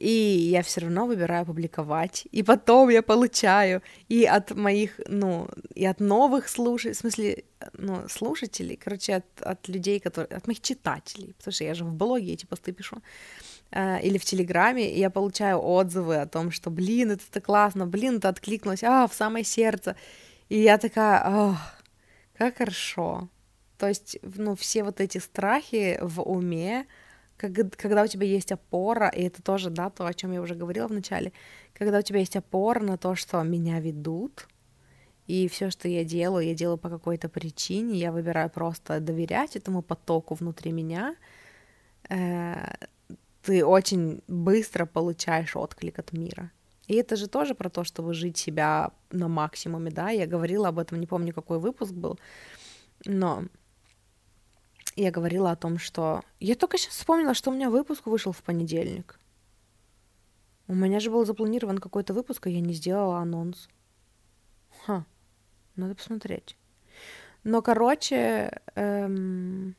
И 0.00 0.08
я 0.52 0.62
все 0.62 0.80
равно 0.80 1.06
выбираю 1.06 1.44
публиковать. 1.44 2.28
И 2.32 2.42
потом 2.42 2.90
я 2.90 3.02
получаю 3.02 3.82
и 4.08 4.24
от 4.24 4.54
моих, 4.54 5.00
ну, 5.08 5.48
и 5.74 5.84
от 5.84 6.00
новых 6.00 6.48
слушателей, 6.48 6.94
в 6.94 6.98
смысле, 6.98 7.44
ну, 7.74 8.08
слушателей, 8.08 8.76
короче, 8.76 9.16
от, 9.16 9.42
от 9.42 9.68
людей, 9.68 10.00
которые, 10.00 10.38
от 10.38 10.46
моих 10.46 10.60
читателей, 10.60 11.34
потому 11.36 11.52
что 11.52 11.64
я 11.64 11.74
же 11.74 11.84
в 11.84 11.94
блоге 11.94 12.32
эти 12.32 12.46
посты 12.46 12.72
пишу, 12.72 12.96
э, 13.72 14.00
или 14.02 14.16
в 14.16 14.24
Телеграме, 14.24 14.90
и 14.90 14.98
я 14.98 15.10
получаю 15.10 15.58
отзывы 15.58 16.16
о 16.16 16.26
том, 16.26 16.50
что, 16.50 16.70
блин, 16.70 17.10
это 17.10 17.24
так 17.30 17.44
классно, 17.44 17.86
блин, 17.86 18.16
это 18.16 18.28
откликнулось, 18.28 18.84
а, 18.84 19.06
в 19.06 19.12
самое 19.12 19.44
сердце. 19.44 19.96
И 20.48 20.62
я 20.62 20.78
такая, 20.78 21.58
как 22.38 22.56
хорошо. 22.56 23.28
То 23.76 23.86
есть, 23.86 24.18
ну, 24.22 24.54
все 24.56 24.82
вот 24.82 25.00
эти 25.00 25.18
страхи 25.18 25.98
в 26.02 26.22
уме, 26.22 26.86
когда 27.40 28.02
у 28.02 28.06
тебя 28.06 28.26
есть 28.26 28.52
опора, 28.52 29.08
и 29.08 29.22
это 29.22 29.42
тоже, 29.42 29.70
да, 29.70 29.90
то, 29.90 30.06
о 30.06 30.14
чем 30.14 30.32
я 30.32 30.40
уже 30.40 30.54
говорила 30.54 30.88
в 30.88 30.92
начале, 30.92 31.32
когда 31.72 31.98
у 31.98 32.02
тебя 32.02 32.20
есть 32.20 32.36
опора 32.36 32.80
на 32.80 32.96
то, 32.96 33.14
что 33.14 33.42
меня 33.42 33.80
ведут, 33.80 34.46
и 35.26 35.48
все, 35.48 35.70
что 35.70 35.88
я 35.88 36.04
делаю, 36.04 36.46
я 36.46 36.54
делаю 36.54 36.78
по 36.78 36.90
какой-то 36.90 37.28
причине, 37.28 37.98
я 37.98 38.12
выбираю 38.12 38.50
просто 38.50 39.00
доверять 39.00 39.56
этому 39.56 39.82
потоку 39.82 40.34
внутри 40.34 40.72
меня, 40.72 41.16
э, 42.08 42.74
ты 43.42 43.64
очень 43.64 44.22
быстро 44.28 44.86
получаешь 44.86 45.56
отклик 45.56 45.98
от 45.98 46.12
мира. 46.12 46.50
И 46.88 46.94
это 46.94 47.16
же 47.16 47.28
тоже 47.28 47.54
про 47.54 47.70
то, 47.70 47.84
чтобы 47.84 48.14
жить 48.14 48.36
себя 48.36 48.90
на 49.12 49.28
максимуме, 49.28 49.90
да, 49.90 50.10
я 50.10 50.26
говорила 50.26 50.68
об 50.68 50.78
этом, 50.78 50.98
не 50.98 51.06
помню, 51.06 51.32
какой 51.32 51.58
выпуск 51.58 51.92
был, 51.92 52.18
но 53.06 53.44
я 55.02 55.10
говорила 55.10 55.50
о 55.50 55.56
том, 55.56 55.78
что... 55.78 56.22
Я 56.38 56.54
только 56.54 56.78
сейчас 56.78 56.94
вспомнила, 56.94 57.34
что 57.34 57.50
у 57.50 57.54
меня 57.54 57.70
выпуск 57.70 58.06
вышел 58.06 58.32
в 58.32 58.42
понедельник. 58.42 59.18
У 60.68 60.74
меня 60.74 61.00
же 61.00 61.10
был 61.10 61.24
запланирован 61.24 61.78
какой-то 61.78 62.14
выпуск, 62.14 62.46
а 62.46 62.50
я 62.50 62.60
не 62.60 62.74
сделала 62.74 63.18
анонс. 63.18 63.68
Ха, 64.84 65.04
надо 65.76 65.94
посмотреть. 65.94 66.56
Но, 67.42 67.62
короче, 67.62 68.60
эм, 68.74 69.74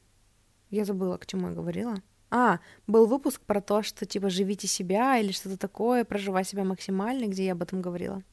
я 0.69 0.85
забыла, 0.85 1.17
к 1.17 1.25
чему 1.25 1.49
я 1.49 1.53
говорила. 1.53 1.95
А, 2.29 2.59
был 2.87 3.05
выпуск 3.05 3.41
про 3.41 3.61
то, 3.61 3.83
что, 3.83 4.05
типа, 4.05 4.29
живите 4.29 4.67
себя 4.67 5.17
или 5.17 5.31
что-то 5.31 5.57
такое, 5.57 6.05
проживай 6.05 6.43
себя 6.43 6.63
максимально, 6.63 7.27
где 7.27 7.45
я 7.45 7.51
об 7.53 7.61
этом 7.61 7.81
говорила. 7.81 8.23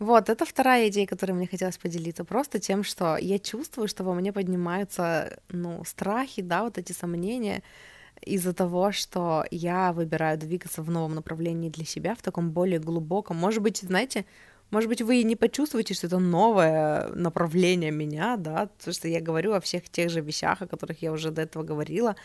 Вот, 0.00 0.28
это 0.28 0.44
вторая 0.44 0.88
идея, 0.88 1.06
которой 1.06 1.32
мне 1.32 1.46
хотелось 1.46 1.78
поделиться, 1.78 2.24
просто 2.24 2.58
тем, 2.58 2.82
что 2.82 3.16
я 3.16 3.38
чувствую, 3.38 3.86
что 3.86 4.02
во 4.04 4.12
мне 4.14 4.32
поднимаются, 4.32 5.38
ну, 5.48 5.84
страхи, 5.84 6.42
да, 6.42 6.64
вот 6.64 6.78
эти 6.78 6.92
сомнения 6.92 7.62
из-за 8.20 8.52
того, 8.52 8.92
что 8.92 9.44
я 9.50 9.92
выбираю 9.92 10.38
двигаться 10.38 10.82
в 10.82 10.90
новом 10.90 11.14
направлении 11.14 11.70
для 11.70 11.84
себя, 11.84 12.14
в 12.14 12.22
таком 12.22 12.50
более 12.50 12.80
глубоком. 12.80 13.36
Может 13.36 13.62
быть, 13.62 13.78
знаете, 13.78 14.24
может 14.70 14.88
быть, 14.88 15.02
вы 15.02 15.20
и 15.20 15.24
не 15.24 15.36
почувствуете, 15.36 15.94
что 15.94 16.08
это 16.08 16.18
новое 16.18 17.08
направление 17.14 17.90
меня, 17.90 18.36
да, 18.36 18.66
потому 18.78 18.94
что 18.94 19.08
я 19.08 19.20
говорю 19.20 19.52
о 19.52 19.60
всех 19.60 19.88
тех 19.88 20.10
же 20.10 20.20
вещах, 20.20 20.62
о 20.62 20.66
которых 20.66 21.02
я 21.02 21.12
уже 21.12 21.30
до 21.30 21.42
этого 21.42 21.62
говорила, 21.62 22.16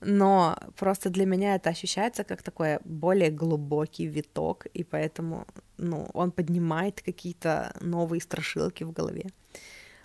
но 0.00 0.56
просто 0.76 1.10
для 1.10 1.26
меня 1.26 1.54
это 1.54 1.70
ощущается 1.70 2.24
как 2.24 2.42
такой 2.42 2.78
более 2.84 3.30
глубокий 3.30 4.06
виток, 4.06 4.66
и 4.66 4.84
поэтому, 4.84 5.46
ну, 5.78 6.08
он 6.14 6.32
поднимает 6.32 7.02
какие-то 7.02 7.76
новые 7.80 8.20
страшилки 8.20 8.84
в 8.84 8.92
голове. 8.92 9.26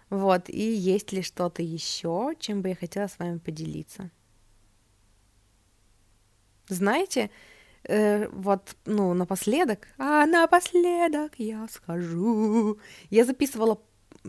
Вот, 0.09 0.49
и 0.49 0.61
есть 0.61 1.13
ли 1.13 1.21
что-то 1.21 1.61
еще, 1.61 2.33
чем 2.39 2.61
бы 2.61 2.69
я 2.69 2.75
хотела 2.75 3.07
с 3.07 3.17
вами 3.19 3.39
поделиться? 3.39 4.11
Знаете, 6.67 7.29
э, 7.83 8.27
вот, 8.29 8.75
ну, 8.85 9.13
напоследок, 9.13 9.87
а 9.97 10.25
напоследок 10.25 11.33
я 11.37 11.67
скажу, 11.69 12.79
я 13.09 13.25
записывала 13.25 13.79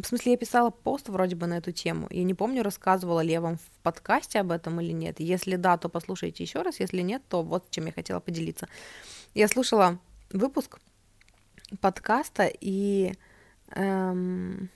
в 0.02 0.06
смысле, 0.06 0.32
я 0.32 0.38
писала 0.38 0.70
пост 0.70 1.08
вроде 1.08 1.36
бы 1.36 1.46
на 1.46 1.58
эту 1.58 1.72
тему. 1.72 2.06
Я 2.10 2.24
не 2.24 2.34
помню, 2.34 2.62
рассказывала 2.62 3.20
ли 3.20 3.32
я 3.32 3.40
вам 3.40 3.56
в 3.56 3.82
подкасте 3.82 4.40
об 4.40 4.52
этом 4.52 4.80
или 4.80 4.92
нет. 4.92 5.20
Если 5.20 5.56
да, 5.56 5.76
то 5.76 5.88
послушайте 5.88 6.44
еще 6.44 6.62
раз. 6.62 6.80
Если 6.80 7.00
нет, 7.02 7.22
то 7.28 7.42
вот 7.42 7.70
чем 7.70 7.86
я 7.86 7.92
хотела 7.92 8.20
поделиться. 8.20 8.68
Я 9.34 9.48
слушала 9.48 9.98
выпуск 10.30 10.78
подкаста, 11.80 12.50
и 12.60 13.14
эм, 13.70 14.70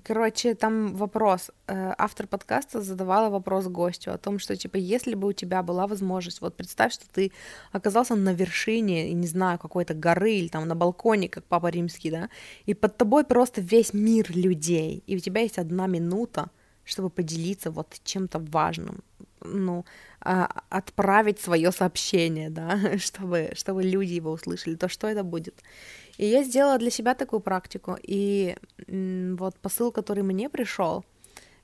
Короче, 0.00 0.54
там 0.54 0.94
вопрос. 0.96 1.50
Э, 1.66 1.94
автор 1.98 2.26
подкаста 2.26 2.80
задавала 2.80 3.28
вопрос 3.28 3.66
гостю 3.66 4.12
о 4.12 4.18
том, 4.18 4.38
что, 4.38 4.56
типа, 4.56 4.78
если 4.78 5.14
бы 5.14 5.28
у 5.28 5.32
тебя 5.32 5.62
была 5.62 5.86
возможность, 5.86 6.40
вот 6.40 6.56
представь, 6.56 6.94
что 6.94 7.04
ты 7.12 7.30
оказался 7.72 8.14
на 8.14 8.32
вершине, 8.32 9.12
не 9.12 9.26
знаю, 9.26 9.58
какой-то 9.58 9.92
горы 9.92 10.32
или 10.32 10.48
там 10.48 10.66
на 10.66 10.74
балконе, 10.74 11.28
как 11.28 11.44
Папа 11.44 11.66
Римский, 11.66 12.10
да, 12.10 12.30
и 12.64 12.72
под 12.74 12.96
тобой 12.96 13.24
просто 13.24 13.60
весь 13.60 13.92
мир 13.92 14.30
людей, 14.30 15.02
и 15.06 15.16
у 15.16 15.18
тебя 15.18 15.42
есть 15.42 15.58
одна 15.58 15.86
минута, 15.86 16.50
чтобы 16.84 17.10
поделиться 17.10 17.70
вот 17.70 18.00
чем-то 18.02 18.38
важным, 18.38 19.02
ну, 19.44 19.84
а, 20.20 20.62
отправить 20.68 21.40
свое 21.40 21.72
сообщение, 21.72 22.50
да, 22.50 22.78
чтобы, 22.98 23.50
чтобы 23.54 23.82
люди 23.82 24.14
его 24.14 24.32
услышали, 24.32 24.74
то 24.76 24.88
что 24.88 25.06
это 25.06 25.22
будет? 25.22 25.62
И 26.18 26.26
я 26.26 26.44
сделала 26.44 26.78
для 26.78 26.90
себя 26.90 27.14
такую 27.14 27.40
практику, 27.40 27.96
и 28.02 28.56
вот 28.88 29.58
посыл, 29.58 29.92
который 29.92 30.22
мне 30.22 30.48
пришел, 30.48 31.04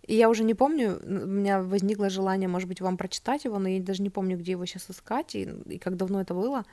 и 0.08 0.14
я 0.14 0.30
уже 0.30 0.42
не 0.42 0.54
помню, 0.54 0.98
у 1.04 1.26
меня 1.26 1.62
возникло 1.62 2.08
желание, 2.08 2.48
может 2.48 2.66
быть, 2.66 2.80
вам 2.80 2.96
прочитать 2.96 3.44
его, 3.44 3.58
но 3.58 3.68
я 3.68 3.82
даже 3.82 4.02
не 4.02 4.08
помню, 4.08 4.38
где 4.38 4.52
его 4.52 4.64
сейчас 4.64 4.90
искать 4.90 5.34
и, 5.34 5.42
и 5.66 5.78
как 5.78 5.96
давно 5.96 6.22
это 6.22 6.32
было. 6.32 6.64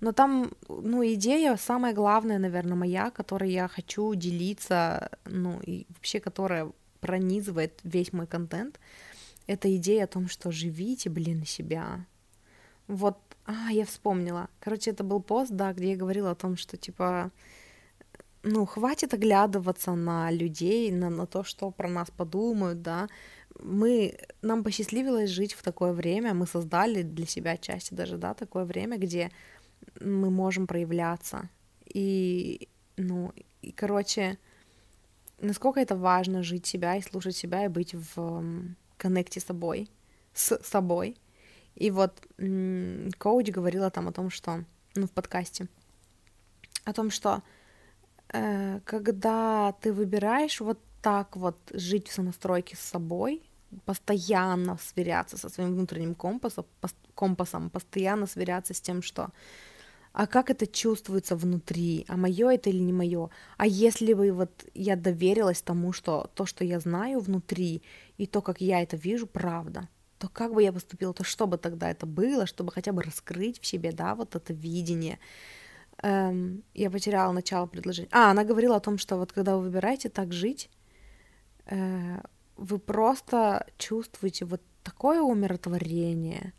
Но 0.00 0.10
там, 0.10 0.50
ну, 0.68 1.04
идея 1.14 1.56
самая 1.56 1.94
главная, 1.94 2.38
наверное, 2.38 2.74
моя, 2.74 3.10
которой 3.10 3.52
я 3.52 3.68
хочу 3.68 4.12
делиться, 4.16 5.10
ну, 5.24 5.60
и 5.62 5.86
вообще, 5.90 6.18
которая 6.18 6.72
пронизывает 7.00 7.78
весь 7.84 8.12
мой 8.12 8.26
контент, 8.26 8.80
это 9.46 9.74
идея 9.76 10.04
о 10.04 10.08
том, 10.08 10.28
что 10.28 10.50
живите, 10.50 11.10
блин, 11.10 11.44
себя. 11.44 12.06
Вот 12.86 13.18
а, 13.44 13.70
я 13.72 13.84
вспомнила. 13.84 14.48
Короче, 14.60 14.90
это 14.90 15.04
был 15.04 15.20
пост, 15.20 15.52
да, 15.52 15.72
где 15.72 15.90
я 15.90 15.96
говорила 15.96 16.30
о 16.30 16.34
том, 16.34 16.56
что, 16.56 16.76
типа, 16.76 17.30
ну, 18.42 18.66
хватит 18.66 19.14
оглядываться 19.14 19.94
на 19.94 20.30
людей, 20.30 20.90
на, 20.92 21.10
на 21.10 21.26
то, 21.26 21.44
что 21.44 21.70
про 21.70 21.88
нас 21.88 22.10
подумают, 22.10 22.82
да. 22.82 23.08
Мы, 23.58 24.18
нам 24.42 24.64
посчастливилось 24.64 25.30
жить 25.30 25.52
в 25.52 25.62
такое 25.62 25.92
время, 25.92 26.34
мы 26.34 26.46
создали 26.46 27.02
для 27.02 27.26
себя 27.26 27.56
части 27.56 27.94
даже, 27.94 28.16
да, 28.16 28.34
такое 28.34 28.64
время, 28.64 28.96
где 28.98 29.30
мы 30.00 30.30
можем 30.30 30.66
проявляться. 30.66 31.50
И, 31.86 32.68
ну, 32.96 33.32
и, 33.60 33.72
короче, 33.72 34.38
насколько 35.40 35.80
это 35.80 35.96
важно 35.96 36.42
жить 36.42 36.66
себя 36.66 36.96
и 36.96 37.02
слушать 37.02 37.36
себя 37.36 37.64
и 37.64 37.68
быть 37.68 37.94
в 37.94 38.74
коннекте 39.02 39.40
с 39.40 39.44
собой, 39.44 39.88
с 40.34 40.58
собой, 40.62 41.16
и 41.74 41.90
вот 41.90 42.12
коуч 43.18 43.50
говорила 43.50 43.90
там 43.90 44.08
о 44.08 44.12
том, 44.12 44.30
что, 44.30 44.64
ну, 44.94 45.06
в 45.06 45.10
подкасте, 45.10 45.68
о 46.84 46.92
том, 46.92 47.10
что 47.10 47.42
э, 48.32 48.80
когда 48.84 49.72
ты 49.80 49.92
выбираешь 49.92 50.60
вот 50.60 50.78
так 51.02 51.36
вот 51.36 51.56
жить 51.72 52.08
в 52.08 52.12
сонастройке 52.12 52.76
с 52.76 52.80
собой, 52.80 53.42
постоянно 53.84 54.78
сверяться 54.78 55.36
со 55.36 55.48
своим 55.48 55.72
внутренним 55.72 56.14
компасом, 56.14 56.64
компасом, 57.14 57.70
постоянно 57.70 58.26
сверяться 58.26 58.74
с 58.74 58.80
тем, 58.80 59.02
что 59.02 59.30
а 60.12 60.26
как 60.26 60.50
это 60.50 60.66
чувствуется 60.66 61.36
внутри, 61.36 62.04
а 62.08 62.16
мое 62.16 62.50
это 62.50 62.70
или 62.70 62.80
не 62.80 62.92
мое, 62.92 63.30
а 63.56 63.66
если 63.66 64.12
бы 64.14 64.30
вот 64.32 64.64
я 64.74 64.96
доверилась 64.96 65.62
тому, 65.62 65.92
что 65.92 66.30
то, 66.34 66.46
что 66.46 66.64
я 66.64 66.80
знаю 66.80 67.20
внутри, 67.20 67.82
и 68.18 68.26
то, 68.26 68.42
как 68.42 68.60
я 68.60 68.82
это 68.82 68.96
вижу, 68.96 69.26
правда, 69.26 69.88
то 70.18 70.28
как 70.28 70.52
бы 70.54 70.62
я 70.62 70.72
поступила, 70.72 71.12
то 71.14 71.24
что 71.24 71.46
бы 71.46 71.58
тогда 71.58 71.90
это 71.90 72.06
было, 72.06 72.46
чтобы 72.46 72.72
хотя 72.72 72.92
бы 72.92 73.02
раскрыть 73.02 73.60
в 73.60 73.66
себе, 73.66 73.92
да, 73.92 74.14
вот 74.14 74.36
это 74.36 74.52
видение. 74.52 75.18
Эм, 76.02 76.62
я 76.74 76.90
потеряла 76.90 77.32
начало 77.32 77.66
предложения. 77.66 78.08
А, 78.12 78.30
она 78.30 78.44
говорила 78.44 78.76
о 78.76 78.80
том, 78.80 78.98
что 78.98 79.16
вот 79.16 79.32
когда 79.32 79.56
вы 79.56 79.62
выбираете 79.62 80.08
так 80.10 80.32
жить, 80.32 80.70
э, 81.66 82.20
вы 82.56 82.78
просто 82.78 83.66
чувствуете 83.78 84.44
вот 84.44 84.60
такое 84.82 85.22
умиротворение, 85.22 86.52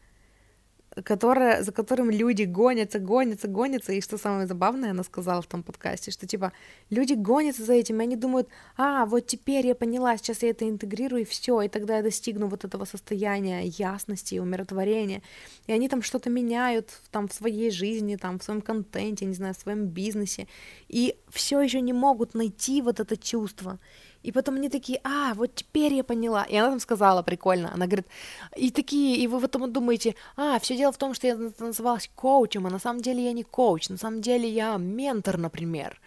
которая, 1.03 1.63
за 1.63 1.71
которым 1.71 2.09
люди 2.11 2.43
гонятся, 2.43 2.99
гонятся, 2.99 3.47
гонятся, 3.47 3.93
и 3.93 4.01
что 4.01 4.17
самое 4.17 4.47
забавное, 4.47 4.91
она 4.91 5.03
сказала 5.03 5.41
в 5.41 5.47
том 5.47 5.63
подкасте, 5.63 6.11
что, 6.11 6.27
типа, 6.27 6.51
люди 6.89 7.13
гонятся 7.13 7.63
за 7.63 7.73
этим, 7.73 7.99
и 7.99 8.03
они 8.03 8.15
думают, 8.15 8.47
а, 8.77 9.05
вот 9.05 9.25
теперь 9.25 9.65
я 9.67 9.75
поняла, 9.75 10.17
сейчас 10.17 10.43
я 10.43 10.49
это 10.49 10.69
интегрирую, 10.69 11.21
и 11.21 11.25
все, 11.25 11.61
и 11.61 11.67
тогда 11.67 11.97
я 11.97 12.03
достигну 12.03 12.47
вот 12.47 12.65
этого 12.65 12.85
состояния 12.85 13.65
ясности 13.65 14.35
и 14.35 14.39
умиротворения, 14.39 15.21
и 15.67 15.73
они 15.73 15.89
там 15.89 16.01
что-то 16.01 16.29
меняют 16.29 16.89
там 17.11 17.27
в 17.27 17.33
своей 17.33 17.71
жизни, 17.71 18.15
там 18.15 18.39
в 18.39 18.43
своем 18.43 18.61
контенте, 18.61 19.25
не 19.25 19.33
знаю, 19.33 19.53
в 19.53 19.57
своем 19.57 19.87
бизнесе, 19.87 20.47
и 20.89 21.15
все 21.29 21.59
еще 21.61 21.81
не 21.81 21.93
могут 21.93 22.35
найти 22.35 22.81
вот 22.81 22.99
это 22.99 23.17
чувство, 23.17 23.79
и 24.23 24.31
потом 24.31 24.55
они 24.55 24.69
такие, 24.69 24.99
а, 25.03 25.33
вот 25.33 25.55
теперь 25.55 25.93
я 25.93 26.03
поняла. 26.03 26.43
И 26.43 26.55
она 26.55 26.69
там 26.69 26.79
сказала, 26.79 27.23
прикольно, 27.23 27.71
она 27.73 27.85
говорит, 27.85 28.07
и 28.55 28.71
такие, 28.71 29.17
и 29.17 29.27
вы 29.27 29.39
потом 29.39 29.71
думаете, 29.71 30.15
а, 30.35 30.57
все 30.59 30.75
дело 30.77 30.91
в 30.91 30.97
том, 30.97 31.13
что 31.13 31.27
я 31.27 31.35
называлась 31.59 32.09
коучем, 32.15 32.65
а 32.65 32.69
на 32.69 32.79
самом 32.79 33.01
деле 33.01 33.23
я 33.23 33.33
не 33.33 33.43
коуч, 33.43 33.89
на 33.89 33.97
самом 33.97 34.21
деле 34.21 34.49
я 34.49 34.77
ментор, 34.77 35.37
например. 35.37 35.99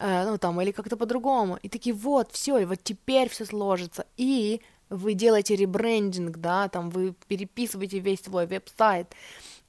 Э, 0.00 0.24
ну, 0.24 0.38
там, 0.38 0.60
или 0.60 0.70
как-то 0.70 0.96
по-другому. 0.96 1.58
И 1.62 1.68
такие, 1.68 1.94
вот, 1.94 2.30
все, 2.32 2.58
и 2.58 2.64
вот 2.64 2.78
теперь 2.82 3.28
все 3.28 3.44
сложится. 3.44 4.06
И 4.16 4.60
вы 4.90 5.14
делаете 5.14 5.56
ребрендинг, 5.56 6.36
да, 6.38 6.68
там 6.68 6.90
вы 6.90 7.14
переписываете 7.26 7.98
весь 7.98 8.20
свой 8.22 8.46
веб-сайт, 8.46 9.14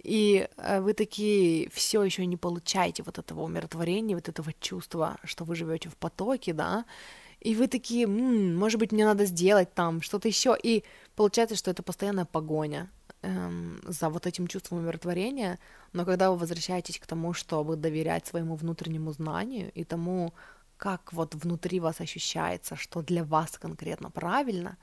и 0.04 0.48
э, 0.58 0.82
вы 0.82 0.94
такие 0.94 1.70
все 1.72 2.04
еще 2.04 2.26
не 2.26 2.38
получаете 2.38 3.04
вот 3.04 3.18
этого 3.18 3.42
умиротворения, 3.42 4.16
вот 4.16 4.30
этого 4.30 4.54
чувства, 4.60 5.18
что 5.24 5.44
вы 5.44 5.56
живете 5.56 5.90
в 5.90 5.98
потоке, 5.98 6.54
да, 6.54 6.86
и 7.42 7.56
вы 7.56 7.68
такие, 7.68 8.04
м-м, 8.04 8.56
может 8.56 8.80
быть, 8.80 8.92
мне 8.92 9.06
надо 9.06 9.26
сделать 9.26 9.74
там 9.74 10.02
что-то 10.02 10.28
еще, 10.28 10.58
и 10.62 10.84
получается, 11.16 11.56
что 11.56 11.72
это 11.72 11.84
постоянная 11.84 12.26
погоня 12.26 12.90
эм, 13.22 13.82
за 13.88 14.10
вот 14.10 14.28
этим 14.28 14.48
чувством 14.48 14.80
умиротворения, 14.80 15.58
но 15.94 16.06
когда 16.06 16.32
вы 16.32 16.38
возвращаетесь 16.38 17.00
к 17.00 17.08
тому, 17.08 17.34
чтобы 17.34 17.76
доверять 17.78 18.28
своему 18.28 18.56
внутреннему 18.56 19.12
знанию 19.14 19.72
и 19.74 19.84
тому, 19.84 20.34
как 20.78 21.14
вот 21.14 21.36
внутри 21.36 21.80
вас 21.80 22.02
ощущается, 22.02 22.76
что 22.76 23.02
для 23.02 23.24
вас 23.24 23.58
конкретно 23.58 24.10
правильно, 24.10 24.78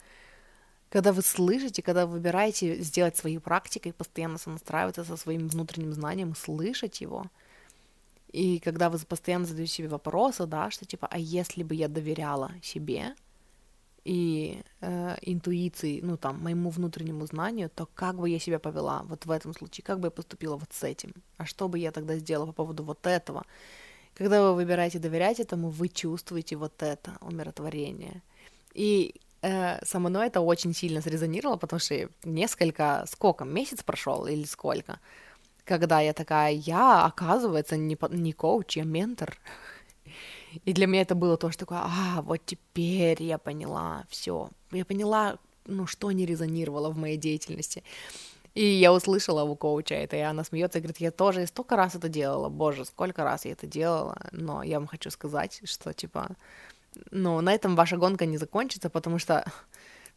когда 0.89 1.13
вы 1.13 1.23
слышите, 1.23 1.83
когда 1.83 2.07
вы 2.07 2.13
выбираете 2.13 2.81
сделать 2.81 3.17
своей 3.17 3.39
практикой, 3.39 3.93
постоянно 3.93 4.39
сонастраиваться 4.39 5.05
со 5.05 5.17
своим 5.17 5.49
внутренним 5.49 5.93
знанием, 5.93 6.35
слышать 6.35 7.01
его— 7.03 7.27
и 8.33 8.59
когда 8.59 8.91
вы 8.91 8.99
постоянно 8.99 9.47
задаете 9.47 9.73
себе 9.73 9.89
вопросы, 9.89 10.47
да, 10.47 10.71
что 10.71 10.85
типа, 10.85 11.09
а 11.11 11.19
если 11.19 11.63
бы 11.63 11.75
я 11.75 11.89
доверяла 11.89 12.53
себе 12.63 13.15
и 14.05 14.63
э, 14.81 15.17
интуиции, 15.23 16.01
ну 16.03 16.17
там, 16.17 16.43
моему 16.43 16.71
внутреннему 16.71 17.27
знанию, 17.27 17.71
то 17.75 17.87
как 17.95 18.17
бы 18.17 18.31
я 18.31 18.39
себя 18.39 18.59
повела 18.59 19.03
вот 19.05 19.27
в 19.27 19.31
этом 19.31 19.53
случае, 19.53 19.85
как 19.85 20.01
бы 20.01 20.07
я 20.07 20.11
поступила 20.11 20.57
вот 20.57 20.73
с 20.73 20.85
этим, 20.85 21.13
а 21.39 21.45
что 21.45 21.69
бы 21.69 21.79
я 21.79 21.91
тогда 21.91 22.17
сделала 22.17 22.47
по 22.47 22.53
поводу 22.53 22.85
вот 22.85 23.07
этого. 23.07 23.45
Когда 24.15 24.43
вы 24.43 24.55
выбираете 24.55 24.99
доверять 24.99 25.41
этому, 25.41 25.71
вы 25.71 25.89
чувствуете 25.89 26.57
вот 26.57 26.83
это 26.83 27.19
умиротворение. 27.21 28.23
И 28.75 29.15
э, 29.43 29.85
со 29.85 29.99
мной 29.99 30.29
это 30.29 30.41
очень 30.41 30.73
сильно 30.73 31.01
срезонировало, 31.01 31.57
потому 31.57 31.81
что 31.81 32.09
несколько, 32.25 33.05
сколько, 33.09 33.45
месяц 33.45 33.83
прошел 33.83 34.27
или 34.27 34.45
сколько, 34.45 35.01
когда 35.67 36.01
я 36.01 36.13
такая, 36.13 36.53
я, 36.53 37.05
оказывается, 37.05 37.77
не, 37.77 37.99
не 38.11 38.33
коуч, 38.33 38.77
я 38.77 38.85
ментор. 38.85 39.37
И 40.65 40.73
для 40.73 40.87
меня 40.87 41.03
это 41.03 41.15
было 41.15 41.37
тоже 41.37 41.59
такое, 41.59 41.81
а, 41.83 42.23
вот 42.23 42.41
теперь 42.47 43.23
я 43.23 43.37
поняла, 43.37 44.05
все, 44.09 44.49
я 44.73 44.85
поняла, 44.87 45.37
ну, 45.67 45.87
что 45.87 46.11
не 46.13 46.25
резонировало 46.25 46.91
в 46.91 46.97
моей 46.97 47.19
деятельности. 47.19 47.83
И 48.55 48.65
я 48.65 48.91
услышала 48.95 49.43
у 49.43 49.55
коуча 49.55 49.95
это, 49.95 50.17
и 50.17 50.21
она 50.21 50.45
смеется 50.45 50.79
и 50.79 50.81
говорит, 50.81 51.01
я 51.01 51.11
тоже 51.11 51.47
столько 51.47 51.77
раз 51.77 51.95
это 51.95 52.09
делала, 52.09 52.49
боже, 52.49 52.87
сколько 52.87 53.23
раз 53.23 53.45
я 53.45 53.53
это 53.53 53.67
делала, 53.67 54.17
но 54.33 54.63
я 54.63 54.79
вам 54.79 54.87
хочу 54.87 55.11
сказать, 55.11 55.61
что, 55.65 55.93
типа, 55.93 56.31
ну, 57.11 57.41
на 57.43 57.53
этом 57.53 57.77
ваша 57.77 57.99
гонка 57.99 58.25
не 58.25 58.39
закончится, 58.39 58.89
потому 58.89 59.19
что 59.19 59.45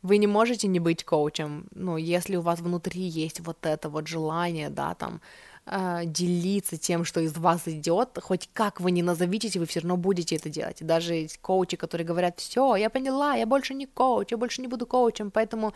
вы 0.02 0.18
не 0.18 0.28
можете 0.28 0.68
не 0.68 0.80
быть 0.80 1.04
коучем, 1.04 1.68
ну, 1.76 1.98
если 1.98 2.38
у 2.38 2.42
вас 2.42 2.60
внутри 2.60 3.02
есть 3.02 3.40
вот 3.42 3.66
это 3.66 3.90
вот 3.90 4.08
желание, 4.08 4.70
да, 4.70 4.94
там, 4.94 5.22
э, 5.66 6.06
делиться 6.06 6.78
тем, 6.78 7.06
что 7.06 7.20
из 7.20 7.38
вас 7.38 7.68
идет, 7.68 8.20
хоть 8.22 8.50
как 8.54 8.80
вы 8.80 8.92
не 8.92 9.04
назовитесь, 9.04 9.58
вы 9.58 9.66
все 9.66 9.82
равно 9.82 9.98
будете 9.98 10.36
это 10.36 10.50
делать. 10.50 10.86
Даже 10.86 11.28
коучи, 11.42 11.78
которые 11.78 12.08
говорят, 12.08 12.40
все, 12.40 12.76
я 12.76 12.90
поняла, 12.90 13.36
я 13.36 13.46
больше 13.46 13.74
не 13.74 13.88
коуч, 13.88 14.32
я 14.32 14.38
больше 14.38 14.62
не 14.62 14.68
буду 14.68 14.86
коучем, 14.86 15.32
поэтому 15.32 15.74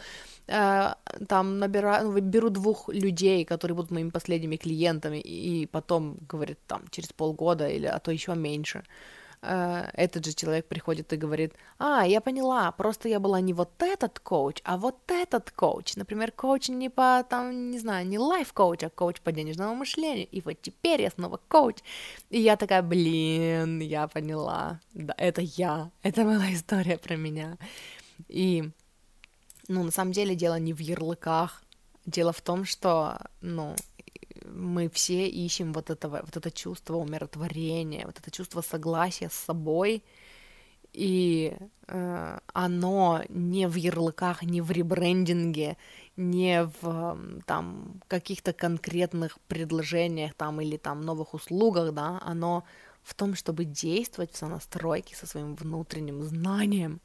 э, 0.47 0.93
там 1.27 1.59
набираю, 1.59 2.11
ну, 2.11 2.19
беру 2.21 2.49
двух 2.49 2.89
людей, 2.89 3.45
которые 3.45 3.75
будут 3.75 3.91
моими 3.91 4.09
последними 4.09 4.55
клиентами, 4.55 5.19
и 5.19 5.65
потом, 5.65 6.17
говорит, 6.29 6.59
там, 6.67 6.81
через 6.91 7.11
полгода 7.13 7.67
или, 7.67 7.87
а 7.87 7.99
то 7.99 8.11
еще 8.11 8.35
меньше, 8.35 8.83
Э, 9.45 9.89
этот 9.93 10.25
же 10.25 10.33
человек 10.33 10.67
приходит 10.67 11.11
и 11.11 11.17
говорит, 11.17 11.53
а, 11.77 12.07
я 12.07 12.21
поняла, 12.21 12.71
просто 12.71 13.09
я 13.09 13.19
была 13.19 13.41
не 13.41 13.53
вот 13.53 13.71
этот 13.79 14.19
коуч, 14.19 14.61
а 14.63 14.77
вот 14.77 14.95
этот 15.07 15.51
коуч. 15.51 15.97
Например, 15.97 16.31
коуч 16.31 16.69
не 16.69 16.89
по, 16.89 17.25
там, 17.29 17.71
не 17.71 17.77
знаю, 17.77 18.07
не 18.07 18.17
лайф-коуч, 18.17 18.83
а 18.83 18.89
коуч 18.89 19.19
по 19.19 19.33
денежному 19.33 19.75
мышлению. 19.75 20.27
И 20.31 20.41
вот 20.41 20.61
теперь 20.61 21.01
я 21.01 21.09
снова 21.11 21.39
коуч. 21.49 21.77
И 22.29 22.39
я 22.39 22.55
такая, 22.55 22.81
блин, 22.81 23.79
я 23.79 24.07
поняла. 24.07 24.79
Да, 24.93 25.13
это 25.17 25.41
я. 25.41 25.91
Это 26.03 26.23
была 26.23 26.51
история 26.53 26.97
про 26.97 27.17
меня. 27.17 27.57
И, 28.29 28.69
ну, 29.67 29.83
на 29.83 29.91
самом 29.91 30.13
деле 30.13 30.35
дело 30.35 30.57
не 30.57 30.71
в 30.71 30.79
ярлыках. 30.79 31.61
Дело 32.05 32.31
в 32.31 32.41
том, 32.41 32.63
что, 32.63 33.17
ну, 33.41 33.75
мы 34.45 34.89
все 34.89 35.27
ищем 35.27 35.73
вот, 35.73 35.89
этого, 35.89 36.21
вот 36.23 36.37
это 36.37 36.51
чувство 36.51 36.95
умиротворения, 36.97 38.05
вот 38.05 38.19
это 38.19 38.31
чувство 38.31 38.61
согласия 38.61 39.29
с 39.29 39.33
собой, 39.33 40.03
и 40.93 41.55
э, 41.87 42.39
оно 42.53 43.23
не 43.29 43.67
в 43.67 43.75
ярлыках, 43.75 44.43
не 44.43 44.61
в 44.61 44.71
ребрендинге, 44.71 45.77
не 46.15 46.69
в 46.81 47.17
там 47.45 48.01
каких-то 48.07 48.53
конкретных 48.53 49.39
предложениях 49.47 50.33
там 50.35 50.61
или 50.61 50.77
там 50.77 51.01
новых 51.01 51.33
услугах, 51.33 51.93
да, 51.93 52.21
оно 52.23 52.63
в 53.01 53.15
том, 53.15 53.35
чтобы 53.35 53.65
действовать 53.65 54.31
в 54.31 54.37
сонастройке 54.37 55.15
со 55.15 55.25
своим 55.25 55.55
внутренним 55.55 56.23
знанием. 56.23 57.01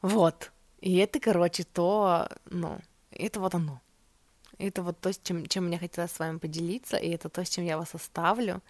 Вот. 0.00 0.52
И 0.80 0.96
это, 0.96 1.20
короче, 1.20 1.64
то, 1.64 2.28
ну, 2.50 2.78
это 3.10 3.40
вот 3.40 3.54
оно. 3.54 3.80
Это 4.58 4.82
вот 4.82 5.00
то, 5.00 5.12
чем, 5.12 5.46
чем 5.46 5.66
мне 5.66 5.78
хотелось 5.78 6.12
с 6.12 6.18
вами 6.18 6.38
поделиться, 6.38 6.96
и 6.96 7.08
это 7.10 7.28
то, 7.28 7.44
с 7.44 7.48
чем 7.48 7.64
я 7.64 7.78
вас 7.78 7.94
оставлю. 7.94 8.60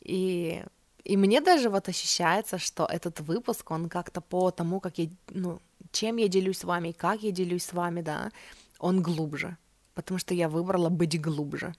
И, 0.00 0.64
и 1.04 1.16
мне 1.16 1.40
даже 1.40 1.70
вот 1.70 1.88
ощущается, 1.88 2.58
что 2.58 2.86
этот 2.86 3.20
выпуск, 3.20 3.70
он 3.70 3.88
как-то 3.88 4.20
по 4.20 4.50
тому, 4.50 4.80
как 4.80 4.98
я, 4.98 5.08
ну, 5.30 5.60
чем 5.92 6.16
я 6.16 6.28
делюсь 6.28 6.58
с 6.58 6.64
вами 6.64 6.92
как 6.92 7.22
я 7.22 7.30
делюсь 7.30 7.64
с 7.64 7.72
вами, 7.72 8.02
да, 8.02 8.30
он 8.78 9.02
глубже, 9.02 9.56
потому 9.94 10.18
что 10.18 10.34
я 10.34 10.48
выбрала 10.48 10.88
быть 10.88 11.20
глубже, 11.20 11.74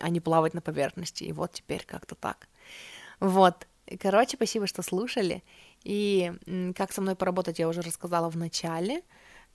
а 0.00 0.08
не 0.08 0.20
плавать 0.20 0.54
на 0.54 0.60
поверхности, 0.60 1.24
и 1.24 1.32
вот 1.32 1.52
теперь 1.52 1.84
как-то 1.86 2.14
так. 2.14 2.48
Вот, 3.20 3.66
короче, 4.00 4.36
спасибо, 4.36 4.66
что 4.66 4.82
слушали, 4.82 5.42
и 5.84 6.32
как 6.76 6.92
со 6.92 7.00
мной 7.00 7.14
поработать 7.14 7.58
я 7.58 7.68
уже 7.68 7.80
рассказала 7.80 8.28
в 8.28 8.36
начале, 8.36 9.02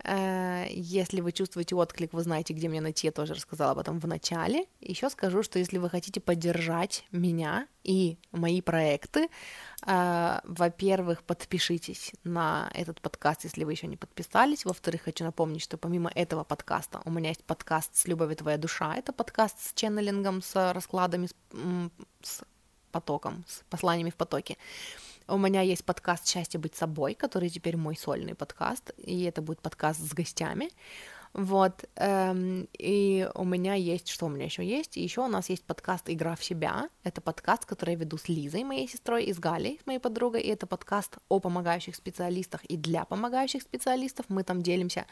если 0.03 1.21
вы 1.21 1.31
чувствуете 1.31 1.75
отклик, 1.75 2.13
вы 2.13 2.23
знаете, 2.23 2.53
где 2.53 2.67
меня 2.67 2.81
найти, 2.81 3.07
я 3.07 3.11
тоже 3.11 3.33
рассказала 3.33 3.71
об 3.71 3.79
этом 3.79 3.99
в 3.99 4.07
начале. 4.07 4.65
Еще 4.79 5.09
скажу, 5.09 5.43
что 5.43 5.59
если 5.59 5.77
вы 5.77 5.89
хотите 5.89 6.19
поддержать 6.19 7.05
меня 7.11 7.67
и 7.83 8.17
мои 8.31 8.61
проекты, 8.61 9.29
э, 9.85 10.39
во-первых, 10.43 11.23
подпишитесь 11.23 12.13
на 12.23 12.71
этот 12.73 13.01
подкаст, 13.01 13.43
если 13.43 13.63
вы 13.63 13.73
еще 13.73 13.87
не 13.87 13.97
подписались. 13.97 14.65
Во-вторых, 14.65 15.03
хочу 15.03 15.23
напомнить, 15.23 15.61
что 15.61 15.77
помимо 15.77 16.11
этого 16.13 16.43
подкаста 16.43 17.01
у 17.05 17.11
меня 17.11 17.29
есть 17.29 17.43
подкаст 17.43 17.95
«С 17.95 18.07
любовью 18.07 18.35
твоя 18.35 18.57
душа». 18.57 18.95
Это 18.95 19.13
подкаст 19.13 19.59
с 19.61 19.73
ченнелингом, 19.73 20.41
с 20.41 20.73
раскладами, 20.73 21.29
с 22.23 22.43
потоком, 22.91 23.43
с 23.47 23.63
посланиями 23.69 24.09
в 24.09 24.15
потоке. 24.15 24.57
У 25.27 25.37
меня 25.37 25.61
есть 25.61 25.85
подкаст 25.85 26.27
«Счастье 26.27 26.59
быть 26.59 26.75
собой», 26.75 27.13
который 27.13 27.49
теперь 27.49 27.77
мой 27.77 27.95
сольный 27.95 28.35
подкаст, 28.35 28.91
и 28.97 29.23
это 29.23 29.41
будет 29.41 29.61
подкаст 29.61 29.99
с 29.99 30.13
гостями. 30.13 30.69
Вот, 31.33 31.85
эм, 31.95 32.67
и 32.77 33.29
у 33.35 33.45
меня 33.45 33.73
есть, 33.75 34.09
что 34.09 34.25
у 34.25 34.29
меня 34.29 34.45
еще 34.45 34.65
есть? 34.65 34.97
Еще 34.97 35.21
у 35.21 35.27
нас 35.27 35.49
есть 35.49 35.63
подкаст 35.63 36.09
«Игра 36.09 36.35
в 36.35 36.43
себя». 36.43 36.89
Это 37.03 37.21
подкаст, 37.21 37.65
который 37.65 37.91
я 37.91 37.99
веду 37.99 38.17
с 38.17 38.27
Лизой, 38.27 38.65
моей 38.65 38.87
сестрой, 38.87 39.23
и 39.23 39.33
с 39.33 39.39
Галей, 39.39 39.79
моей 39.85 39.99
подругой, 39.99 40.41
и 40.41 40.49
это 40.49 40.67
подкаст 40.67 41.19
о 41.29 41.39
помогающих 41.39 41.95
специалистах 41.95 42.65
и 42.65 42.75
для 42.75 43.05
помогающих 43.05 43.61
специалистов. 43.61 44.25
Мы 44.27 44.43
там 44.43 44.61
делимся, 44.61 45.05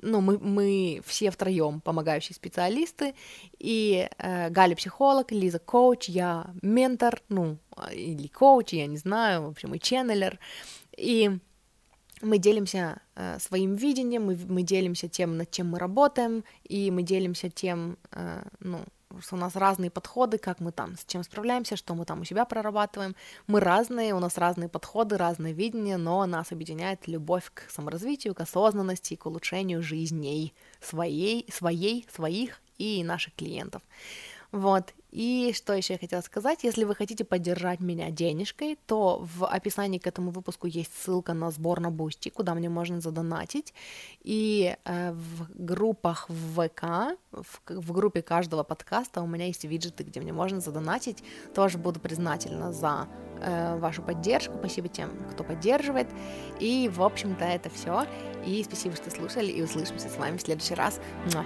ну, 0.00 0.20
мы, 0.20 0.36
мы 0.38 1.00
все 1.06 1.30
втроем 1.30 1.80
помогающие 1.80 2.34
специалисты, 2.34 3.14
и 3.58 4.08
э, 4.18 4.50
Галя 4.50 4.74
психолог, 4.74 5.30
Лиза 5.30 5.60
коуч, 5.60 6.08
я 6.08 6.52
ментор, 6.60 7.22
ну, 7.28 7.58
или 7.92 8.26
коуч, 8.26 8.72
я 8.72 8.86
не 8.86 8.96
знаю, 8.96 9.42
в 9.42 9.46
общем, 9.50 9.74
и 9.74 9.78
ченнелер, 9.78 10.40
и 10.96 11.38
мы 12.22 12.38
делимся 12.38 13.00
э, 13.14 13.38
своим 13.38 13.74
видением, 13.74 14.26
мы, 14.26 14.38
мы 14.48 14.62
делимся 14.62 15.08
тем, 15.08 15.36
над 15.36 15.50
чем 15.50 15.70
мы 15.70 15.78
работаем, 15.78 16.44
и 16.64 16.90
мы 16.90 17.02
делимся 17.02 17.50
тем, 17.50 17.98
э, 18.12 18.42
ну, 18.60 18.80
что 19.20 19.36
у 19.36 19.38
нас 19.38 19.56
разные 19.56 19.90
подходы, 19.90 20.38
как 20.38 20.60
мы 20.60 20.72
там 20.72 20.96
с 20.96 21.04
чем 21.04 21.22
справляемся, 21.22 21.76
что 21.76 21.94
мы 21.94 22.04
там 22.04 22.20
у 22.20 22.24
себя 22.24 22.44
прорабатываем. 22.44 23.14
Мы 23.46 23.60
разные, 23.60 24.14
у 24.14 24.20
нас 24.20 24.38
разные 24.38 24.68
подходы, 24.68 25.18
разные 25.18 25.52
видения, 25.52 25.96
но 25.96 26.24
нас 26.26 26.52
объединяет 26.52 27.06
любовь 27.08 27.50
к 27.52 27.70
саморазвитию, 27.70 28.34
к 28.34 28.40
осознанности, 28.40 29.16
к 29.16 29.26
улучшению 29.26 29.82
жизней 29.82 30.54
своей, 30.80 31.46
своей, 31.52 32.06
своих 32.10 32.60
и 32.78 33.04
наших 33.04 33.34
клиентов. 33.34 33.82
Вот. 34.50 34.94
И 35.12 35.52
что 35.54 35.74
еще 35.74 35.92
я 35.92 35.98
хотела 35.98 36.22
сказать, 36.22 36.64
если 36.64 36.84
вы 36.84 36.94
хотите 36.94 37.24
поддержать 37.24 37.80
меня 37.80 38.10
денежкой, 38.10 38.78
то 38.86 39.22
в 39.36 39.46
описании 39.46 39.98
к 39.98 40.06
этому 40.06 40.30
выпуску 40.30 40.66
есть 40.66 40.90
ссылка 40.96 41.34
на 41.34 41.50
сбор 41.50 41.80
на 41.80 41.90
Boosty, 41.90 42.30
куда 42.30 42.54
мне 42.54 42.70
можно 42.70 43.00
задонатить. 43.00 43.74
И 44.22 44.74
э, 44.84 45.12
в 45.12 45.48
группах 45.54 46.30
в 46.30 46.66
ВК, 46.66 47.18
в, 47.30 47.60
в 47.68 47.92
группе 47.92 48.22
каждого 48.22 48.62
подкаста 48.62 49.20
у 49.20 49.26
меня 49.26 49.46
есть 49.46 49.64
виджеты, 49.64 50.02
где 50.02 50.18
мне 50.20 50.32
можно 50.32 50.60
задонатить. 50.60 51.22
Тоже 51.54 51.76
буду 51.76 52.00
признательна 52.00 52.72
за 52.72 53.06
э, 53.40 53.76
вашу 53.78 54.00
поддержку. 54.00 54.54
Спасибо 54.58 54.88
тем, 54.88 55.10
кто 55.30 55.44
поддерживает. 55.44 56.08
И, 56.58 56.90
в 56.92 57.02
общем-то, 57.02 57.44
это 57.44 57.68
все. 57.68 58.06
И 58.46 58.64
спасибо, 58.64 58.96
что 58.96 59.10
слушали, 59.10 59.52
и 59.52 59.60
услышимся 59.60 60.08
с 60.08 60.16
вами 60.16 60.38
в 60.38 60.40
следующий 60.40 60.74
раз. 60.74 61.00
Муа. 61.34 61.44